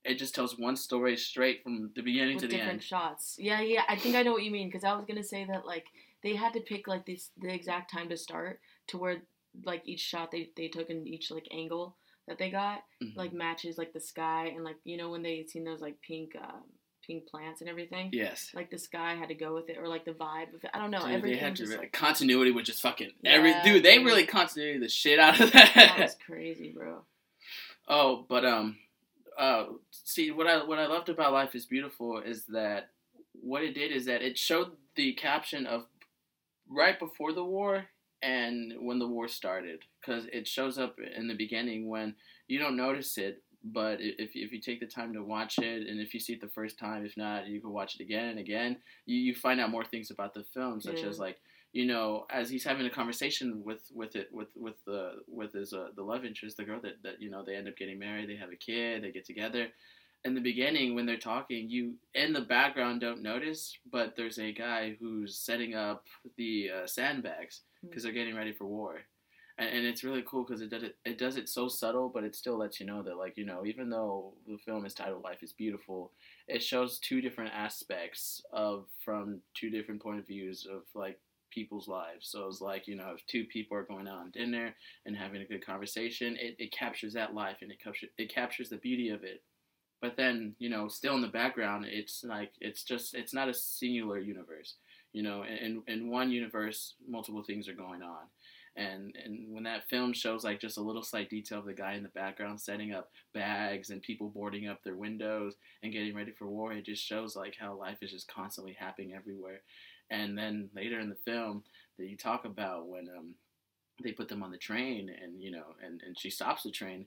It 0.04 0.18
just 0.18 0.34
tells 0.34 0.58
one 0.58 0.76
story 0.76 1.16
straight 1.16 1.62
from 1.62 1.90
the 1.94 2.02
beginning 2.02 2.36
with 2.36 2.44
to 2.44 2.48
the 2.48 2.56
different 2.56 2.74
end. 2.74 2.82
shots. 2.82 3.36
Yeah, 3.38 3.60
yeah. 3.60 3.82
I 3.88 3.96
think 3.96 4.16
I 4.16 4.22
know 4.22 4.32
what 4.32 4.42
you 4.42 4.50
mean 4.50 4.68
because 4.68 4.84
I 4.84 4.94
was 4.94 5.04
gonna 5.06 5.24
say 5.24 5.44
that 5.44 5.66
like 5.66 5.86
they 6.22 6.34
had 6.34 6.52
to 6.54 6.60
pick 6.60 6.88
like 6.88 7.06
this 7.06 7.30
the 7.38 7.52
exact 7.52 7.92
time 7.92 8.08
to 8.08 8.16
start 8.16 8.60
to 8.88 8.98
where 8.98 9.22
like 9.64 9.82
each 9.86 10.00
shot 10.00 10.30
they 10.30 10.50
they 10.56 10.68
took 10.68 10.90
in 10.90 11.06
each 11.06 11.30
like 11.30 11.48
angle 11.52 11.96
that 12.28 12.38
they 12.38 12.50
got 12.50 12.82
Mhm. 13.02 13.16
like 13.16 13.32
matches 13.32 13.78
like 13.78 13.92
the 13.92 14.00
sky 14.00 14.52
and 14.54 14.64
like 14.64 14.76
you 14.84 14.96
know 14.96 15.10
when 15.10 15.22
they 15.22 15.44
seen 15.44 15.64
those 15.64 15.80
like 15.80 16.00
pink 16.02 16.34
um, 16.36 16.62
pink 17.06 17.26
plants 17.26 17.60
and 17.62 17.70
everything. 17.70 18.10
yes. 18.12 18.50
Like 18.54 18.70
the 18.70 18.78
sky 18.78 19.14
had 19.14 19.28
to 19.28 19.34
go 19.34 19.54
with 19.54 19.70
it, 19.70 19.78
or 19.78 19.88
like 19.88 20.04
the 20.04 20.12
vibe 20.12 20.52
of 20.54 20.62
it. 20.64 20.70
I 20.74 20.78
don't 20.78 20.90
know. 20.90 20.98
Dude, 21.00 21.08
they 21.08 21.14
everything 21.14 21.38
had 21.40 21.56
to 21.56 21.62
just 21.62 21.70
really, 21.72 21.84
like 21.84 21.92
continuity 21.92 22.50
was 22.50 22.66
just 22.66 22.82
fucking 22.82 23.12
every 23.24 23.54
dude. 23.64 23.82
They 23.82 23.96
dude. 23.96 24.06
really 24.06 24.26
continuity 24.26 24.78
the 24.78 24.88
shit 24.90 25.18
out 25.18 25.40
of 25.40 25.50
that 25.52 25.72
that. 25.74 25.98
was 25.98 26.16
crazy, 26.26 26.70
bro. 26.70 27.02
oh, 27.88 28.26
but 28.28 28.44
um, 28.44 28.76
uh, 29.38 29.66
see 29.90 30.30
what 30.30 30.46
I 30.46 30.62
what 30.64 30.78
I 30.78 30.86
loved 30.86 31.08
about 31.08 31.32
Life 31.32 31.54
is 31.54 31.64
Beautiful 31.64 32.18
is 32.18 32.44
that 32.46 32.90
what 33.32 33.62
it 33.62 33.72
did 33.74 33.90
is 33.92 34.04
that 34.06 34.20
it 34.20 34.36
showed 34.36 34.72
the 34.96 35.12
caption 35.14 35.64
of 35.66 35.86
right 36.68 36.98
before 36.98 37.32
the 37.32 37.44
war 37.44 37.86
and 38.22 38.72
when 38.80 38.98
the 38.98 39.06
war 39.06 39.28
started 39.28 39.80
because 40.00 40.26
it 40.32 40.46
shows 40.46 40.78
up 40.78 40.96
in 41.16 41.28
the 41.28 41.34
beginning 41.34 41.88
when 41.88 42.14
you 42.48 42.58
don't 42.58 42.76
notice 42.76 43.16
it 43.18 43.42
but 43.64 43.98
if, 44.00 44.30
if 44.34 44.52
you 44.52 44.60
take 44.60 44.80
the 44.80 44.86
time 44.86 45.12
to 45.12 45.22
watch 45.22 45.58
it 45.58 45.86
and 45.88 46.00
if 46.00 46.14
you 46.14 46.20
see 46.20 46.32
it 46.32 46.40
the 46.40 46.48
first 46.48 46.78
time 46.78 47.04
if 47.04 47.16
not 47.16 47.46
you 47.46 47.60
can 47.60 47.70
watch 47.70 47.94
it 47.96 48.00
again 48.02 48.26
and 48.26 48.38
again 48.38 48.76
you, 49.06 49.16
you 49.16 49.34
find 49.34 49.60
out 49.60 49.70
more 49.70 49.84
things 49.84 50.10
about 50.10 50.34
the 50.34 50.44
film 50.54 50.80
such 50.80 51.02
Yeah. 51.02 51.08
as 51.08 51.18
like 51.18 51.38
you 51.72 51.84
know 51.86 52.26
as 52.30 52.48
he's 52.48 52.64
having 52.64 52.86
a 52.86 52.90
conversation 52.90 53.62
with 53.64 53.82
with 53.94 54.16
it 54.16 54.28
with 54.32 54.48
with 54.56 54.82
the 54.86 55.12
with 55.28 55.52
his 55.52 55.72
uh, 55.72 55.88
the 55.96 56.02
love 56.02 56.24
interest 56.24 56.56
the 56.56 56.64
girl 56.64 56.80
that, 56.82 57.02
that 57.02 57.20
you 57.20 57.30
know 57.30 57.44
they 57.44 57.54
end 57.56 57.68
up 57.68 57.76
getting 57.76 57.98
married 57.98 58.28
they 58.28 58.36
have 58.36 58.50
a 58.52 58.56
kid 58.56 59.02
they 59.02 59.10
get 59.12 59.24
together 59.26 59.66
in 60.24 60.34
the 60.34 60.40
beginning 60.40 60.94
when 60.94 61.06
they're 61.06 61.16
talking 61.16 61.68
you 61.68 61.94
in 62.14 62.32
the 62.32 62.40
background 62.40 63.00
don't 63.00 63.22
notice 63.22 63.76
but 63.92 64.14
there's 64.16 64.38
a 64.38 64.52
guy 64.52 64.96
who's 64.98 65.36
setting 65.38 65.74
up 65.74 66.04
the 66.36 66.68
uh, 66.70 66.86
sandbags 66.86 67.60
because 67.82 68.02
they're 68.02 68.12
mm-hmm. 68.12 68.18
getting 68.18 68.36
ready 68.36 68.52
for 68.52 68.66
war. 68.66 68.96
And, 69.58 69.68
and 69.68 69.86
it's 69.86 70.04
really 70.04 70.24
cool 70.26 70.44
because 70.44 70.62
it 70.62 70.70
does 70.70 70.82
it, 70.82 70.96
it 71.04 71.18
does 71.18 71.36
it 71.36 71.48
so 71.48 71.68
subtle 71.68 72.08
but 72.12 72.22
it 72.22 72.36
still 72.36 72.58
lets 72.58 72.78
you 72.78 72.86
know 72.86 73.02
that 73.02 73.16
like 73.16 73.36
you 73.36 73.44
know 73.44 73.66
even 73.66 73.90
though 73.90 74.34
the 74.46 74.58
film 74.64 74.86
is 74.86 74.94
titled 74.94 75.24
life 75.24 75.42
is 75.42 75.52
beautiful 75.52 76.12
it 76.46 76.62
shows 76.62 77.00
two 77.00 77.20
different 77.20 77.52
aspects 77.52 78.40
of 78.52 78.86
from 79.04 79.40
two 79.54 79.68
different 79.68 80.00
point 80.00 80.20
of 80.20 80.26
views 80.26 80.64
of 80.70 80.82
like 80.94 81.18
people's 81.50 81.88
lives. 81.88 82.28
So 82.28 82.46
it's 82.46 82.60
like 82.60 82.86
you 82.86 82.96
know 82.96 83.12
if 83.16 83.26
two 83.26 83.44
people 83.44 83.76
are 83.76 83.82
going 83.82 84.08
out 84.08 84.18
on 84.18 84.30
dinner 84.30 84.74
and 85.06 85.16
having 85.16 85.42
a 85.42 85.46
good 85.46 85.64
conversation 85.64 86.36
it, 86.40 86.56
it 86.58 86.72
captures 86.72 87.14
that 87.14 87.34
life 87.34 87.58
and 87.62 87.70
it 87.70 87.82
captures 87.82 88.10
it 88.18 88.32
captures 88.32 88.68
the 88.68 88.76
beauty 88.76 89.08
of 89.10 89.24
it. 89.24 89.42
But 90.00 90.16
then 90.16 90.54
you 90.58 90.68
know 90.68 90.88
still 90.88 91.14
in 91.14 91.22
the 91.22 91.28
background 91.28 91.86
it's 91.88 92.24
like 92.24 92.52
it's 92.60 92.84
just 92.84 93.14
it's 93.14 93.34
not 93.34 93.48
a 93.48 93.54
singular 93.54 94.18
universe 94.18 94.74
you 95.12 95.22
know 95.22 95.44
in, 95.44 95.82
in 95.86 96.10
one 96.10 96.30
universe 96.30 96.94
multiple 97.06 97.42
things 97.42 97.68
are 97.68 97.74
going 97.74 98.02
on. 98.02 98.26
And 98.76 99.14
and 99.24 99.52
when 99.52 99.64
that 99.64 99.88
film 99.88 100.12
shows 100.12 100.44
like 100.44 100.60
just 100.60 100.78
a 100.78 100.82
little 100.82 101.02
slight 101.02 101.30
detail 101.30 101.58
of 101.58 101.66
the 101.66 101.72
guy 101.72 101.94
in 101.94 102.02
the 102.02 102.10
background 102.10 102.60
setting 102.60 102.92
up 102.92 103.10
bags 103.34 103.90
and 103.90 104.00
people 104.02 104.28
boarding 104.28 104.68
up 104.68 104.82
their 104.84 104.96
windows 104.96 105.54
and 105.82 105.92
getting 105.92 106.14
ready 106.14 106.32
for 106.32 106.46
war 106.46 106.72
it 106.72 106.84
just 106.84 107.04
shows 107.04 107.34
like 107.34 107.56
how 107.58 107.74
life 107.74 107.98
is 108.02 108.12
just 108.12 108.32
constantly 108.32 108.76
happening 108.78 109.14
everywhere. 109.14 109.60
And 110.10 110.38
then 110.38 110.70
later 110.74 111.00
in 111.00 111.08
the 111.08 111.16
film 111.16 111.64
that 111.98 112.08
you 112.08 112.16
talk 112.16 112.44
about 112.44 112.88
when 112.88 113.08
um 113.16 113.34
they 114.02 114.12
put 114.12 114.28
them 114.28 114.44
on 114.44 114.52
the 114.52 114.58
train 114.58 115.10
and 115.22 115.42
you 115.42 115.50
know 115.50 115.74
and, 115.84 116.00
and 116.06 116.16
she 116.18 116.30
stops 116.30 116.62
the 116.62 116.70
train 116.70 117.06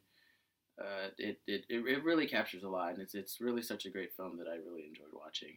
uh, 0.79 1.09
it, 1.17 1.39
it, 1.47 1.65
it 1.69 2.03
really 2.03 2.27
captures 2.27 2.63
a 2.63 2.69
lot. 2.69 2.93
And 2.93 3.01
it's 3.01 3.13
it's 3.13 3.41
really 3.41 3.61
such 3.61 3.85
a 3.85 3.89
great 3.89 4.15
film 4.15 4.37
that 4.37 4.47
I 4.47 4.55
really 4.55 4.85
enjoyed 4.87 5.13
watching 5.13 5.55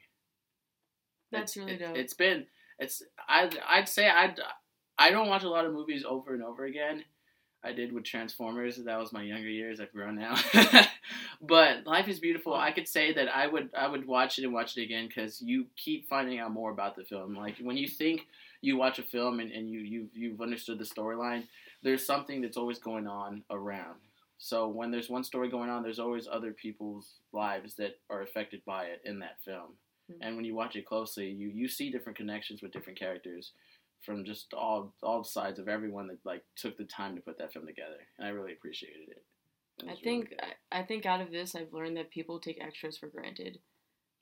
That's 1.31 1.57
It's- 1.57 1.57
really 1.67 1.83
it- 1.83 1.87
dope. 1.87 1.97
It's 1.97 2.15
been 2.15 2.47
it's 2.79 3.03
I'd 3.29 3.59
I'd 3.69 3.89
say 3.89 4.09
I'd 4.09 4.39
I 4.99 5.11
don't 5.11 5.29
watch 5.29 5.43
a 5.45 5.49
lot 5.49 5.65
of 5.65 5.73
movies 5.73 6.05
over 6.07 6.35
and 6.35 6.43
over 6.43 6.65
again. 6.65 7.05
I 7.63 7.73
did 7.73 7.93
with 7.93 8.05
Transformers. 8.05 8.77
That 8.77 8.99
was 8.99 9.13
my 9.13 9.23
younger 9.23 9.49
years. 9.49 9.81
I've 9.81 9.93
grown 9.93 10.17
now. 10.17 10.37
but 11.41 11.87
Life 11.87 12.09
is 12.09 12.21
Beautiful. 12.21 12.55
I 12.55 12.73
could 12.73 12.87
say 12.89 13.13
that 13.15 13.35
I 13.35 13.47
would 13.47 13.71
I 13.77 13.89
would 13.89 14.07
watch 14.07 14.39
it 14.39 14.45
and 14.45 14.53
watch 14.53 14.77
it 14.77 14.83
again 14.83 15.07
because 15.09 15.41
you 15.43 15.67
keep 15.77 16.09
finding 16.09 16.39
out 16.39 16.53
more 16.53 16.71
about 16.71 16.97
the 16.97 17.05
film. 17.05 17.35
Like 17.35 17.57
when 17.59 17.77
you 17.77 17.89
think 17.89 18.27
you 18.61 18.77
watch 18.77 18.99
a 18.99 19.03
film 19.03 19.41
and, 19.41 19.51
and 19.51 19.69
you 19.69 19.81
you 19.81 20.09
you've 20.13 20.41
understood 20.41 20.79
the 20.79 20.85
storyline, 20.85 21.45
there's 21.83 22.05
something 22.07 22.41
that's 22.41 22.57
always 22.57 22.79
going 22.79 23.07
on 23.07 23.43
around. 23.51 23.99
So 24.39 24.69
when 24.69 24.91
there's 24.91 25.09
one 25.09 25.25
story 25.25 25.49
going 25.49 25.71
on, 25.71 25.83
there's 25.83 25.99
always 26.01 26.29
other 26.31 26.53
people's 26.53 27.15
lives 27.33 27.75
that 27.77 27.99
are 28.11 28.21
affected 28.23 28.63
by 28.67 28.85
it 28.87 29.01
in 29.05 29.21
that 29.21 29.41
film. 29.45 29.75
Mhm. 30.11 30.19
And 30.21 30.37
when 30.37 30.45
you 30.45 30.55
watch 30.55 30.77
it 30.77 30.87
closely, 30.87 31.31
you 31.31 31.49
you 31.49 31.69
see 31.69 31.91
different 31.91 32.17
connections 32.17 32.63
with 32.63 32.73
different 32.73 32.99
characters 32.99 33.53
from 34.03 34.25
just 34.25 34.53
all 34.55 34.95
all 35.03 35.25
sides 35.25 35.59
of 35.59 35.69
everyone 35.69 36.07
that 36.09 36.19
like 36.25 36.45
took 36.57 36.77
the 36.77 36.85
time 36.85 37.17
to 37.17 37.23
put 37.23 37.39
that 37.39 37.53
film 37.53 37.67
together. 37.67 38.07
And 38.19 38.27
I 38.27 38.31
really 38.31 38.53
appreciated 38.53 39.09
it. 39.09 39.25
It 39.79 39.85
I 39.87 39.91
was 39.91 40.03
really 40.05 40.27
think. 40.27 40.35
I, 40.71 40.81
I 40.81 40.83
think 40.85 41.07
out 41.07 41.21
of 41.21 41.31
this 41.31 41.55
I've 41.55 41.73
learned 41.73 41.97
that 41.97 42.11
people 42.11 42.39
take 42.39 42.61
extras 42.61 42.99
for 42.99 43.09
granted. 43.09 43.59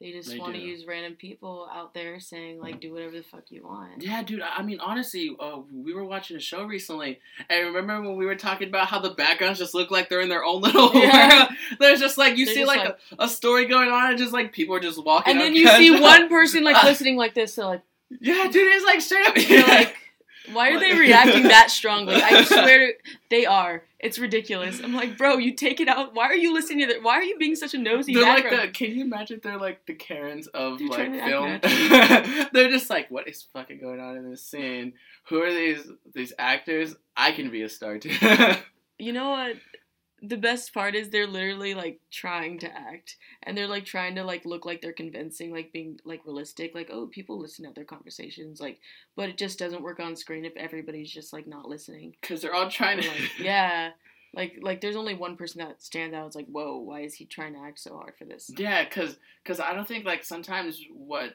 They 0.03 0.11
just 0.11 0.31
They 0.31 0.39
want 0.39 0.55
to 0.55 0.61
use 0.61 0.85
random 0.85 1.15
people 1.15 1.69
out 1.73 1.95
there 1.95 2.19
saying 2.19 2.59
like, 2.61 2.81
do 2.81 2.93
whatever 2.93 3.13
the 3.13 3.23
fuck 3.23 3.45
you 3.51 3.63
want. 3.65 4.03
Yeah, 4.03 4.21
dude. 4.25 4.43
I 4.43 4.61
mean, 4.63 4.81
honestly, 4.81 5.37
uh, 5.39 5.61
we 5.73 5.95
were 5.95 6.05
watching 6.05 6.37
a 6.37 6.41
show 6.41 6.65
recently, 6.65 7.21
and 7.49 7.73
remember 7.77 8.09
when 8.09 8.17
we 8.19 8.27
were 8.27 8.35
talking 8.35 8.67
about 8.69 8.89
how 8.89 8.99
the 8.99 9.11
backgrounds 9.11 9.61
just 9.61 9.75
look 9.75 9.93
like 9.93 10.09
they're 10.09 10.21
in 10.21 10.29
their 10.29 10.45
own 10.45 10.61
little 10.61 10.91
Yeah. 10.93 11.39
world? 11.39 11.49
There's 11.79 12.01
just 12.01 12.19
like 12.19 12.37
you 12.37 12.47
They're 12.47 12.55
see 12.55 12.61
just 12.63 12.77
like, 12.77 12.85
a, 12.89 12.97
a 13.21 13.29
story 13.29 13.67
going 13.67 13.91
on, 13.91 14.11
and 14.11 14.19
just 14.19 14.33
like 14.33 14.53
people 14.53 14.75
are 14.75 14.81
just 14.81 15.03
walking. 15.05 15.31
And 15.33 15.41
then 15.41 15.55
you 15.55 15.69
see 15.69 15.93
one 16.01 16.29
person 16.37 16.65
like 16.65 16.83
listening 16.83 17.17
like 17.17 17.35
this, 17.35 17.55
so 17.55 17.69
like, 17.69 17.83
Yeah, 18.21 18.49
dude. 18.51 18.73
It's 18.73 18.85
like 18.85 19.01
straight 19.01 19.27
up. 19.29 19.37
you're 19.49 19.67
like, 19.69 19.95
why 20.55 20.71
are 20.71 20.81
they 20.81 20.93
reacting 20.99 21.45
that 21.45 21.71
strongly? 21.71 22.15
I 22.15 22.45
swear 22.45 22.93
to, 22.93 22.93
they 23.31 23.47
are. 23.47 23.85
It's 23.99 24.19
ridiculous. 24.19 24.81
I'm 24.83 24.95
like, 24.95 25.17
bro, 25.17 25.37
you 25.37 25.55
take 25.55 25.81
it 25.81 25.89
out. 25.89 26.15
Why 26.15 26.27
are 26.27 26.37
you 26.37 26.53
listening 26.53 26.81
to 26.81 26.95
that? 26.95 27.03
Why 27.03 27.15
are 27.15 27.23
you 27.23 27.39
being 27.39 27.55
such 27.55 27.75
a 27.75 27.79
nosy 27.79 28.15
They're 28.15 28.25
like 28.25 28.51
the. 28.51 28.69
Can 28.69 28.91
you 28.91 29.05
imagine? 29.05 29.41
They're 29.43 29.59
like 29.59 29.87
the 29.87 29.95
Karens 29.95 30.49
of 30.49 30.79
They're 30.79 30.89
like 30.89 30.99
trying 30.99 31.13
to 31.13 31.21
act 31.21 31.67
film. 31.67 32.49
they're 32.53 32.71
just 32.71 32.91
like, 32.91 33.11
what 33.11 33.29
is 33.29 33.43
fucking 33.53 33.81
going 33.81 34.01
on 34.01 34.17
in 34.17 34.29
this 34.29 34.45
scene? 34.45 34.95
Who 35.29 35.43
are 35.43 35.53
these 35.53 35.89
these 36.15 36.33
actors? 36.39 36.97
I 37.17 37.33
can 37.33 37.51
be 37.51 37.63
a 37.63 37.69
star 37.69 37.99
too. 37.99 38.17
You 38.99 39.13
know 39.13 39.31
what? 39.31 39.57
The 40.23 40.37
best 40.37 40.73
part 40.73 40.95
is 40.95 41.11
they're 41.11 41.27
literally 41.27 41.75
like 41.75 42.01
trying 42.11 42.61
to 42.61 42.73
act 42.73 43.17
and 43.43 43.57
they're 43.57 43.67
like 43.67 43.85
trying 43.85 44.15
to 44.15 44.25
like 44.25 44.45
look 44.45 44.65
like 44.65 44.81
they're 44.81 44.93
convincing, 44.93 45.53
like 45.53 45.73
being 45.73 45.99
like 46.05 46.25
realistic, 46.25 46.75
like 46.75 46.91
oh 46.93 47.07
people 47.07 47.41
listen 47.41 47.65
to 47.65 47.73
their 47.75 47.85
conversations, 47.85 48.61
like 48.61 48.79
but 49.17 49.29
it 49.29 49.37
just 49.37 49.59
doesn't 49.59 49.83
work 49.83 50.01
on 50.01 50.15
screen 50.15 50.45
if 50.45 50.57
everybody's 50.57 51.11
just 51.11 51.33
like 51.33 51.47
not 51.47 51.69
listening. 51.69 52.15
Because 52.21 52.41
they're 52.41 52.55
all 52.55 52.71
trying 52.71 53.01
to. 53.01 53.09
like, 53.09 53.31
yeah. 53.41 53.91
Like 54.35 54.59
like 54.63 54.81
there's 54.81 54.97
only 54.97 55.15
one 55.15 55.37
person 55.37 55.59
that 55.59 55.83
stands 55.83 56.15
out. 56.15 56.27
It's 56.27 56.37
like, 56.37 56.47
whoa, 56.47 56.79
why 56.79 57.01
is 57.01 57.15
he 57.15 57.27
trying 57.27 57.53
to 57.55 57.61
act 57.61 57.81
so 57.81 57.97
hard 57.97 58.15
for 58.17 58.25
this? 58.25 58.51
Yeah, 58.57 58.85
because 58.85 59.19
because 59.43 59.61
I 59.61 59.75
don't 59.75 59.87
think 59.87 60.07
like 60.07 60.25
sometimes 60.25 60.81
what 60.95 61.35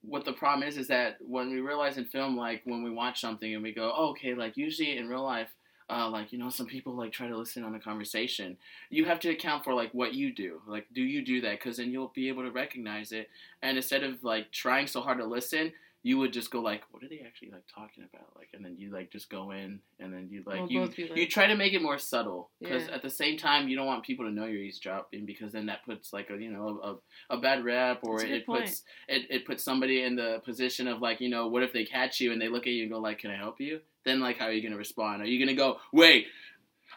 what 0.00 0.24
the 0.24 0.32
problem 0.32 0.66
is 0.66 0.78
is 0.78 0.88
that 0.88 1.16
when 1.20 1.50
we 1.50 1.60
realize 1.60 1.98
in 1.98 2.06
film 2.06 2.36
like 2.36 2.62
when 2.64 2.82
we 2.82 2.90
watch 2.90 3.20
something 3.20 3.52
and 3.52 3.62
we 3.62 3.72
go 3.74 3.92
oh, 3.94 4.10
okay 4.10 4.34
like 4.34 4.56
usually 4.56 4.96
in 4.96 5.08
real 5.08 5.22
life 5.22 5.48
uh, 5.90 6.08
like 6.08 6.32
you 6.32 6.38
know 6.38 6.50
some 6.50 6.66
people 6.66 6.94
like 6.94 7.12
try 7.12 7.28
to 7.28 7.36
listen 7.36 7.64
on 7.64 7.74
a 7.74 7.80
conversation. 7.80 8.56
You 8.90 9.04
have 9.06 9.20
to 9.20 9.30
account 9.30 9.64
for 9.64 9.74
like 9.74 9.92
what 9.92 10.14
you 10.14 10.32
do. 10.32 10.60
Like 10.66 10.86
do 10.92 11.02
you 11.02 11.24
do 11.24 11.40
that? 11.42 11.58
Because 11.58 11.78
then 11.78 11.90
you'll 11.90 12.12
be 12.14 12.28
able 12.28 12.42
to 12.42 12.50
recognize 12.50 13.12
it. 13.12 13.28
And 13.62 13.76
instead 13.76 14.02
of 14.04 14.22
like 14.22 14.52
trying 14.52 14.86
so 14.86 15.00
hard 15.00 15.18
to 15.18 15.24
listen 15.26 15.72
you 16.02 16.16
would 16.18 16.32
just 16.32 16.50
go 16.50 16.60
like 16.60 16.82
what 16.90 17.02
are 17.02 17.08
they 17.08 17.22
actually 17.26 17.50
like 17.50 17.64
talking 17.74 18.04
about? 18.04 18.28
Like 18.36 18.48
and 18.54 18.64
then 18.64 18.76
you 18.78 18.90
like 18.90 19.10
just 19.10 19.28
go 19.28 19.50
in 19.50 19.80
and 19.98 20.12
then 20.12 20.28
you 20.30 20.42
like 20.46 20.60
We'll 20.60 20.70
you 20.70 20.80
like- 20.82 21.16
you 21.16 21.26
try 21.26 21.46
to 21.46 21.56
make 21.56 21.72
it 21.74 21.82
more 21.82 21.98
subtle. 21.98 22.50
Because 22.60 22.86
Yeah. 22.86 22.94
at 22.94 23.02
the 23.02 23.10
same 23.10 23.36
time 23.36 23.68
you 23.68 23.76
don't 23.76 23.86
want 23.86 24.04
people 24.04 24.24
to 24.24 24.30
know 24.30 24.46
you're 24.46 24.62
eavesdropping 24.62 25.26
because 25.26 25.52
then 25.52 25.66
that 25.66 25.84
puts 25.84 26.12
like 26.12 26.30
a 26.30 26.40
you 26.40 26.50
know 26.50 27.00
a, 27.30 27.34
a 27.34 27.40
bad 27.40 27.64
rep 27.64 28.00
or 28.04 28.18
That's 28.18 28.24
a 28.24 28.26
good 28.28 28.36
it 28.36 28.46
puts 28.46 28.82
it, 29.08 29.26
it 29.28 29.44
puts 29.44 29.64
somebody 29.64 30.02
in 30.02 30.14
the 30.14 30.40
position 30.44 30.86
of 30.86 31.02
like 31.02 31.20
you 31.20 31.28
know 31.28 31.48
what 31.48 31.62
if 31.62 31.72
they 31.72 31.84
catch 31.84 32.20
you 32.20 32.32
and 32.32 32.40
they 32.40 32.48
look 32.48 32.66
at 32.66 32.72
you 32.72 32.84
and 32.84 32.92
go 32.92 33.00
like 33.00 33.18
can 33.18 33.30
I 33.32 33.36
help 33.36 33.60
you 33.60 33.80
then 34.08 34.20
like 34.20 34.38
how 34.38 34.46
are 34.46 34.52
you 34.52 34.62
gonna 34.62 34.76
respond 34.76 35.22
are 35.22 35.26
you 35.26 35.38
gonna 35.38 35.56
go 35.56 35.78
wait 35.92 36.26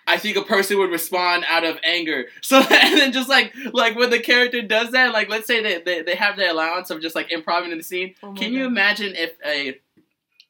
I 0.07 0.17
think 0.17 0.35
a 0.35 0.41
person 0.41 0.79
would 0.79 0.89
respond 0.89 1.45
out 1.47 1.63
of 1.63 1.77
anger. 1.83 2.25
So 2.41 2.57
and 2.59 2.97
then 2.97 3.11
just 3.11 3.29
like 3.29 3.53
like 3.71 3.95
when 3.95 4.09
the 4.09 4.19
character 4.19 4.61
does 4.61 4.91
that, 4.91 5.13
like 5.13 5.29
let's 5.29 5.47
say 5.47 5.61
they, 5.61 5.81
they, 5.81 6.01
they 6.01 6.15
have 6.15 6.35
the 6.35 6.51
allowance 6.51 6.89
of 6.89 7.01
just 7.01 7.15
like 7.15 7.29
improv 7.29 7.69
in 7.69 7.77
the 7.77 7.83
scene. 7.83 8.15
Oh 8.23 8.33
Can 8.33 8.51
you 8.51 8.65
imagine 8.65 9.13
if 9.15 9.33
a 9.45 9.79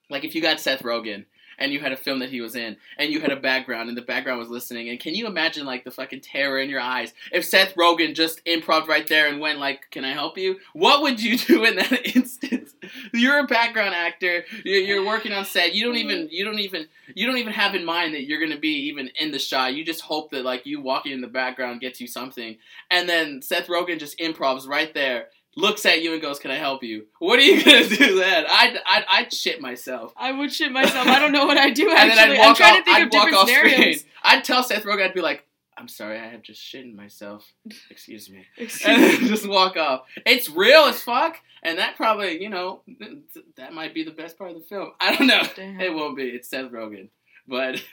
like 0.10 0.24
if 0.24 0.36
you 0.36 0.42
got 0.42 0.60
Seth 0.60 0.84
Rogen 0.84 1.26
and 1.62 1.72
you 1.72 1.80
had 1.80 1.92
a 1.92 1.98
film 1.98 2.20
that 2.20 2.30
he 2.30 2.42
was 2.42 2.56
in 2.56 2.76
and 2.98 3.12
you 3.12 3.22
had 3.22 3.32
a 3.32 3.36
background 3.36 3.90
and 3.90 3.98
the 3.98 4.02
background 4.02 4.40
was 4.40 4.50
listening 4.50 4.90
and 4.90 5.00
can 5.00 5.14
you 5.14 5.28
imagine 5.28 5.66
like 5.66 5.84
the 5.84 5.92
fucking 5.92 6.22
terror 6.22 6.60
in 6.60 6.70
your 6.70 6.80
eyes 6.80 7.14
if 7.32 7.46
Seth 7.46 7.76
Rogen 7.76 8.16
just 8.16 8.44
improv 8.46 8.88
right 8.88 9.08
there 9.08 9.28
and 9.28 9.40
went 9.40 9.60
like 9.60 9.90
can 9.92 10.06
I 10.06 10.14
help 10.14 10.38
you? 10.38 10.58
What 10.74 11.02
would 11.02 11.22
you 11.22 11.38
do 11.38 11.64
in 11.66 11.76
that 11.76 12.16
instance? 12.16 12.74
You're 13.14 13.40
a 13.40 13.48
background 13.48 13.94
actor. 13.94 14.46
You're, 14.64 15.02
working 15.06 15.32
on 15.34 15.46
set. 15.46 15.74
You 15.74 15.86
don't 15.86 15.98
even 15.98 16.30
you 16.30 16.46
don't 16.46 16.60
even 16.60 16.88
you 17.16 17.26
don't 17.26 17.38
even 17.38 17.54
have 17.54 17.76
in 17.76 17.84
mind 17.84 18.14
that 18.14 18.26
you're 18.26 18.40
gonna 18.40 18.60
be 18.60 18.88
even 18.88 19.10
in 19.20 19.32
the 19.32 19.40
shot. 19.40 19.74
You 19.74 19.84
just 19.84 20.02
hope 20.02 20.32
that 20.32 20.46
like 20.46 20.66
you 20.66 20.82
walking 20.82 21.12
in 21.12 21.22
the 21.22 21.28
background 21.28 21.82
gets 21.82 22.00
you 22.00 22.08
something. 22.08 22.58
And 22.90 23.10
then 23.10 23.42
Seth 23.42 23.68
Rogen 23.68 24.00
just 24.00 24.18
improvs 24.20 24.68
right 24.68 24.94
there 24.94 25.28
looks 25.56 25.86
at 25.86 26.02
you 26.02 26.14
and 26.14 26.22
goes 26.22 26.40
can 26.40 26.50
I 26.52 26.56
help 26.56 26.84
you 26.84 27.06
what 27.20 27.38
are 27.40 27.42
you 27.44 27.64
gonna 27.64 27.88
do 27.90 28.18
then 28.20 28.46
I'd, 28.50 28.78
I'd, 28.86 29.06
I'd 29.10 29.34
shit 29.34 29.60
myself 29.60 30.14
I 30.16 30.32
would 30.32 30.52
shit 30.54 30.72
myself. 30.72 31.08
I 31.08 31.20
don't 31.20 31.32
know 31.34 31.46
what 31.46 31.58
I'd 31.58 31.74
do 31.74 31.90
and 31.96 32.10
then 32.10 32.18
actually. 32.18 32.38
I'd 32.38 32.40
walk 32.40 32.48
I'm 32.50 32.56
trying 32.56 32.72
off, 32.72 32.78
to 32.78 32.84
think 32.86 32.98
I'd 32.98 33.04
of 33.04 33.10
different 33.12 33.36
off 33.36 33.48
scenarios. 33.50 33.74
screen. 34.00 34.12
I'd 34.24 34.44
tell 34.44 34.64
Seth 34.64 34.84
Rogen, 34.84 35.04
I'd 35.04 35.14
be 35.14 35.22
like, 35.22 35.44
I'm 35.78 35.88
sorry, 35.88 36.20
I 36.20 36.28
have 36.28 36.44
just 36.44 36.62
shitting 36.62 36.96
myself. 36.96 37.52
Excuse 37.90 38.30
me. 38.30 38.46
Excuse 38.56 38.86
And 38.88 39.02
then 39.04 39.28
just 39.28 39.48
walk 39.50 39.78
off. 39.78 40.02
It's 40.28 40.48
real 40.50 40.82
as 40.84 41.02
fuck, 41.02 41.38
and 41.64 41.80
that 41.80 41.96
probably, 41.96 42.42
you 42.42 42.50
know, 42.50 42.82
th- 42.86 43.12
th- 43.34 43.46
that 43.58 43.74
might 43.74 43.94
be 43.96 44.04
the 44.04 44.12
best 44.12 44.38
part 44.38 44.52
of 44.52 44.58
the 44.58 44.64
film. 44.64 44.92
I 45.00 45.16
don't 45.16 45.26
know. 45.28 45.42
Damn. 45.56 45.82
It 45.82 45.94
won't 45.94 46.16
be. 46.16 46.26
It's 46.30 46.50
Seth 46.50 46.72
Rogen. 46.72 47.10
But 47.48 47.84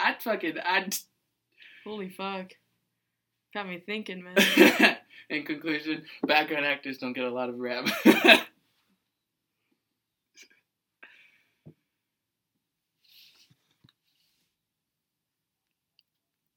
I'd 0.00 0.22
fucking, 0.22 0.54
I'd, 0.64 0.94
Holy 1.84 2.08
fuck. 2.08 2.52
Got 3.52 3.68
me 3.68 3.82
thinking, 3.84 4.24
man. 4.24 4.96
In 5.32 5.44
conclusion, 5.44 6.04
background 6.26 6.66
actors 6.66 6.98
don't 6.98 7.12
get 7.12 7.24
a 7.24 7.30
lot 7.30 7.48
of 7.48 7.58
rap. 7.58 7.88
I 8.04 8.44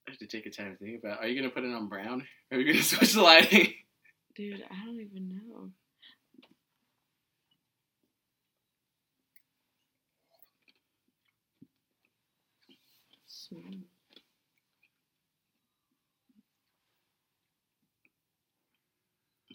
have 0.08 0.20
to 0.20 0.28
take 0.28 0.46
a 0.46 0.52
time 0.52 0.72
to 0.72 0.78
think 0.78 1.04
about. 1.04 1.20
Are 1.20 1.28
you 1.28 1.40
gonna 1.40 1.52
put 1.52 1.64
it 1.64 1.74
on 1.74 1.88
brown? 1.88 2.28
Are 2.52 2.60
you 2.60 2.74
gonna 2.74 2.84
switch 2.84 3.14
the 3.14 3.22
lighting? 3.22 3.74
Dude, 4.36 4.64
I 4.70 4.86
don't 4.86 5.00
even 5.00 5.30
know. 5.30 5.72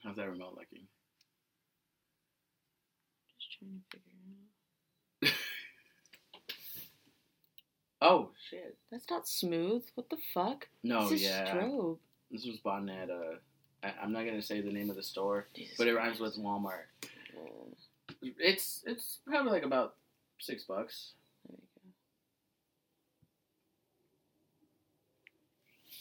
How's 0.04 0.16
that 0.16 0.28
remote 0.30 0.54
looking? 0.56 0.86
Just 3.38 3.58
trying 3.58 3.80
to 3.90 3.96
figure 3.98 4.06
out. 5.24 5.32
Oh 8.02 8.30
shit! 8.48 8.78
That's 8.90 9.04
not 9.10 9.28
smooth. 9.28 9.84
What 9.94 10.08
the 10.08 10.16
fuck? 10.32 10.66
No, 10.82 11.02
this 11.10 11.20
is 11.20 11.22
yeah, 11.26 11.54
strobe. 11.54 11.98
this 12.30 12.46
was 12.46 12.56
bought 12.64 12.88
at 12.88 13.10
uh, 13.10 13.34
I, 13.84 13.92
I'm 14.02 14.10
not 14.10 14.24
gonna 14.24 14.40
say 14.40 14.62
the 14.62 14.72
name 14.72 14.88
of 14.88 14.96
the 14.96 15.02
store, 15.02 15.48
Jesus 15.54 15.74
but 15.76 15.86
it 15.86 15.94
rhymes 15.94 16.16
Christ. 16.16 16.38
with 16.38 16.42
Walmart. 16.46 16.84
Uh, 17.36 17.74
It's 18.38 18.82
it's 18.86 19.18
probably 19.26 19.52
like 19.52 19.64
about 19.64 19.96
six 20.38 20.64
bucks. 20.64 21.12
there 21.46 21.58
you 21.60 21.66
go. 21.74 21.90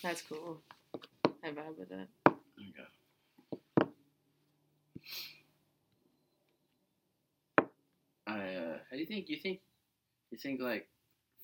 That's 0.08 0.22
cool. 0.22 0.62
I 1.44 1.50
vibe 1.50 1.78
with 1.78 1.90
that. 1.90 2.08
Okay. 2.28 2.88
I 8.28 8.56
uh, 8.56 8.78
how 8.90 8.96
do 8.96 8.98
you 8.98 9.06
think? 9.06 9.30
You 9.30 9.38
think? 9.38 9.60
You 10.32 10.38
think 10.38 10.62
like 10.62 10.88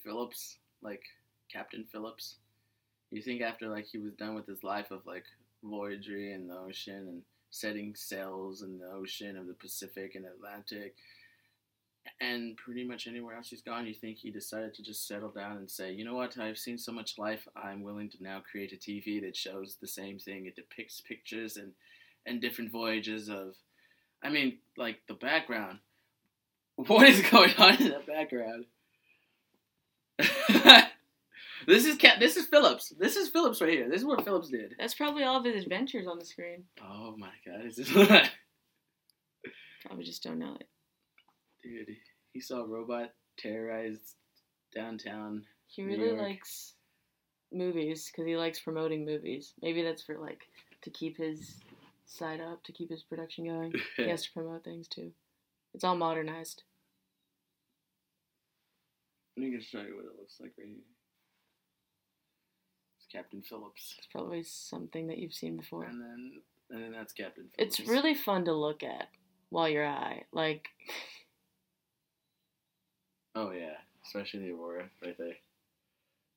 Phillips, 0.03 0.57
like 0.81 1.01
Captain 1.51 1.85
Phillips? 1.91 2.35
You 3.11 3.21
think 3.21 3.41
after 3.41 3.67
like 3.67 3.85
he 3.85 3.97
was 3.97 4.13
done 4.13 4.35
with 4.35 4.47
his 4.47 4.63
life 4.63 4.91
of 4.91 5.05
like 5.05 5.25
voyagery 5.63 6.33
in 6.33 6.47
the 6.47 6.55
ocean 6.55 7.07
and 7.07 7.21
setting 7.49 7.95
sails 7.95 8.61
in 8.61 8.77
the 8.77 8.91
ocean 8.91 9.37
of 9.37 9.47
the 9.47 9.53
Pacific 9.53 10.15
and 10.15 10.25
Atlantic, 10.25 10.95
and 12.21 12.55
pretty 12.57 12.83
much 12.83 13.07
anywhere 13.07 13.35
else 13.35 13.49
he's 13.49 13.61
gone, 13.61 13.85
you 13.85 13.93
think 13.93 14.17
he 14.17 14.31
decided 14.31 14.73
to 14.73 14.83
just 14.83 15.07
settle 15.07 15.29
down 15.29 15.57
and 15.57 15.69
say, 15.69 15.91
you 15.91 16.05
know 16.05 16.15
what? 16.15 16.37
I've 16.37 16.57
seen 16.57 16.77
so 16.77 16.91
much 16.91 17.17
life. 17.17 17.47
I'm 17.55 17.83
willing 17.83 18.09
to 18.09 18.23
now 18.23 18.41
create 18.49 18.73
a 18.73 18.77
TV 18.77 19.19
that 19.21 19.35
shows 19.35 19.77
the 19.81 19.87
same 19.87 20.19
thing. 20.19 20.45
It 20.45 20.55
depicts 20.55 21.01
pictures 21.01 21.57
and 21.57 21.71
and 22.25 22.41
different 22.41 22.71
voyages 22.71 23.29
of. 23.29 23.55
I 24.23 24.29
mean, 24.29 24.57
like 24.77 24.97
the 25.07 25.13
background. 25.13 25.79
What 26.77 27.07
is 27.07 27.21
going 27.29 27.53
on 27.57 27.75
in 27.81 27.87
the 27.89 28.01
background? 28.05 28.65
this 31.67 31.85
is 31.85 31.95
Cap. 31.95 32.19
This 32.19 32.35
is 32.35 32.45
Phillips. 32.47 32.89
This 32.99 33.15
is 33.15 33.29
Phillips 33.29 33.61
right 33.61 33.69
here. 33.71 33.89
This 33.89 34.01
is 34.01 34.05
what 34.05 34.25
Phillips 34.25 34.49
did. 34.49 34.75
That's 34.77 34.93
probably 34.93 35.23
all 35.23 35.37
of 35.37 35.45
his 35.45 35.63
adventures 35.63 36.05
on 36.07 36.19
the 36.19 36.25
screen. 36.25 36.65
Oh 36.81 37.15
my 37.17 37.31
god! 37.45 37.65
Is 37.65 37.77
this 37.77 37.89
Probably 39.85 40.03
just 40.03 40.23
don't 40.23 40.39
know 40.39 40.55
it. 40.59 40.67
dude? 41.63 41.95
He 42.33 42.41
saw 42.41 42.61
a 42.61 42.67
robot 42.67 43.11
terrorize 43.37 44.15
downtown. 44.73 45.43
He 45.67 45.83
really 45.83 46.11
likes 46.11 46.73
movies 47.51 48.09
because 48.11 48.27
he 48.27 48.35
likes 48.35 48.59
promoting 48.59 49.05
movies. 49.05 49.53
Maybe 49.61 49.81
that's 49.81 50.03
for 50.03 50.17
like 50.17 50.41
to 50.81 50.89
keep 50.89 51.17
his 51.17 51.55
side 52.05 52.41
up, 52.41 52.63
to 52.63 52.71
keep 52.71 52.89
his 52.89 53.03
production 53.03 53.45
going. 53.45 53.73
He 53.97 54.09
has 54.09 54.23
to 54.23 54.31
promote 54.31 54.63
things 54.63 54.87
too. 54.87 55.11
It's 55.73 55.83
all 55.83 55.95
modernized. 55.95 56.63
I'm 59.37 59.43
gonna 59.43 59.61
show 59.61 59.81
you 59.81 59.97
what 59.97 60.05
it 60.05 60.17
looks 60.17 60.37
like 60.39 60.53
right 60.57 60.67
here. 60.67 60.77
It's 62.97 63.07
Captain 63.11 63.41
Phillips. 63.41 63.95
It's 63.97 64.07
probably 64.07 64.43
something 64.43 65.07
that 65.07 65.17
you've 65.17 65.33
seen 65.33 65.57
before. 65.57 65.83
And 65.83 66.01
then 66.01 66.41
And 66.69 66.83
then 66.83 66.91
that's 66.91 67.13
Captain. 67.13 67.49
Phillips. 67.55 67.79
It's 67.79 67.89
really 67.89 68.13
fun 68.13 68.45
to 68.45 68.53
look 68.53 68.83
at 68.83 69.09
while 69.49 69.67
you're 69.67 69.85
high. 69.85 70.23
Like. 70.31 70.69
oh 73.35 73.51
yeah, 73.51 73.75
especially 74.05 74.41
the 74.41 74.51
aurora 74.51 74.89
right 75.03 75.17
there. 75.17 75.35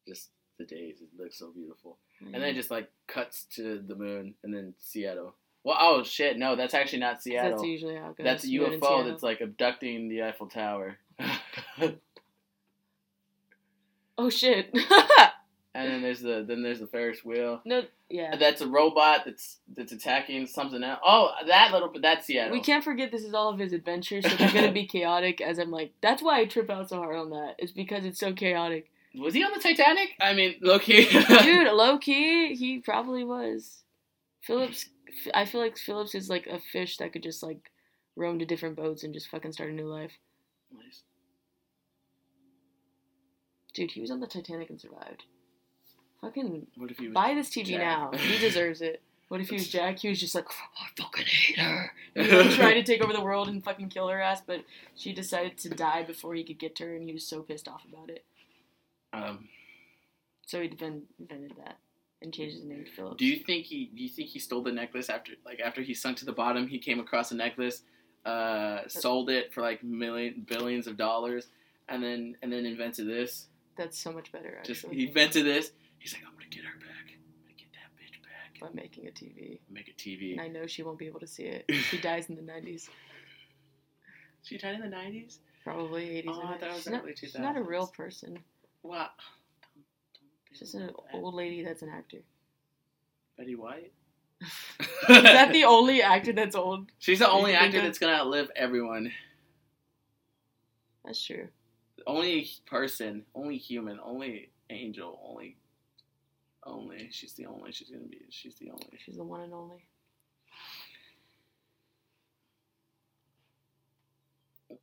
Just 0.06 0.30
the 0.58 0.64
days, 0.64 0.96
it 1.00 1.08
looks 1.16 1.38
so 1.38 1.52
beautiful. 1.52 1.98
Mm-hmm. 2.22 2.34
And 2.34 2.42
then 2.42 2.50
it 2.50 2.54
just 2.54 2.70
like 2.70 2.90
cuts 3.06 3.44
to 3.54 3.82
the 3.86 3.94
moon 3.94 4.34
and 4.42 4.52
then 4.52 4.74
Seattle. 4.78 5.34
Well, 5.68 5.76
oh 5.78 6.02
shit, 6.02 6.38
no, 6.38 6.56
that's 6.56 6.72
actually 6.72 7.00
not 7.00 7.22
Seattle. 7.22 7.50
That's 7.50 7.62
usually 7.62 7.96
how 7.96 8.08
it 8.08 8.16
goes. 8.16 8.24
That's 8.24 8.44
a 8.44 8.46
UFO 8.46 9.06
that's 9.06 9.22
like 9.22 9.42
abducting 9.42 10.08
the 10.08 10.22
Eiffel 10.22 10.46
Tower. 10.46 10.96
oh 14.16 14.30
shit. 14.30 14.74
and 15.74 15.92
then 15.92 16.00
there's 16.00 16.20
the 16.20 16.42
then 16.48 16.62
there's 16.62 16.80
the 16.80 16.86
Ferris 16.86 17.22
wheel. 17.22 17.60
No, 17.66 17.82
yeah. 18.08 18.36
That's 18.36 18.62
a 18.62 18.66
robot 18.66 19.26
that's 19.26 19.58
that's 19.76 19.92
attacking 19.92 20.46
something 20.46 20.82
else. 20.82 21.00
Oh, 21.04 21.32
that 21.46 21.70
little 21.70 21.88
bit 21.88 22.00
that's 22.00 22.24
Seattle. 22.26 22.54
We 22.54 22.62
can't 22.62 22.82
forget 22.82 23.12
this 23.12 23.24
is 23.24 23.34
all 23.34 23.50
of 23.50 23.58
his 23.58 23.74
adventures, 23.74 24.24
so 24.24 24.34
they're 24.36 24.50
gonna 24.50 24.72
be 24.72 24.86
chaotic. 24.90 25.42
As 25.42 25.58
I'm 25.58 25.70
like, 25.70 25.92
that's 26.00 26.22
why 26.22 26.40
I 26.40 26.46
trip 26.46 26.70
out 26.70 26.88
so 26.88 26.96
hard 26.96 27.16
on 27.16 27.28
that. 27.28 27.56
It's 27.58 27.72
because 27.72 28.06
it's 28.06 28.18
so 28.18 28.32
chaotic. 28.32 28.90
Was 29.14 29.34
he 29.34 29.44
on 29.44 29.52
the 29.52 29.60
Titanic? 29.60 30.14
I 30.18 30.32
mean, 30.32 30.54
low 30.62 30.78
key. 30.78 31.10
Dude, 31.10 31.68
low 31.74 31.98
key, 31.98 32.54
he 32.54 32.78
probably 32.78 33.22
was. 33.22 33.82
Phillips 34.40 34.88
I 35.34 35.44
feel 35.44 35.60
like 35.60 35.78
Phillips 35.78 36.14
is 36.14 36.28
like 36.28 36.46
a 36.46 36.58
fish 36.58 36.96
that 36.98 37.12
could 37.12 37.22
just 37.22 37.42
like 37.42 37.70
roam 38.16 38.38
to 38.38 38.44
different 38.44 38.76
boats 38.76 39.04
and 39.04 39.14
just 39.14 39.28
fucking 39.28 39.52
start 39.52 39.70
a 39.70 39.72
new 39.72 39.86
life. 39.86 40.12
Nice. 40.72 41.02
Dude, 43.74 43.92
he 43.92 44.00
was 44.00 44.10
on 44.10 44.20
the 44.20 44.26
Titanic 44.26 44.70
and 44.70 44.80
survived. 44.80 45.24
Fucking 46.20 46.66
what 46.76 46.90
if 46.90 46.98
he 46.98 47.08
buy 47.08 47.34
this 47.34 47.50
TV 47.50 47.66
Jack? 47.66 47.80
now. 47.80 48.10
He 48.18 48.38
deserves 48.40 48.82
it. 48.82 49.02
What 49.28 49.40
if 49.40 49.50
he 49.50 49.56
was 49.56 49.68
Jack? 49.68 49.98
He 49.98 50.08
was 50.08 50.18
just 50.18 50.34
like, 50.34 50.46
I 50.48 50.86
fucking 51.00 51.26
hate 51.26 51.58
her. 51.58 51.92
He 52.14 52.34
was 52.34 52.56
trying 52.56 52.74
to 52.74 52.82
take 52.82 53.02
over 53.02 53.12
the 53.12 53.20
world 53.20 53.48
and 53.48 53.62
fucking 53.62 53.90
kill 53.90 54.08
her 54.08 54.20
ass, 54.20 54.40
but 54.44 54.64
she 54.96 55.12
decided 55.12 55.58
to 55.58 55.68
die 55.68 56.02
before 56.02 56.34
he 56.34 56.42
could 56.42 56.58
get 56.58 56.74
to 56.76 56.84
her, 56.86 56.96
and 56.96 57.04
he 57.04 57.12
was 57.12 57.26
so 57.26 57.42
pissed 57.42 57.68
off 57.68 57.82
about 57.92 58.10
it. 58.10 58.24
Um. 59.12 59.48
So 60.46 60.60
he 60.62 60.68
invented 60.68 61.52
that 61.58 61.76
and 62.22 62.32
changed 62.32 62.56
his 62.56 62.64
name 62.64 62.84
to 62.84 62.90
Phillips. 62.90 63.16
Do 63.18 63.26
you 63.26 63.38
think 63.38 63.66
he? 63.66 63.90
Do 63.94 64.02
you 64.02 64.08
think 64.08 64.28
he 64.28 64.38
stole 64.38 64.62
the 64.62 64.72
necklace 64.72 65.08
after, 65.08 65.32
like, 65.44 65.60
after 65.60 65.82
he 65.82 65.94
sunk 65.94 66.18
to 66.18 66.24
the 66.24 66.32
bottom? 66.32 66.66
He 66.66 66.78
came 66.78 67.00
across 67.00 67.30
a 67.30 67.36
necklace, 67.36 67.82
uh, 68.24 68.80
sold 68.88 69.30
it 69.30 69.52
for 69.52 69.62
like 69.62 69.82
million 69.82 70.44
billions 70.48 70.86
of 70.86 70.96
dollars, 70.96 71.46
and 71.88 72.02
then 72.02 72.36
and 72.42 72.52
then 72.52 72.66
invented 72.66 73.06
this. 73.06 73.46
That's 73.76 73.98
so 73.98 74.12
much 74.12 74.32
better. 74.32 74.56
Actually. 74.58 74.74
Just 74.74 74.86
he 74.86 75.06
invented 75.06 75.46
this. 75.46 75.70
He's 75.98 76.12
like, 76.12 76.22
I'm 76.26 76.32
gonna 76.34 76.48
get 76.50 76.64
her 76.64 76.78
back. 76.78 77.12
I'm 77.12 77.42
gonna 77.42 77.54
get 77.56 77.68
that 77.72 77.90
bitch 77.96 78.22
back 78.22 78.60
by 78.60 78.80
making 78.80 79.06
a 79.06 79.10
TV. 79.10 79.60
Make 79.70 79.88
a 79.88 79.92
TV. 79.92 80.32
And 80.32 80.40
I 80.40 80.48
know 80.48 80.66
she 80.66 80.82
won't 80.82 80.98
be 80.98 81.06
able 81.06 81.20
to 81.20 81.26
see 81.26 81.44
it. 81.44 81.64
she 81.90 82.00
dies 82.00 82.28
in 82.28 82.36
the 82.36 82.42
'90s. 82.42 82.88
She 84.42 84.58
died 84.58 84.74
in 84.74 84.80
the 84.80 84.96
'90s. 84.96 85.38
Probably 85.62 86.22
'80s. 86.22 86.24
Oh, 86.28 86.42
I 86.42 86.58
thought 86.58 86.62
it 86.62 86.72
was 86.72 86.82
she's, 86.82 86.92
not, 86.92 87.04
she's 87.16 87.38
not 87.38 87.56
a 87.56 87.62
real 87.62 87.86
person. 87.86 88.40
Wow. 88.82 89.10
Just 90.56 90.74
an 90.74 90.90
old 91.12 91.34
lady 91.34 91.62
that's 91.62 91.82
an 91.82 91.88
actor. 91.88 92.18
Betty 93.36 93.54
White. 93.54 93.92
Is 94.40 95.22
that 95.22 95.52
the 95.52 95.64
only 95.64 96.02
actor 96.02 96.32
that's 96.32 96.56
old? 96.56 96.90
She's 96.98 97.18
the 97.18 97.30
only 97.30 97.54
actor 97.54 97.80
that's 97.80 97.98
gonna 97.98 98.14
outlive 98.14 98.50
everyone. 98.56 99.12
That's 101.04 101.24
true. 101.24 101.48
Only 102.06 102.48
person, 102.66 103.24
only 103.34 103.56
human, 103.56 103.98
only 104.02 104.50
angel, 104.70 105.20
only, 105.24 105.56
only. 106.64 107.08
She's 107.12 107.32
the 107.34 107.46
only. 107.46 107.72
She's 107.72 107.90
gonna 107.90 108.04
be. 108.04 108.20
She's 108.30 108.54
the 108.56 108.70
only. 108.70 108.98
She's 109.04 109.16
the 109.16 109.24
one 109.24 109.40
and 109.42 109.52
only. 109.52 109.84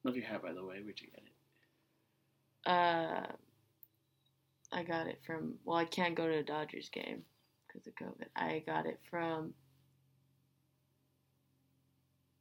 Love 0.03 0.16
your 0.16 0.26
hat, 0.26 0.41
by 0.41 0.53
the 0.53 0.63
way. 0.63 0.82
Where'd 0.84 0.99
you 0.99 1.07
get 1.07 1.24
it? 1.24 2.70
Uh, 2.70 3.28
I 4.76 4.84
got 4.84 5.07
it 5.07 5.21
from. 5.26 5.53
Well, 5.63 5.78
I 5.78 5.86
can't 5.86 6.15
go 6.15 6.28
to 6.28 6.39
a 6.39 6.43
Dodgers 6.43 6.89
game 6.89 7.21
because 7.65 7.88
of 7.88 7.95
COVID. 7.95 8.28
I 8.36 8.61
got 8.67 8.86
it 8.86 8.99
from. 9.09 9.53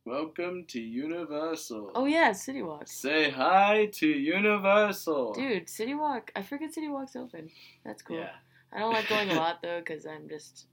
Welcome 0.05 0.65
to 0.69 0.81
Universal. 0.81 1.93
Oh 1.95 2.07
yeah, 2.07 2.33
City 2.33 2.61
Walk. 2.61 2.89
Say 2.89 3.31
hi 3.31 3.89
to 3.95 4.09
Universal. 4.09 5.35
Dude, 5.35 5.71
City 5.71 5.95
Walk. 5.95 6.33
I 6.35 6.43
forget 6.43 6.75
City 6.75 6.89
Walk's 6.89 7.15
open. 7.15 7.51
That's 7.87 8.03
cool. 8.03 8.19
Yeah. 8.19 8.31
I 8.73 8.81
don't 8.81 8.93
like 8.93 9.09
going 9.09 9.31
a 9.31 9.35
lot 9.37 9.63
though 9.63 9.79
because 9.79 10.05
I'm 10.05 10.29
just, 10.29 10.67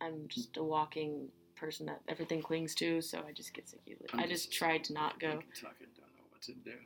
I'm 0.00 0.28
just 0.28 0.56
a 0.56 0.62
walking 0.62 1.26
person 1.56 1.86
that 1.86 2.02
everything 2.06 2.40
clings 2.40 2.76
to, 2.76 3.02
so 3.02 3.18
I 3.28 3.32
just 3.32 3.52
get 3.52 3.68
sick 3.68 3.80
easily. 3.84 4.08
I 4.14 4.28
just, 4.28 4.50
just 4.50 4.52
tried 4.52 4.84
to 4.84 4.92
not 4.92 5.18
go. 5.18 5.30
Kentucky 5.30 5.86
don't 5.96 6.06
know 6.16 6.30
what 6.30 6.42
to 6.42 6.52
do. 6.52 6.76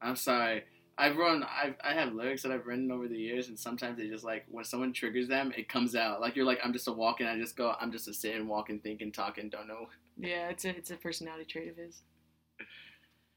I'm 0.00 0.16
sorry. 0.16 0.64
I've 0.98 1.16
run 1.16 1.44
I've 1.44 1.74
I 1.82 1.94
have 1.94 2.12
lyrics 2.12 2.42
that 2.42 2.52
I've 2.52 2.66
written 2.66 2.90
over 2.92 3.08
the 3.08 3.16
years 3.16 3.48
and 3.48 3.58
sometimes 3.58 3.96
they 3.98 4.08
just 4.08 4.24
like 4.24 4.44
when 4.50 4.64
someone 4.64 4.92
triggers 4.92 5.26
them 5.28 5.52
it 5.56 5.68
comes 5.68 5.94
out. 5.94 6.20
Like 6.20 6.36
you're 6.36 6.44
like 6.44 6.60
I'm 6.62 6.72
just 6.72 6.88
a 6.88 6.92
walking 6.92 7.26
I 7.26 7.38
just 7.38 7.56
go 7.56 7.74
I'm 7.80 7.90
just 7.92 8.08
a 8.08 8.14
sitting 8.14 8.46
walking 8.46 8.78
thinking 8.78 9.10
talking 9.10 9.48
don't 9.48 9.68
know. 9.68 9.88
Yeah 10.18 10.48
it's 10.48 10.64
a 10.64 10.70
it's 10.70 10.90
a 10.90 10.96
personality 10.96 11.44
trait 11.44 11.70
of 11.70 11.76
his. 11.76 12.02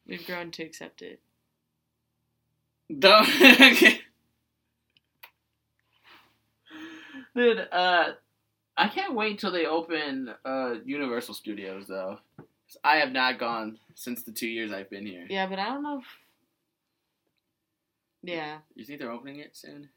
We've 0.05 0.25
grown 0.25 0.51
to 0.51 0.63
accept 0.63 1.01
it. 1.01 1.21
Don't 2.99 3.25
dude 7.35 7.67
uh 7.71 8.11
I 8.77 8.89
can't 8.89 9.15
wait 9.15 9.39
till 9.39 9.51
they 9.51 9.65
open 9.65 10.29
uh 10.43 10.75
Universal 10.83 11.35
Studios 11.35 11.87
though. 11.87 12.19
I 12.83 12.97
have 12.97 13.13
not 13.13 13.39
gone 13.39 13.79
since 13.93 14.23
the 14.23 14.33
two 14.33 14.49
years 14.49 14.73
I've 14.73 14.89
been 14.89 15.05
here. 15.05 15.25
Yeah 15.29 15.47
but 15.47 15.57
I 15.57 15.69
don't 15.69 15.83
know 15.83 15.99
if 15.99 16.05
yeah. 18.27 18.57
You 18.75 18.85
think 18.85 18.99
they're 18.99 19.11
opening 19.11 19.39
it 19.39 19.55
soon? 19.55 19.89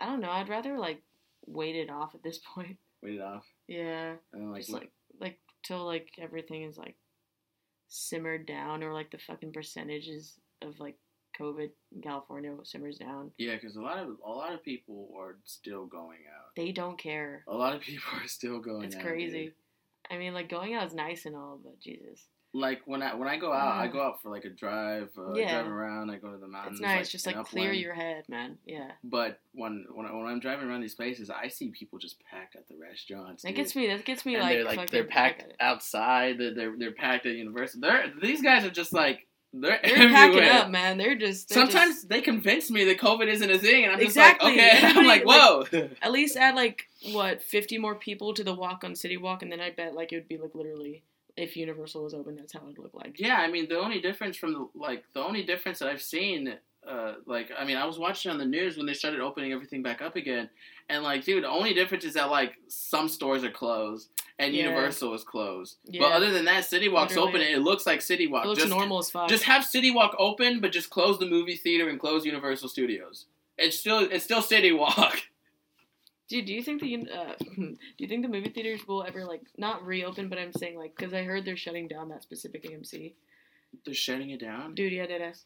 I 0.00 0.06
don't 0.06 0.20
know. 0.20 0.30
I'd 0.30 0.48
rather 0.48 0.78
like 0.78 1.02
wait 1.46 1.76
it 1.76 1.90
off 1.90 2.14
at 2.14 2.22
this 2.22 2.40
point. 2.54 2.76
Wait 3.02 3.16
it 3.16 3.22
off. 3.22 3.44
Yeah. 3.68 4.14
And 4.32 4.52
like, 4.52 4.62
Just 4.62 4.72
like 4.72 4.90
like 5.20 5.38
till 5.62 5.84
like 5.84 6.10
everything 6.18 6.62
is 6.64 6.76
like 6.76 6.96
simmered 7.88 8.46
down 8.46 8.82
or 8.82 8.92
like 8.92 9.10
the 9.10 9.18
fucking 9.18 9.52
percentages 9.52 10.34
of 10.62 10.78
like 10.80 10.96
COVID 11.40 11.70
in 11.94 12.02
California 12.02 12.52
simmers 12.64 12.98
down. 12.98 13.30
Yeah, 13.38 13.54
because 13.54 13.76
a 13.76 13.80
lot 13.82 13.98
of 13.98 14.16
a 14.24 14.30
lot 14.30 14.54
of 14.54 14.62
people 14.62 15.10
are 15.18 15.36
still 15.44 15.86
going 15.86 16.20
out. 16.34 16.54
They 16.56 16.72
don't 16.72 16.98
care. 16.98 17.44
A 17.48 17.54
lot 17.54 17.74
of 17.74 17.82
people 17.82 18.08
are 18.22 18.28
still 18.28 18.60
going. 18.60 18.78
Out. 18.78 18.84
It's 18.86 18.96
out, 18.96 19.02
crazy. 19.02 19.44
Dude. 19.46 19.52
I 20.10 20.18
mean, 20.18 20.34
like 20.34 20.48
going 20.48 20.74
out 20.74 20.86
is 20.86 20.94
nice 20.94 21.26
and 21.26 21.34
all, 21.34 21.58
but 21.62 21.80
Jesus 21.80 22.26
like 22.56 22.80
when 22.86 23.02
I 23.02 23.14
when 23.14 23.28
I 23.28 23.36
go 23.36 23.52
out, 23.52 23.76
I 23.76 23.86
go 23.86 24.00
out 24.00 24.22
for 24.22 24.30
like 24.30 24.44
a 24.44 24.48
drive, 24.48 25.10
uh, 25.18 25.34
yeah. 25.34 25.52
drive 25.52 25.70
around. 25.70 26.10
I 26.10 26.16
go 26.16 26.30
to 26.30 26.38
the 26.38 26.48
mountains. 26.48 26.80
It's 26.80 26.80
nice, 26.80 26.98
like, 26.98 27.08
just 27.08 27.26
like 27.26 27.44
clear 27.44 27.72
your 27.72 27.92
head, 27.92 28.24
man. 28.28 28.56
Yeah. 28.64 28.92
But 29.04 29.40
when 29.52 29.84
when, 29.92 30.06
I, 30.06 30.14
when 30.14 30.26
I'm 30.26 30.40
driving 30.40 30.68
around 30.68 30.80
these 30.80 30.94
places, 30.94 31.30
I 31.30 31.48
see 31.48 31.68
people 31.68 31.98
just 31.98 32.16
packed 32.24 32.56
at 32.56 32.66
the 32.68 32.76
restaurants. 32.76 33.42
That 33.42 33.50
dude. 33.50 33.56
gets 33.56 33.76
me. 33.76 33.88
That 33.88 34.04
gets 34.04 34.24
me 34.24 34.34
and 34.34 34.42
like. 34.42 34.56
They're 34.56 34.64
like 34.64 34.90
they're 34.90 35.04
packed 35.04 35.44
outside. 35.60 36.38
They're, 36.38 36.54
they're 36.54 36.74
they're 36.78 36.92
packed 36.92 37.26
at 37.26 37.34
Universal. 37.34 37.80
They're 37.80 38.12
these 38.22 38.42
guys 38.42 38.64
are 38.64 38.70
just 38.70 38.92
like 38.92 39.26
they're, 39.52 39.80
they're 39.82 40.08
packing 40.08 40.44
up, 40.44 40.70
man. 40.70 40.98
They're 40.98 41.14
just. 41.14 41.48
They're 41.48 41.64
Sometimes 41.64 41.96
just... 41.96 42.08
they 42.08 42.20
convince 42.20 42.70
me 42.70 42.84
that 42.84 42.98
COVID 42.98 43.26
isn't 43.26 43.50
a 43.50 43.58
thing, 43.58 43.84
and 43.84 43.92
I'm 43.92 44.00
exactly. 44.00 44.56
just 44.56 44.82
like, 44.82 44.92
okay. 44.92 44.98
I'm 45.00 45.06
like, 45.06 45.22
whoa. 45.26 45.64
Like, 45.72 45.98
at 46.02 46.12
least 46.12 46.36
add 46.36 46.54
like 46.54 46.88
what 47.12 47.42
50 47.42 47.78
more 47.78 47.94
people 47.94 48.34
to 48.34 48.44
the 48.44 48.54
walk 48.54 48.84
on 48.84 48.94
City 48.94 49.16
Walk, 49.16 49.42
and 49.42 49.52
then 49.52 49.60
I 49.60 49.70
bet 49.70 49.94
like 49.94 50.12
it 50.12 50.16
would 50.16 50.28
be 50.28 50.38
like 50.38 50.54
literally 50.54 51.04
if 51.36 51.56
Universal 51.56 52.02
was 52.02 52.14
open, 52.14 52.36
that's 52.36 52.52
how 52.52 52.60
it 52.60 52.66
would 52.66 52.78
look 52.78 52.94
like. 52.94 53.18
Yeah, 53.18 53.36
I 53.36 53.50
mean 53.50 53.68
the 53.68 53.78
only 53.78 54.00
difference 54.00 54.36
from 54.36 54.52
the 54.52 54.68
like 54.74 55.04
the 55.12 55.20
only 55.20 55.42
difference 55.42 55.78
that 55.80 55.88
I've 55.88 56.02
seen, 56.02 56.54
uh, 56.88 57.14
like 57.26 57.50
I 57.58 57.64
mean 57.64 57.76
I 57.76 57.84
was 57.84 57.98
watching 57.98 58.30
on 58.30 58.38
the 58.38 58.46
news 58.46 58.76
when 58.76 58.86
they 58.86 58.94
started 58.94 59.20
opening 59.20 59.52
everything 59.52 59.82
back 59.82 60.00
up 60.00 60.16
again, 60.16 60.48
and 60.88 61.02
like 61.02 61.24
dude, 61.24 61.44
the 61.44 61.48
only 61.48 61.74
difference 61.74 62.04
is 62.04 62.14
that 62.14 62.30
like 62.30 62.54
some 62.68 63.08
stores 63.08 63.44
are 63.44 63.50
closed 63.50 64.10
and 64.38 64.54
yeah. 64.54 64.64
Universal 64.64 65.14
is 65.14 65.24
closed. 65.24 65.76
Yeah. 65.84 66.02
But 66.02 66.12
other 66.12 66.30
than 66.30 66.44
that, 66.46 66.64
City 66.64 66.88
Walk's 66.88 67.14
Literally. 67.14 67.28
open 67.28 67.40
and 67.42 67.50
it 67.50 67.60
looks 67.60 67.86
like 67.86 68.02
City 68.02 68.26
Walk. 68.26 68.44
It 68.44 68.48
looks 68.48 68.60
just, 68.60 68.70
normal 68.70 68.98
as 68.98 69.10
fuck. 69.10 69.28
Just 69.28 69.44
have 69.44 69.64
City 69.64 69.90
Walk 69.90 70.14
open, 70.18 70.60
but 70.60 70.72
just 70.72 70.90
close 70.90 71.18
the 71.18 71.26
movie 71.26 71.56
theater 71.56 71.88
and 71.88 71.98
close 71.98 72.24
Universal 72.24 72.68
Studios. 72.68 73.26
It's 73.58 73.78
still 73.78 74.00
it's 74.00 74.24
still 74.24 74.42
City 74.42 74.72
Walk. 74.72 75.20
Dude, 76.28 76.46
do 76.46 76.52
you 76.52 76.62
think 76.62 76.80
the 76.80 77.08
uh, 77.12 77.32
do 77.56 77.76
you 77.98 78.08
think 78.08 78.22
the 78.22 78.28
movie 78.28 78.50
theaters 78.50 78.86
will 78.86 79.04
ever 79.04 79.24
like 79.24 79.42
not 79.56 79.84
reopen? 79.86 80.28
But 80.28 80.38
I'm 80.38 80.52
saying 80.52 80.78
like 80.78 80.96
because 80.96 81.14
I 81.14 81.22
heard 81.22 81.44
they're 81.44 81.56
shutting 81.56 81.88
down 81.88 82.08
that 82.08 82.22
specific 82.22 82.64
AMC. 82.64 83.12
They're 83.84 83.94
shutting 83.94 84.30
it 84.30 84.40
down. 84.40 84.74
Dude, 84.74 84.92
yeah, 84.92 85.06
deadass. 85.06 85.42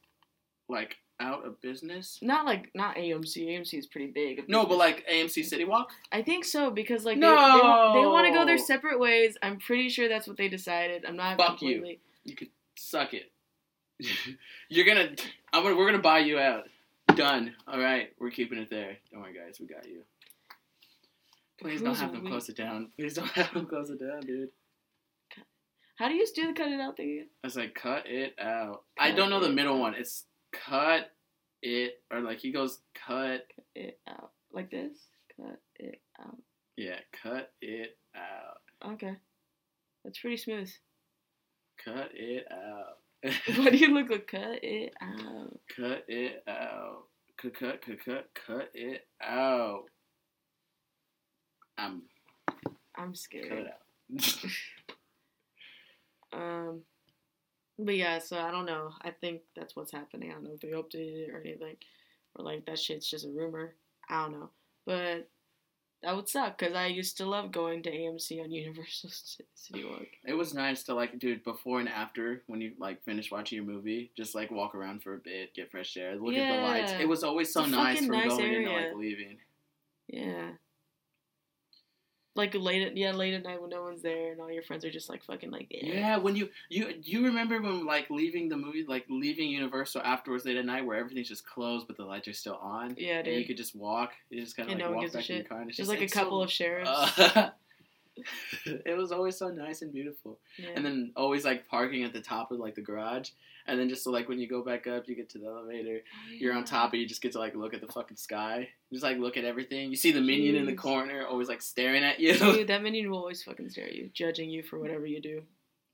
Like 0.68 0.97
out 1.20 1.47
of 1.47 1.61
business? 1.61 2.18
Not 2.22 2.47
like 2.47 2.70
not 2.74 2.97
AMC. 2.97 3.47
AMC 3.47 3.78
is 3.78 3.87
pretty 3.87 4.09
big. 4.09 4.49
No, 4.49 4.64
but 4.64 4.78
like 4.78 5.07
AMC 5.07 5.45
City 5.45 5.64
Walk. 5.64 5.91
I 6.11 6.22
think 6.22 6.45
so 6.45 6.70
because 6.70 7.05
like 7.05 7.18
no! 7.18 7.37
they, 7.37 7.99
they, 7.99 8.03
they 8.03 8.07
want 8.07 8.26
to 8.26 8.33
go 8.33 8.47
their 8.47 8.59
separate 8.59 8.99
ways. 8.99 9.37
I'm 9.43 9.59
pretty 9.59 9.91
sure 9.91 10.09
that's 10.09 10.26
what 10.26 10.37
they 10.37 10.49
decided. 10.49 11.05
I'm 11.07 11.16
not 11.16 11.37
fuck 11.37 11.59
completely... 11.59 12.01
you. 12.24 12.31
You 12.31 12.37
could 12.37 12.49
suck 12.76 13.12
it. 13.14 13.31
You're 14.68 14.87
gonna. 14.87 15.11
I'm 15.53 15.62
gonna. 15.62 15.76
We're 15.76 15.87
gonna 15.87 16.03
buy 16.03 16.20
you 16.20 16.39
out. 16.39 16.64
Done. 17.14 17.55
All 17.68 17.78
right, 17.78 18.12
we're 18.18 18.31
keeping 18.31 18.59
it 18.59 18.70
there. 18.70 18.97
Don't 19.12 19.20
worry, 19.20 19.35
guys. 19.35 19.61
We 19.61 19.66
got 19.66 19.87
you. 19.87 20.03
Please 21.61 21.83
don't 21.83 21.97
have 21.97 22.13
them 22.13 22.27
close 22.27 22.49
it 22.49 22.57
down. 22.57 22.91
Please 22.99 23.15
don't 23.15 23.29
have 23.29 23.53
them 23.53 23.67
close 23.67 23.91
it 23.91 24.01
down, 24.01 24.21
dude. 24.21 24.49
How 25.97 26.09
do 26.09 26.15
you 26.15 26.27
do 26.35 26.47
the 26.47 26.55
cut 26.55 26.73
it 26.73 26.81
out 26.81 26.97
thing 26.97 27.11
again? 27.11 27.29
It's 27.45 27.57
like 27.57 27.75
cut 27.75 28.05
it 28.07 28.35
out. 28.41 28.85
Cut 28.99 29.05
I 29.05 29.11
don't 29.13 29.29
know 29.29 29.41
the 29.41 29.51
middle 29.51 29.75
out. 29.75 29.81
one. 29.81 29.95
It's 29.95 30.25
cut 30.51 31.11
it 31.63 32.01
or 32.11 32.21
like 32.21 32.39
he 32.39 32.53
goes 32.53 32.79
cut, 32.95 33.43
cut 33.55 33.65
it 33.75 34.01
out 34.09 34.31
like 34.51 34.71
this. 34.71 34.97
Cut 35.37 35.61
it 35.77 36.01
out. 36.19 36.39
Yeah, 36.79 36.97
cut 37.23 37.53
it 37.61 37.99
out. 38.17 38.93
Okay, 38.93 39.15
that's 40.03 40.19
pretty 40.19 40.39
smooth. 40.39 40.71
Cut 41.85 42.09
it 42.15 42.47
out. 42.51 42.97
Why 43.59 43.69
do 43.69 43.77
you 43.77 43.93
look 43.93 44.11
like 44.11 44.27
cut 44.27 44.65
it 44.65 44.95
out? 45.03 45.61
Cut 45.77 46.05
it 46.09 46.43
out. 46.49 47.05
Cut 47.37 47.55
cut 47.55 47.83
cut 47.83 47.99
cut 48.03 48.29
cut 48.47 48.71
it 48.73 49.07
out. 49.23 49.85
I'm. 51.81 52.03
I'm 52.97 53.14
scared. 53.14 53.49
Cut 53.49 53.59
it 53.59 53.66
out. 53.66 54.51
um, 56.41 56.81
but 57.78 57.97
yeah, 57.97 58.18
so 58.18 58.39
I 58.39 58.51
don't 58.51 58.66
know. 58.66 58.91
I 59.03 59.11
think 59.11 59.43
that's 59.57 59.74
what's 59.74 59.93
happening. 59.93 60.31
I 60.31 60.35
don't 60.35 60.45
know 60.45 60.55
if 60.55 60.61
they 60.61 60.68
updated 60.68 61.28
it 61.28 61.31
or 61.31 61.41
anything, 61.41 61.76
or 62.37 62.45
like 62.45 62.66
that 62.66 62.78
shit's 62.78 63.09
just 63.09 63.26
a 63.26 63.31
rumor. 63.31 63.74
I 64.09 64.22
don't 64.22 64.33
know, 64.33 64.51
but 64.87 65.28
that 66.03 66.16
would 66.16 66.28
suck 66.28 66.59
because 66.59 66.74
I 66.74 66.87
used 66.87 67.16
to 67.18 67.26
love 67.26 67.53
going 67.53 67.83
to 67.85 67.91
AMC 67.91 68.43
on 68.43 68.51
Universal 68.51 69.11
City 69.55 69.85
Walk. 69.85 70.07
It 70.26 70.35
was 70.35 70.53
nice 70.53 70.83
to 70.85 70.95
like, 70.95 71.18
dude, 71.18 71.45
before 71.45 71.81
and 71.81 71.89
after 71.89 72.43
when 72.47 72.61
you 72.61 72.72
like 72.78 73.03
finish 73.05 73.31
watching 73.31 73.57
your 73.57 73.66
movie, 73.66 74.11
just 74.16 74.35
like 74.35 74.51
walk 74.51 74.74
around 74.74 75.03
for 75.03 75.14
a 75.14 75.18
bit, 75.18 75.55
get 75.55 75.70
fresh 75.70 75.97
air, 75.97 76.16
look 76.16 76.35
yeah. 76.35 76.43
at 76.43 76.57
the 76.57 76.62
lights. 76.62 76.93
It 77.01 77.09
was 77.09 77.24
always 77.24 77.53
so 77.53 77.64
nice 77.64 77.99
from 77.99 78.09
nice 78.09 78.28
going 78.28 78.41
area. 78.41 78.68
into 78.68 78.72
like 78.72 78.97
leaving. 78.97 79.39
Yeah 80.09 80.51
like 82.37 82.55
late 82.55 82.87
at 82.87 82.97
yeah 82.97 83.11
late 83.11 83.35
at 83.35 83.43
night 83.43 83.61
when 83.61 83.70
no 83.70 83.83
one's 83.83 84.03
there 84.03 84.31
and 84.33 84.41
all 84.41 84.51
your 84.51 84.62
friends 84.62 84.85
are 84.85 84.91
just 84.91 85.09
like 85.09 85.22
fucking 85.24 85.51
like 85.51 85.66
yeah. 85.70 85.95
yeah 85.95 86.16
when 86.16 86.37
you 86.37 86.49
you 86.68 86.95
you 87.03 87.24
remember 87.24 87.61
when 87.61 87.85
like 87.85 88.09
leaving 88.09 88.49
the 88.49 88.57
movie 88.57 88.85
like 88.87 89.05
leaving 89.09 89.49
Universal 89.49 90.01
afterwards 90.03 90.45
late 90.45 90.57
at 90.57 90.64
night 90.64 90.87
where 90.87 90.97
everything's 90.97 91.28
just 91.28 91.45
closed 91.45 91.87
but 91.87 91.97
the 91.97 92.05
lights 92.05 92.28
are 92.28 92.33
still 92.33 92.57
on 92.62 92.95
yeah 92.97 93.20
dude. 93.22 93.33
and 93.33 93.41
you 93.41 93.47
could 93.47 93.57
just 93.57 93.74
walk 93.74 94.12
you 94.31 94.41
just 94.41 94.57
kind 94.57 94.70
of 94.70 94.78
like 94.78 94.85
no 94.85 94.93
walk 94.93 95.12
back 95.12 95.28
in 95.28 95.37
your 95.37 95.45
car 95.45 95.61
and 95.61 95.70
it's 95.70 95.76
There's 95.76 95.89
just 95.89 96.01
like 96.01 96.09
a 96.09 96.12
couple 96.12 96.39
so, 96.39 96.45
of 96.45 96.53
sheriffs 96.53 97.18
uh, 97.18 97.51
it 98.66 98.97
was 98.97 99.11
always 99.12 99.37
so 99.37 99.49
nice 99.49 99.83
and 99.83 99.93
beautiful 99.93 100.39
yeah. 100.57 100.70
and 100.74 100.85
then 100.85 101.12
always 101.16 101.45
like 101.45 101.66
parking 101.68 102.05
at 102.05 102.12
the 102.12 102.20
top 102.20 102.53
of 102.53 102.59
like 102.59 102.74
the 102.74 102.81
garage 102.81 103.31
and 103.71 103.79
then 103.79 103.89
just 103.89 104.03
so 104.03 104.11
like 104.11 104.29
when 104.29 104.39
you 104.39 104.49
go 104.49 104.62
back 104.62 104.87
up, 104.87 105.09
you 105.09 105.14
get 105.14 105.31
to 105.31 105.39
the 105.39 105.47
elevator, 105.47 106.01
yeah. 106.31 106.39
you're 106.39 106.55
on 106.55 106.64
top, 106.64 106.93
and 106.93 107.01
you 107.01 107.07
just 107.07 107.23
get 107.23 107.33
to 107.33 107.39
like 107.39 107.55
look 107.55 107.73
at 107.73 107.81
the 107.81 107.87
fucking 107.93 108.16
sky. 108.16 108.68
just 108.93 109.05
like 109.05 109.18
look 109.18 109.37
at 109.37 109.45
everything. 109.45 109.91
You 109.91 109.97
see 109.97 110.12
the 110.12 110.21
minion 110.21 110.57
Jeez. 110.57 110.59
in 110.59 110.66
the 110.66 110.75
corner, 110.75 111.25
always 111.27 111.49
like 111.49 111.62
staring 111.62 112.03
at 112.03 112.18
you. 112.18 112.37
Dude, 112.37 112.66
that 112.68 112.83
minion 112.83 113.11
will 113.11 113.18
always 113.18 113.43
fucking 113.43 113.71
stare 113.71 113.87
at 113.87 113.95
you, 113.95 114.11
judging 114.12 114.51
you 114.51 114.62
for 114.62 114.79
whatever 114.81 115.07
you 115.07 115.21
do. 115.21 115.43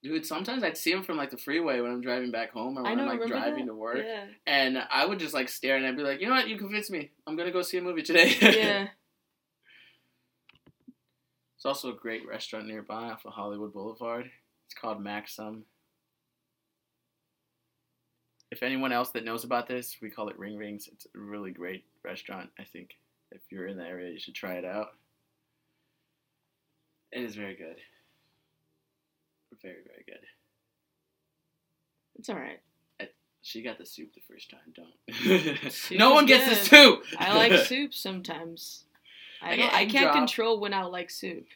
Dude, 0.03 0.25
sometimes 0.25 0.63
I'd 0.63 0.77
see 0.77 0.93
him 0.93 1.03
from 1.03 1.17
like 1.17 1.31
the 1.31 1.37
freeway 1.37 1.81
when 1.81 1.91
I'm 1.91 2.01
driving 2.01 2.31
back 2.31 2.53
home 2.53 2.79
or 2.79 2.83
when 2.83 2.97
know, 2.97 3.09
I'm 3.09 3.19
like 3.19 3.29
driving 3.29 3.67
that? 3.67 3.73
to 3.73 3.77
work. 3.77 3.99
Yeah. 4.05 4.25
And 4.47 4.79
I 4.91 5.05
would 5.05 5.19
just 5.19 5.35
like 5.35 5.49
stare 5.49 5.77
and 5.77 5.87
I'd 5.87 5.97
be 5.97 6.03
like, 6.03 6.21
you 6.21 6.29
know 6.29 6.35
what, 6.35 6.49
you 6.49 6.57
convinced 6.57 6.91
me. 6.91 7.11
I'm 7.27 7.37
gonna 7.37 7.51
go 7.51 7.63
see 7.63 7.79
a 7.79 7.83
movie 7.83 8.03
today. 8.03 8.37
yeah. 8.41 8.89
It's 11.57 11.67
also 11.67 11.91
a 11.91 11.97
great 11.97 12.27
restaurant 12.27 12.67
nearby 12.67 13.11
off 13.11 13.25
of 13.25 13.33
Hollywood 13.33 13.73
Boulevard. 13.73 14.31
It's 14.67 14.75
called 14.75 15.03
Maxim 15.03 15.65
if 18.51 18.63
anyone 18.63 18.93
else 18.93 19.11
that 19.11 19.25
knows 19.25 19.45
about 19.45 19.67
this, 19.67 19.97
we 20.01 20.11
call 20.11 20.29
it 20.29 20.39
Ring 20.39 20.57
Rings. 20.57 20.89
It's 20.93 21.07
a 21.07 21.19
really 21.19 21.51
great 21.51 21.85
restaurant. 22.05 22.51
I 22.59 22.65
think 22.65 22.91
if 23.33 23.41
you're 23.51 23.67
in 23.67 23.77
the 23.77 23.85
area, 23.85 24.13
you 24.13 24.21
should 24.21 24.35
try 24.35 24.55
it 24.55 24.65
out. 24.65 24.89
It 27.13 27.23
is 27.23 27.35
very 27.35 27.57
good. 27.57 27.77
Very, 29.63 29.83
very 29.87 30.05
good. 30.07 30.25
It's 32.19 32.29
all 32.29 32.37
right. 32.37 32.61
she 33.43 33.63
got 33.63 33.79
the 33.79 33.87
soup 33.87 34.15
the 34.15 34.21
first 34.29 34.51
time. 34.51 34.75
Don't. 34.75 35.91
no 35.99 36.13
one 36.13 36.27
gets 36.27 36.49
the 36.49 36.55
soup. 36.55 37.05
I 37.19 37.35
like 37.37 37.53
soup 37.67 37.95
sometimes. 37.95 38.85
I 39.43 39.57
don't, 39.57 39.73
I 39.73 39.87
can't 39.87 40.05
drop. 40.05 40.15
control 40.15 40.61
when 40.61 40.75
I 40.75 40.85
like 40.85 41.11
soup. 41.11 41.47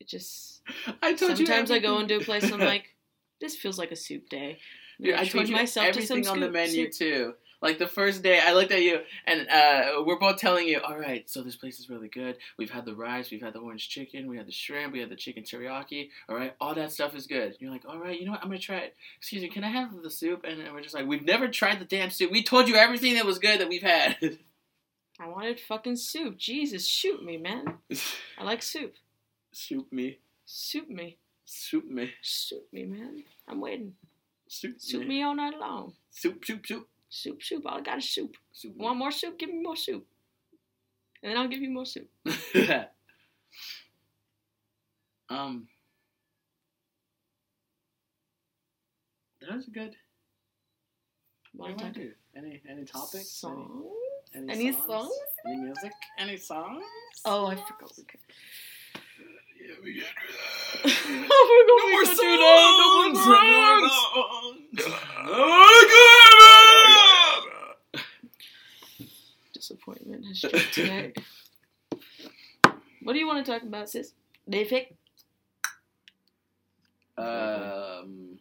It 0.00 0.08
just. 0.08 0.62
I 1.02 1.14
told 1.14 1.36
sometimes 1.36 1.70
you. 1.70 1.76
I 1.76 1.78
go 1.78 1.98
into 1.98 2.16
a 2.16 2.20
place 2.20 2.44
and 2.44 2.54
I'm 2.54 2.60
like, 2.68 2.94
this 3.40 3.56
feels 3.56 3.78
like 3.78 3.90
a 3.90 3.96
soup 3.96 4.28
day. 4.28 4.58
Dude, 5.02 5.14
I 5.14 5.24
told 5.24 5.48
you 5.48 5.56
myself 5.56 5.86
everything 5.86 6.26
on 6.28 6.40
the 6.40 6.50
menu 6.50 6.90
too. 6.90 7.34
Like 7.60 7.78
the 7.78 7.86
first 7.86 8.24
day, 8.24 8.40
I 8.44 8.54
looked 8.54 8.72
at 8.72 8.82
you, 8.82 9.00
and 9.24 9.48
uh, 9.48 10.02
we're 10.04 10.18
both 10.18 10.36
telling 10.36 10.66
you, 10.66 10.80
"All 10.80 10.98
right, 10.98 11.30
so 11.30 11.42
this 11.42 11.54
place 11.54 11.78
is 11.78 11.88
really 11.88 12.08
good. 12.08 12.36
We've 12.58 12.70
had 12.70 12.84
the 12.84 12.94
rice, 12.94 13.30
we've 13.30 13.40
had 13.40 13.52
the 13.52 13.60
orange 13.60 13.88
chicken, 13.88 14.26
we 14.26 14.36
had 14.36 14.48
the 14.48 14.52
shrimp, 14.52 14.92
we 14.92 14.98
had 14.98 15.10
the 15.10 15.16
chicken 15.16 15.44
teriyaki. 15.44 16.08
All 16.28 16.34
right, 16.34 16.54
all 16.60 16.74
that 16.74 16.90
stuff 16.90 17.14
is 17.14 17.28
good." 17.28 17.56
You're 17.60 17.70
like, 17.70 17.84
"All 17.86 17.98
right, 17.98 18.18
you 18.18 18.26
know 18.26 18.32
what? 18.32 18.42
I'm 18.42 18.48
gonna 18.48 18.58
try 18.58 18.78
it. 18.78 18.96
Excuse 19.18 19.42
me, 19.42 19.48
can 19.48 19.62
I 19.62 19.68
have 19.68 20.02
the 20.02 20.10
soup?" 20.10 20.44
And 20.44 20.72
we're 20.72 20.82
just 20.82 20.94
like, 20.94 21.06
"We've 21.06 21.24
never 21.24 21.46
tried 21.46 21.78
the 21.78 21.84
damn 21.84 22.10
soup. 22.10 22.32
We 22.32 22.42
told 22.42 22.68
you 22.68 22.74
everything 22.74 23.14
that 23.14 23.26
was 23.26 23.38
good 23.38 23.60
that 23.60 23.68
we've 23.68 23.82
had." 23.82 24.16
I 25.20 25.28
wanted 25.28 25.60
fucking 25.60 25.96
soup. 25.96 26.36
Jesus, 26.38 26.88
shoot 26.88 27.22
me, 27.24 27.36
man. 27.36 27.78
I 28.38 28.42
like 28.42 28.62
soup. 28.62 28.94
Soup 29.52 29.86
me. 29.92 30.18
Soup 30.46 30.88
me. 30.88 31.18
Soup 31.44 31.88
me. 31.88 32.12
Soup 32.22 32.66
me, 32.72 32.86
man. 32.86 33.22
I'm 33.46 33.60
waiting. 33.60 33.94
Soup. 34.52 34.78
Soup 34.78 35.06
me 35.06 35.22
all 35.22 35.34
night 35.34 35.58
long. 35.58 35.94
Soup, 36.10 36.44
soup, 36.44 36.66
soup. 36.66 36.86
Soup, 37.08 37.42
soup. 37.42 37.62
All 37.64 37.78
I 37.78 37.80
got 37.80 37.96
is 37.96 38.10
soup. 38.10 38.36
soup 38.52 38.76
Want 38.76 38.98
more 38.98 39.10
soup? 39.10 39.38
Give 39.38 39.48
me 39.48 39.62
more 39.62 39.76
soup. 39.76 40.06
And 41.22 41.32
then 41.32 41.38
I'll 41.38 41.48
give 41.48 41.62
you 41.62 41.70
more 41.70 41.86
soup. 41.86 42.06
um. 45.30 45.68
That 49.40 49.56
was 49.56 49.64
good. 49.72 49.96
What 51.54 51.68
do 51.68 51.72
you 51.72 51.78
want 51.78 51.94
to 51.94 52.00
do? 52.00 52.12
Any 52.36 52.60
any 52.68 52.84
topics? 52.84 53.30
Songs? 53.30 53.86
Any, 54.34 54.52
any, 54.52 54.66
any 54.68 54.72
songs? 54.72 54.86
songs? 54.86 55.12
Any 55.46 55.56
music? 55.56 55.92
Any 56.18 56.36
songs? 56.36 56.84
Oh, 57.24 57.46
I 57.46 57.54
forgot 57.54 57.90
we 57.96 58.04
could. 58.04 58.20
Yeah, 59.62 59.74
we 59.84 59.92
can 59.94 60.02
do 60.02 60.32
that. 60.82 61.28
oh, 61.30 61.64
no 61.68 61.76
more 61.90 62.04
songs. 62.04 62.18
Do 62.18 62.26
that. 62.36 62.70
No 62.78 62.86
more 62.98 63.88
songs. 64.12 64.68
Disappointment 69.54 70.26
has 70.26 70.38
struck 70.38 70.62
tonight. 70.72 71.16
what 73.02 73.12
do 73.12 73.18
you 73.20 73.26
want 73.26 73.44
to 73.46 73.52
talk 73.52 73.62
about, 73.62 73.88
sis? 73.88 74.14
David? 74.48 74.86
Um, 77.16 78.38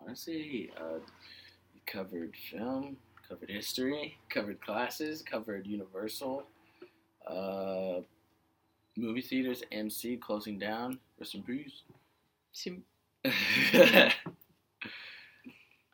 honestly, 0.00 0.70
uh, 0.80 1.00
covered 1.86 2.34
film, 2.50 2.96
covered 3.28 3.50
history, 3.50 4.16
covered 4.30 4.62
classes, 4.62 5.20
covered 5.20 5.66
Universal. 5.66 6.44
Uh, 7.26 8.00
movie 8.96 9.20
theaters, 9.22 9.62
MC 9.72 10.16
closing 10.16 10.58
down. 10.58 10.98
Rest 11.18 11.34
in 11.34 11.42
peace. 11.42 11.82
Sim- 12.52 12.84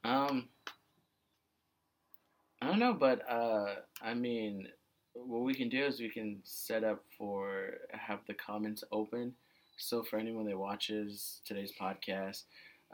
um, 0.04 0.48
I 2.60 2.66
don't 2.66 2.78
know, 2.78 2.94
but 2.94 3.28
uh, 3.28 3.74
I 4.02 4.14
mean, 4.14 4.68
what 5.14 5.42
we 5.42 5.54
can 5.54 5.68
do 5.68 5.84
is 5.84 6.00
we 6.00 6.08
can 6.10 6.40
set 6.44 6.84
up 6.84 7.04
for 7.18 7.74
have 7.90 8.20
the 8.26 8.34
comments 8.34 8.84
open. 8.92 9.34
So 9.76 10.02
for 10.02 10.18
anyone 10.18 10.46
that 10.46 10.58
watches 10.58 11.40
today's 11.44 11.72
podcast, 11.72 12.44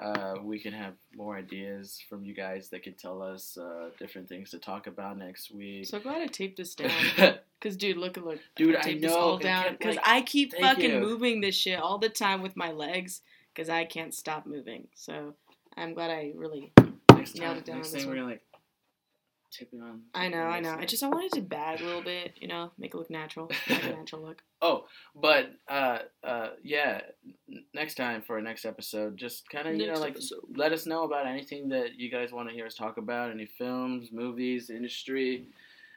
uh, 0.01 0.37
we 0.43 0.59
can 0.61 0.73
have 0.73 0.95
more 1.15 1.37
ideas 1.37 2.01
from 2.09 2.25
you 2.25 2.35
guys 2.35 2.69
that 2.71 2.83
can 2.83 2.95
tell 2.95 3.21
us 3.21 3.59
uh, 3.59 3.91
different 3.99 4.29
things 4.29 4.51
to 4.51 4.59
talk 4.59 4.87
about 4.87 5.19
next 5.19 5.51
week. 5.53 5.87
So 5.87 5.99
glad 5.99 6.23
I 6.23 6.27
taped 6.27 6.57
this 6.57 6.75
down. 6.75 6.91
Cause 7.61 7.77
dude, 7.77 7.97
look 7.97 8.17
at 8.17 8.25
look, 8.25 8.39
dude, 8.55 8.77
I, 8.77 8.91
I 8.91 8.93
know. 8.95 9.17
All 9.17 9.39
down 9.39 9.73
because 9.73 9.97
like, 9.97 10.09
I 10.09 10.23
keep 10.23 10.55
fucking 10.55 10.91
you. 10.91 11.01
moving 11.01 11.41
this 11.41 11.57
shit 11.57 11.81
all 11.81 11.99
the 11.99 12.09
time 12.09 12.41
with 12.41 12.57
my 12.57 12.71
legs 12.71 13.21
because 13.53 13.69
I 13.69 13.85
can't 13.85 14.15
stop 14.15 14.47
moving. 14.47 14.87
So 14.95 15.35
I'm 15.77 15.93
glad 15.93 16.13
I 16.13 16.33
really 16.37 16.73
next 17.13 17.35
nailed 17.37 17.51
time, 17.51 17.59
it 17.59 17.65
down. 17.65 17.77
Next 17.79 17.91
thing 17.91 18.09
we're 18.09 18.23
like 18.23 18.43
tipping 19.51 19.81
on. 19.81 20.03
I 20.15 20.29
know, 20.29 20.43
I 20.43 20.61
know. 20.61 20.75
I 20.75 20.85
just 20.85 21.03
I 21.03 21.09
wanted 21.09 21.33
to 21.33 21.41
bag 21.41 21.81
a 21.81 21.85
little 21.85 22.03
bit, 22.15 22.35
you 22.37 22.49
know, 22.49 22.71
make 22.79 22.95
it 22.95 22.97
look 22.97 23.11
natural, 23.11 23.51
like 23.69 23.85
a 23.85 23.89
natural 23.97 24.23
look. 24.23 24.43
Oh, 24.61 24.87
but 25.15 25.53
uh, 25.69 25.99
uh, 26.23 26.51
yeah. 26.63 27.01
Next 27.75 27.95
time 27.95 28.23
for 28.23 28.37
our 28.37 28.43
next 28.43 28.65
episode, 28.65 29.17
just 29.17 29.49
kind 29.49 29.69
of 29.69 29.77
you 29.77 29.87
know 29.87 29.99
like 29.99 30.13
episode. 30.13 30.41
let 30.55 30.73
us 30.73 30.87
know 30.87 31.05
about 31.05 31.27
anything 31.27 31.69
that 31.71 31.99
you 31.99 32.11
guys 32.11 32.33
want 32.33 32.49
to 32.49 32.55
hear 32.55 32.67
us 32.67 32.75
talk 32.75 32.99
about, 32.99 33.31
any 33.31 33.47
films, 33.47 34.11
movies, 34.13 34.71
industry, 34.71 35.47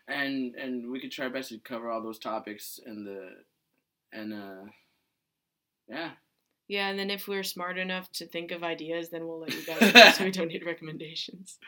and 0.08 0.56
and 0.56 0.92
we 0.92 1.00
could 1.00 1.12
try 1.12 1.26
our 1.26 1.32
best 1.32 1.50
to 1.50 1.60
cover 1.60 1.90
all 1.90 2.02
those 2.02 2.20
topics 2.20 2.80
and 2.86 3.06
the 3.06 3.30
and 4.14 4.34
uh, 4.34 4.70
yeah. 5.88 6.12
Yeah, 6.68 6.88
and 6.88 6.98
then 6.98 7.10
if 7.10 7.28
we're 7.28 7.44
smart 7.44 7.78
enough 7.78 8.10
to 8.14 8.26
think 8.26 8.52
of 8.52 8.64
ideas, 8.64 9.10
then 9.10 9.28
we'll 9.28 9.42
let 9.42 9.54
you 9.54 9.66
guys 9.66 9.82
know 9.94 10.12
so 10.12 10.24
we 10.24 10.32
don't 10.32 10.48
need 10.48 10.66
recommendations. 10.66 11.60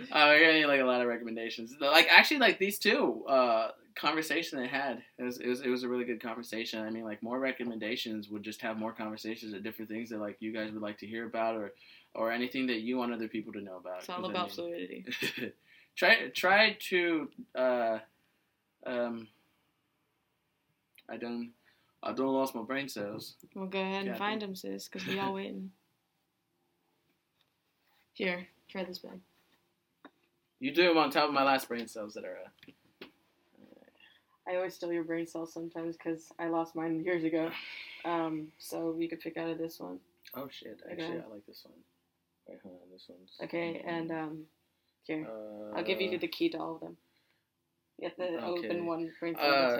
Uh, 0.00 0.26
we're 0.28 0.38
gonna 0.38 0.60
need 0.60 0.66
like 0.66 0.80
a 0.80 0.84
lot 0.84 1.00
of 1.00 1.08
recommendations. 1.08 1.74
Like 1.80 2.06
actually, 2.08 2.38
like 2.38 2.60
these 2.60 2.78
two 2.78 3.24
uh, 3.26 3.70
conversation 3.96 4.60
they 4.60 4.68
had, 4.68 5.02
it 5.18 5.24
was, 5.24 5.38
it 5.38 5.48
was 5.48 5.62
it 5.62 5.68
was 5.68 5.82
a 5.82 5.88
really 5.88 6.04
good 6.04 6.22
conversation. 6.22 6.80
I 6.80 6.90
mean, 6.90 7.02
like 7.02 7.24
more 7.24 7.40
recommendations 7.40 8.28
would 8.28 8.44
just 8.44 8.62
have 8.62 8.78
more 8.78 8.92
conversations 8.92 9.52
of 9.52 9.64
different 9.64 9.90
things 9.90 10.10
that 10.10 10.20
like 10.20 10.36
you 10.38 10.52
guys 10.52 10.70
would 10.70 10.82
like 10.82 10.98
to 10.98 11.08
hear 11.08 11.26
about 11.26 11.56
or 11.56 11.72
or 12.14 12.30
anything 12.30 12.68
that 12.68 12.82
you 12.82 12.98
want 12.98 13.12
other 13.12 13.26
people 13.26 13.52
to 13.54 13.60
know 13.60 13.78
about. 13.78 13.98
It's 13.98 14.08
all 14.08 14.26
about 14.26 14.36
I 14.36 14.42
mean, 14.42 14.50
fluidity. 14.50 15.04
try 15.96 16.28
try 16.34 16.76
to 16.88 17.28
uh, 17.54 17.98
um, 18.86 19.28
I 21.08 21.16
don't 21.16 21.52
I 22.02 22.12
don't 22.12 22.32
lost 22.32 22.54
my 22.54 22.62
brain 22.62 22.88
cells. 22.88 23.34
Well, 23.54 23.66
go 23.66 23.80
ahead 23.80 24.06
and 24.06 24.16
find 24.16 24.40
them, 24.40 24.54
sis, 24.54 24.88
because 24.88 25.06
we 25.08 25.18
all 25.18 25.34
waiting. 25.34 25.70
Here, 28.12 28.46
try 28.68 28.84
this 28.84 28.98
bag. 28.98 29.20
You 30.60 30.72
do 30.72 30.88
them 30.88 30.98
on 30.98 31.10
top 31.10 31.28
of 31.28 31.34
my 31.34 31.42
last 31.42 31.68
brain 31.68 31.86
cells 31.86 32.14
that 32.14 32.24
are. 32.24 32.38
Uh, 33.02 33.06
I 34.48 34.56
always 34.56 34.74
steal 34.74 34.92
your 34.92 35.04
brain 35.04 35.26
cells 35.26 35.52
sometimes 35.52 35.96
because 35.96 36.32
I 36.38 36.46
lost 36.46 36.76
mine 36.76 37.02
years 37.04 37.24
ago. 37.24 37.50
Um, 38.04 38.48
so 38.58 38.94
you 38.98 39.08
could 39.08 39.20
pick 39.20 39.36
out 39.36 39.50
of 39.50 39.58
this 39.58 39.80
one. 39.80 39.98
Oh 40.34 40.48
shit! 40.50 40.80
Actually, 40.90 41.04
okay. 41.04 41.24
I 41.28 41.32
like 41.32 41.46
this 41.46 41.64
one. 41.64 41.74
Wait, 42.48 42.58
hold 42.62 42.76
on. 42.76 42.92
This 42.92 43.06
one's. 43.08 43.32
Okay, 43.42 43.82
and 43.86 44.12
um, 44.12 44.44
here 45.06 45.26
uh, 45.28 45.76
I'll 45.76 45.84
give 45.84 46.00
you 46.00 46.18
the 46.18 46.28
key 46.28 46.48
to 46.50 46.58
all 46.58 46.76
of 46.76 46.80
them. 46.80 46.96
You 47.98 48.08
have 48.08 48.16
to 48.16 48.24
okay. 48.24 48.66
open 48.68 48.86
one 48.86 49.10
brain. 49.20 49.36
Uh, 49.36 49.78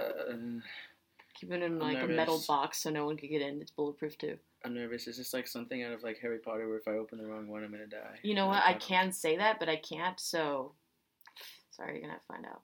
Keep 1.39 1.51
it 1.51 1.61
in 1.61 1.77
like 1.77 2.01
a 2.01 2.07
metal 2.07 2.41
box 2.47 2.81
so 2.81 2.89
no 2.89 3.05
one 3.05 3.15
can 3.15 3.29
get 3.29 3.43
in. 3.43 3.61
It's 3.61 3.69
bulletproof 3.69 4.17
too. 4.17 4.37
I'm 4.65 4.73
nervous. 4.73 5.07
Is 5.07 5.17
this 5.17 5.33
like 5.33 5.47
something 5.47 5.83
out 5.83 5.93
of 5.93 6.01
like 6.01 6.17
Harry 6.19 6.39
Potter 6.39 6.67
where 6.67 6.77
if 6.77 6.87
I 6.87 6.91
open 6.91 7.19
the 7.19 7.27
wrong 7.27 7.47
one, 7.47 7.63
I'm 7.63 7.71
gonna 7.71 7.85
die? 7.85 8.17
You 8.23 8.33
know 8.33 8.47
what? 8.47 8.63
I 8.63 8.73
can 8.73 9.11
say 9.11 9.37
that, 9.37 9.59
but 9.59 9.69
I 9.69 9.75
can't. 9.75 10.19
So 10.19 10.71
sorry, 11.71 11.93
you're 11.93 12.01
gonna 12.01 12.13
have 12.13 12.21
to 12.21 12.27
find 12.27 12.45
out. 12.45 12.61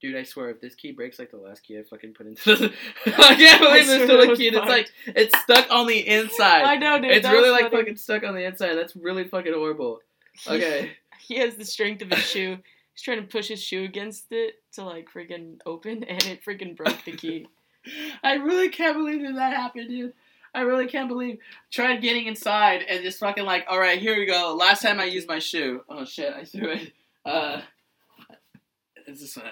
Dude, 0.00 0.16
I 0.16 0.24
swear, 0.24 0.50
if 0.50 0.60
this 0.60 0.74
key 0.74 0.92
breaks 0.92 1.18
like 1.18 1.30
the 1.30 1.38
last 1.38 1.62
key 1.62 1.78
I 1.78 1.82
fucking 1.82 2.14
put 2.14 2.26
into 2.26 2.56
this, 2.56 2.60
I 3.06 3.34
can't 3.36 3.60
believe 3.62 3.86
there's 3.86 4.02
still 4.02 4.32
a 4.32 4.36
key. 4.36 4.48
It's 4.48 4.56
like 4.56 4.90
it's 5.06 5.38
stuck 5.42 5.70
on 5.70 5.86
the 5.86 5.98
inside. 6.08 6.64
I 6.64 6.76
know, 6.76 7.00
dude. 7.00 7.12
It's 7.12 7.28
really 7.28 7.50
like 7.50 7.70
funny. 7.70 7.76
fucking 7.84 7.96
stuck 7.96 8.24
on 8.24 8.34
the 8.34 8.44
inside. 8.44 8.74
That's 8.74 8.96
really 8.96 9.24
fucking 9.24 9.54
horrible. 9.54 10.00
Okay. 10.46 10.90
he 11.20 11.38
has 11.38 11.56
the 11.56 11.64
strength 11.64 12.02
of 12.02 12.10
his 12.10 12.24
shoe. 12.24 12.58
He's 12.92 13.02
trying 13.02 13.20
to 13.20 13.26
push 13.26 13.48
his 13.48 13.62
shoe 13.62 13.84
against 13.84 14.26
it 14.30 14.62
to 14.72 14.84
like 14.84 15.08
freaking 15.12 15.58
open, 15.66 16.04
and 16.04 16.22
it 16.24 16.44
freaking 16.44 16.76
broke 16.76 17.04
the 17.04 17.12
key. 17.12 17.48
I 18.22 18.34
really 18.34 18.68
can't 18.68 18.96
believe 18.96 19.22
that 19.22 19.34
that 19.34 19.54
happened, 19.54 19.88
dude. 19.88 20.14
I 20.54 20.60
really 20.60 20.86
can't 20.86 21.08
believe. 21.08 21.38
Tried 21.70 22.00
getting 22.00 22.26
inside 22.26 22.82
and 22.88 23.02
just 23.02 23.18
fucking 23.18 23.44
like, 23.44 23.66
all 23.68 23.78
right, 23.78 23.98
here 23.98 24.16
we 24.16 24.24
go. 24.24 24.54
Last 24.58 24.82
time 24.82 25.00
I 25.00 25.04
used 25.04 25.26
my 25.26 25.40
shoe. 25.40 25.82
Oh 25.88 26.04
shit, 26.04 26.32
I 26.32 26.44
threw 26.44 26.70
it. 26.70 26.92
Uh, 27.24 27.60
is 29.06 29.20
this 29.20 29.36
one? 29.36 29.46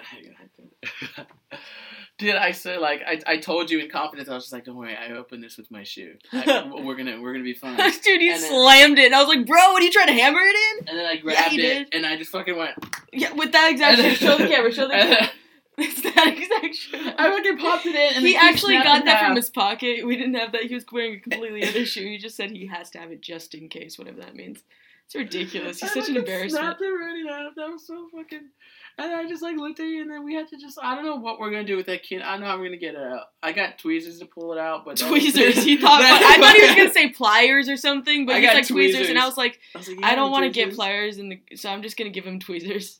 Dude, 2.19 2.35
I 2.35 2.51
said 2.51 2.79
like 2.79 3.01
I, 3.05 3.19
I 3.25 3.37
told 3.37 3.71
you 3.71 3.79
in 3.79 3.89
confidence. 3.89 4.29
I 4.29 4.35
was 4.35 4.43
just 4.43 4.53
like, 4.53 4.65
don't 4.65 4.75
worry, 4.75 4.95
I 4.95 5.13
opened 5.13 5.43
this 5.43 5.57
with 5.57 5.71
my 5.71 5.83
shoe. 5.83 6.15
I, 6.31 6.69
we're 6.83 6.95
gonna 6.95 7.19
we're 7.21 7.33
gonna 7.33 7.43
be 7.43 7.53
fine. 7.53 7.75
Dude, 8.03 8.21
you 8.21 8.37
slammed 8.37 8.99
it, 8.99 9.05
and 9.05 9.15
I 9.15 9.19
was 9.19 9.27
like, 9.27 9.45
bro, 9.45 9.73
what 9.73 9.81
are 9.81 9.85
you 9.85 9.91
trying 9.91 10.07
to 10.07 10.13
hammer 10.13 10.39
it 10.39 10.55
in? 10.55 10.87
And 10.89 10.97
then 10.99 11.05
I 11.05 11.17
grabbed 11.17 11.53
yeah, 11.53 11.63
it, 11.63 11.91
did. 11.91 11.95
and 11.95 12.05
I 12.05 12.17
just 12.17 12.31
fucking 12.31 12.55
went. 12.55 12.73
Yeah, 13.11 13.33
with 13.33 13.51
that 13.51 13.71
exact 13.71 13.97
shoe. 13.97 14.15
Show 14.15 14.37
the 14.37 14.47
camera. 14.47 14.71
Show 14.71 14.87
the 14.87 14.93
camera. 14.93 15.29
It's 15.75 16.01
that 16.01 16.27
exact 16.27 16.75
shoe. 16.75 16.97
I 17.17 17.31
fucking 17.31 17.57
popped 17.57 17.87
it 17.87 17.95
in. 17.95 18.17
And 18.17 18.25
he 18.25 18.35
actually 18.35 18.75
got 18.77 19.05
that 19.05 19.25
from 19.25 19.35
his 19.35 19.49
pocket. 19.49 20.05
We 20.05 20.15
didn't 20.15 20.35
have 20.35 20.51
that. 20.51 20.61
He 20.65 20.75
was 20.75 20.85
wearing 20.91 21.15
a 21.15 21.19
completely 21.19 21.67
other 21.67 21.83
shoe. 21.83 22.03
He 22.03 22.19
just 22.19 22.35
said 22.35 22.51
he 22.51 22.67
has 22.67 22.91
to 22.91 22.99
have 22.99 23.11
it 23.11 23.21
just 23.21 23.55
in 23.55 23.69
case, 23.69 23.97
whatever 23.97 24.21
that 24.21 24.35
means. 24.35 24.61
It's 25.05 25.15
ridiculous. 25.15 25.81
He's 25.81 25.91
I 25.91 25.93
such 25.93 26.09
an 26.09 26.17
embarrassment. 26.17 26.63
Snapped 26.63 26.81
it 26.81 26.85
right 26.85 27.19
in 27.19 27.27
half. 27.27 27.55
That 27.55 27.69
was 27.71 27.87
so 27.87 28.07
fucking. 28.15 28.49
And 28.95 29.11
I 29.11 29.27
just 29.27 29.41
like 29.41 29.57
looked 29.57 29.79
at 29.79 29.87
you, 29.87 30.03
and 30.03 30.11
then 30.11 30.23
we 30.23 30.35
had 30.35 30.47
to 30.49 30.57
just. 30.57 30.77
I 30.81 30.93
don't 30.93 31.03
know 31.03 31.15
what 31.15 31.39
we're 31.39 31.49
gonna 31.49 31.63
do 31.63 31.75
with 31.75 31.87
that 31.87 32.03
kid. 32.03 32.21
I 32.21 32.33
don't 32.33 32.41
know 32.41 32.47
how 32.47 32.59
we're 32.59 32.65
gonna 32.65 32.77
get 32.77 32.93
it 32.93 33.01
out. 33.01 33.23
I 33.41 33.51
got 33.51 33.79
tweezers 33.79 34.19
to 34.19 34.25
pull 34.25 34.53
it 34.53 34.59
out, 34.59 34.85
but 34.85 34.97
tweezers. 34.97 35.63
he 35.63 35.77
thought. 35.77 36.01
I 36.03 36.37
thought 36.37 36.55
he 36.55 36.61
was 36.61 36.75
gonna 36.75 36.93
say 36.93 37.09
pliers 37.09 37.69
or 37.69 37.77
something, 37.77 38.27
but 38.27 38.35
I 38.35 38.41
he's 38.41 38.49
like 38.49 38.67
tweezers. 38.67 38.97
tweezers. 38.97 39.09
and 39.09 39.17
I 39.17 39.25
was 39.25 39.35
like, 39.35 39.59
I, 39.73 39.79
was 39.79 39.87
like, 39.87 39.97
I 40.03 40.13
don't 40.13 40.31
want 40.31 40.45
to 40.45 40.51
get 40.51 40.75
pliers, 40.75 41.17
and 41.17 41.39
so 41.55 41.69
I'm 41.69 41.81
just 41.81 41.97
gonna 41.97 42.11
give 42.11 42.25
him 42.25 42.39
tweezers. 42.39 42.99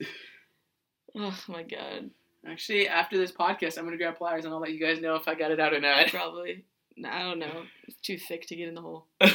oh 1.16 1.40
my 1.48 1.62
god. 1.62 2.10
Actually, 2.46 2.88
after 2.88 3.18
this 3.18 3.32
podcast, 3.32 3.78
I'm 3.78 3.86
gonna 3.86 3.98
grab 3.98 4.18
pliers 4.18 4.46
and 4.46 4.54
I'll 4.54 4.60
let 4.60 4.74
you 4.74 4.80
guys 4.80 5.00
know 5.00 5.16
if 5.16 5.28
I 5.28 5.36
got 5.36 5.52
it 5.52 5.60
out 5.60 5.74
or 5.74 5.80
not. 5.80 6.08
Probably. 6.08 6.66
I 7.06 7.22
don't 7.22 7.38
know. 7.38 7.64
It's 7.88 8.02
too 8.02 8.18
thick 8.18 8.48
to 8.48 8.56
get 8.56 8.68
in 8.68 8.74
the 8.74 8.82
hole. 8.82 9.06
All 9.22 9.30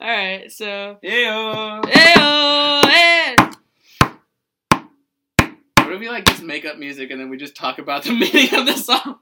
right, 0.00 0.52
so. 0.52 0.98
Heyo. 1.02 1.82
Heyo. 1.82 2.90
Hey. 2.90 3.15
What 5.86 5.94
if 5.94 6.00
we 6.00 6.08
like 6.08 6.24
just 6.24 6.42
make 6.42 6.64
up 6.64 6.78
music 6.78 7.10
and 7.10 7.20
then 7.20 7.28
we 7.28 7.36
just 7.36 7.54
talk 7.54 7.78
about 7.78 8.04
the 8.04 8.12
meaning 8.12 8.54
of 8.54 8.66
the 8.66 8.76
song? 8.76 9.18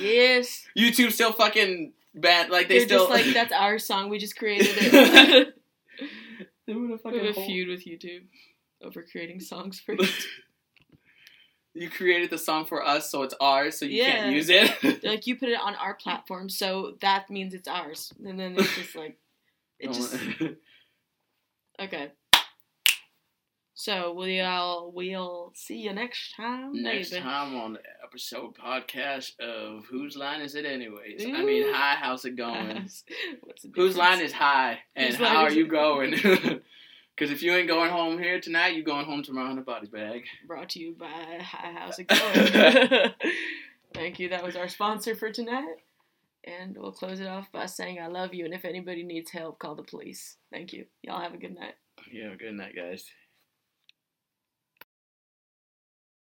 Yes. 0.00 0.64
YouTube 0.76 1.12
still 1.12 1.32
fucking 1.32 1.92
bad. 2.14 2.50
Like 2.50 2.68
they 2.68 2.78
They're 2.78 2.88
still 2.88 3.08
just 3.08 3.10
like 3.10 3.34
that's 3.34 3.52
our 3.52 3.78
song. 3.78 4.08
We 4.08 4.18
just 4.18 4.36
created 4.36 4.68
it. 4.70 5.54
they 6.66 6.74
would 6.74 6.90
have 6.90 7.00
fucking 7.00 7.20
we 7.20 7.26
have 7.26 7.36
a 7.36 7.44
feud 7.46 7.68
with 7.68 7.86
YouTube 7.86 8.24
over 8.82 9.02
creating 9.02 9.40
songs 9.40 9.80
first 9.80 10.26
you 11.74 11.88
created 11.88 12.30
the 12.30 12.38
song 12.38 12.66
for 12.66 12.86
us, 12.86 13.10
so 13.10 13.22
it's 13.22 13.34
ours, 13.40 13.78
so 13.78 13.86
you 13.86 14.02
yeah. 14.02 14.16
can't 14.16 14.34
use 14.34 14.50
it. 14.50 15.02
like 15.04 15.26
you 15.26 15.36
put 15.36 15.48
it 15.48 15.58
on 15.58 15.74
our 15.76 15.94
platform, 15.94 16.48
so 16.48 16.96
that 17.00 17.30
means 17.30 17.54
it's 17.54 17.68
ours. 17.68 18.12
And 18.24 18.38
then 18.38 18.56
it's 18.58 18.76
just 18.76 18.94
like 18.94 19.16
it 19.78 19.92
just 19.92 20.14
Okay. 21.80 22.12
So 23.82 24.12
we'll 24.12 24.92
we'll 24.94 25.50
see 25.56 25.78
you 25.78 25.92
next 25.92 26.36
time. 26.36 26.70
Next 26.72 27.10
maybe. 27.10 27.24
time 27.24 27.56
on 27.56 27.72
the 27.72 27.80
episode 28.04 28.54
podcast 28.54 29.40
of 29.40 29.86
whose 29.86 30.16
line 30.16 30.40
is 30.40 30.54
it 30.54 30.64
anyways? 30.64 31.24
Ooh. 31.24 31.34
I 31.34 31.42
mean, 31.42 31.64
hi, 31.66 31.96
how's 31.98 32.24
it 32.24 32.36
going? 32.36 32.88
whose 33.74 33.96
line 33.96 34.20
is 34.20 34.32
hi, 34.32 34.78
and 34.94 35.12
how 35.16 35.38
are 35.38 35.50
you 35.50 35.66
going? 35.66 36.12
Because 36.12 36.62
if 37.32 37.42
you 37.42 37.50
ain't 37.54 37.66
going 37.66 37.90
home 37.90 38.20
here 38.20 38.40
tonight, 38.40 38.76
you 38.76 38.84
going 38.84 39.04
home 39.04 39.24
tomorrow 39.24 39.50
in 39.50 39.58
a 39.58 39.62
body 39.62 39.88
bag. 39.88 40.26
Brought 40.46 40.68
to 40.68 40.78
you 40.78 40.94
by 40.96 41.40
Hi, 41.40 41.72
How's 41.76 41.98
It 41.98 42.06
Going? 43.24 43.32
Thank 43.92 44.20
you. 44.20 44.28
That 44.28 44.44
was 44.44 44.54
our 44.54 44.68
sponsor 44.68 45.16
for 45.16 45.32
tonight. 45.32 45.74
And 46.44 46.76
we'll 46.78 46.92
close 46.92 47.18
it 47.18 47.26
off 47.26 47.50
by 47.50 47.66
saying 47.66 47.98
I 48.00 48.06
love 48.06 48.32
you. 48.32 48.44
And 48.44 48.54
if 48.54 48.64
anybody 48.64 49.02
needs 49.02 49.32
help, 49.32 49.58
call 49.58 49.74
the 49.74 49.82
police. 49.82 50.36
Thank 50.52 50.72
you. 50.72 50.86
Y'all 51.02 51.20
have 51.20 51.34
a 51.34 51.36
good 51.36 51.56
night. 51.56 51.74
Yeah, 52.12 52.34
good 52.38 52.54
night, 52.54 52.76
guys. 52.76 53.10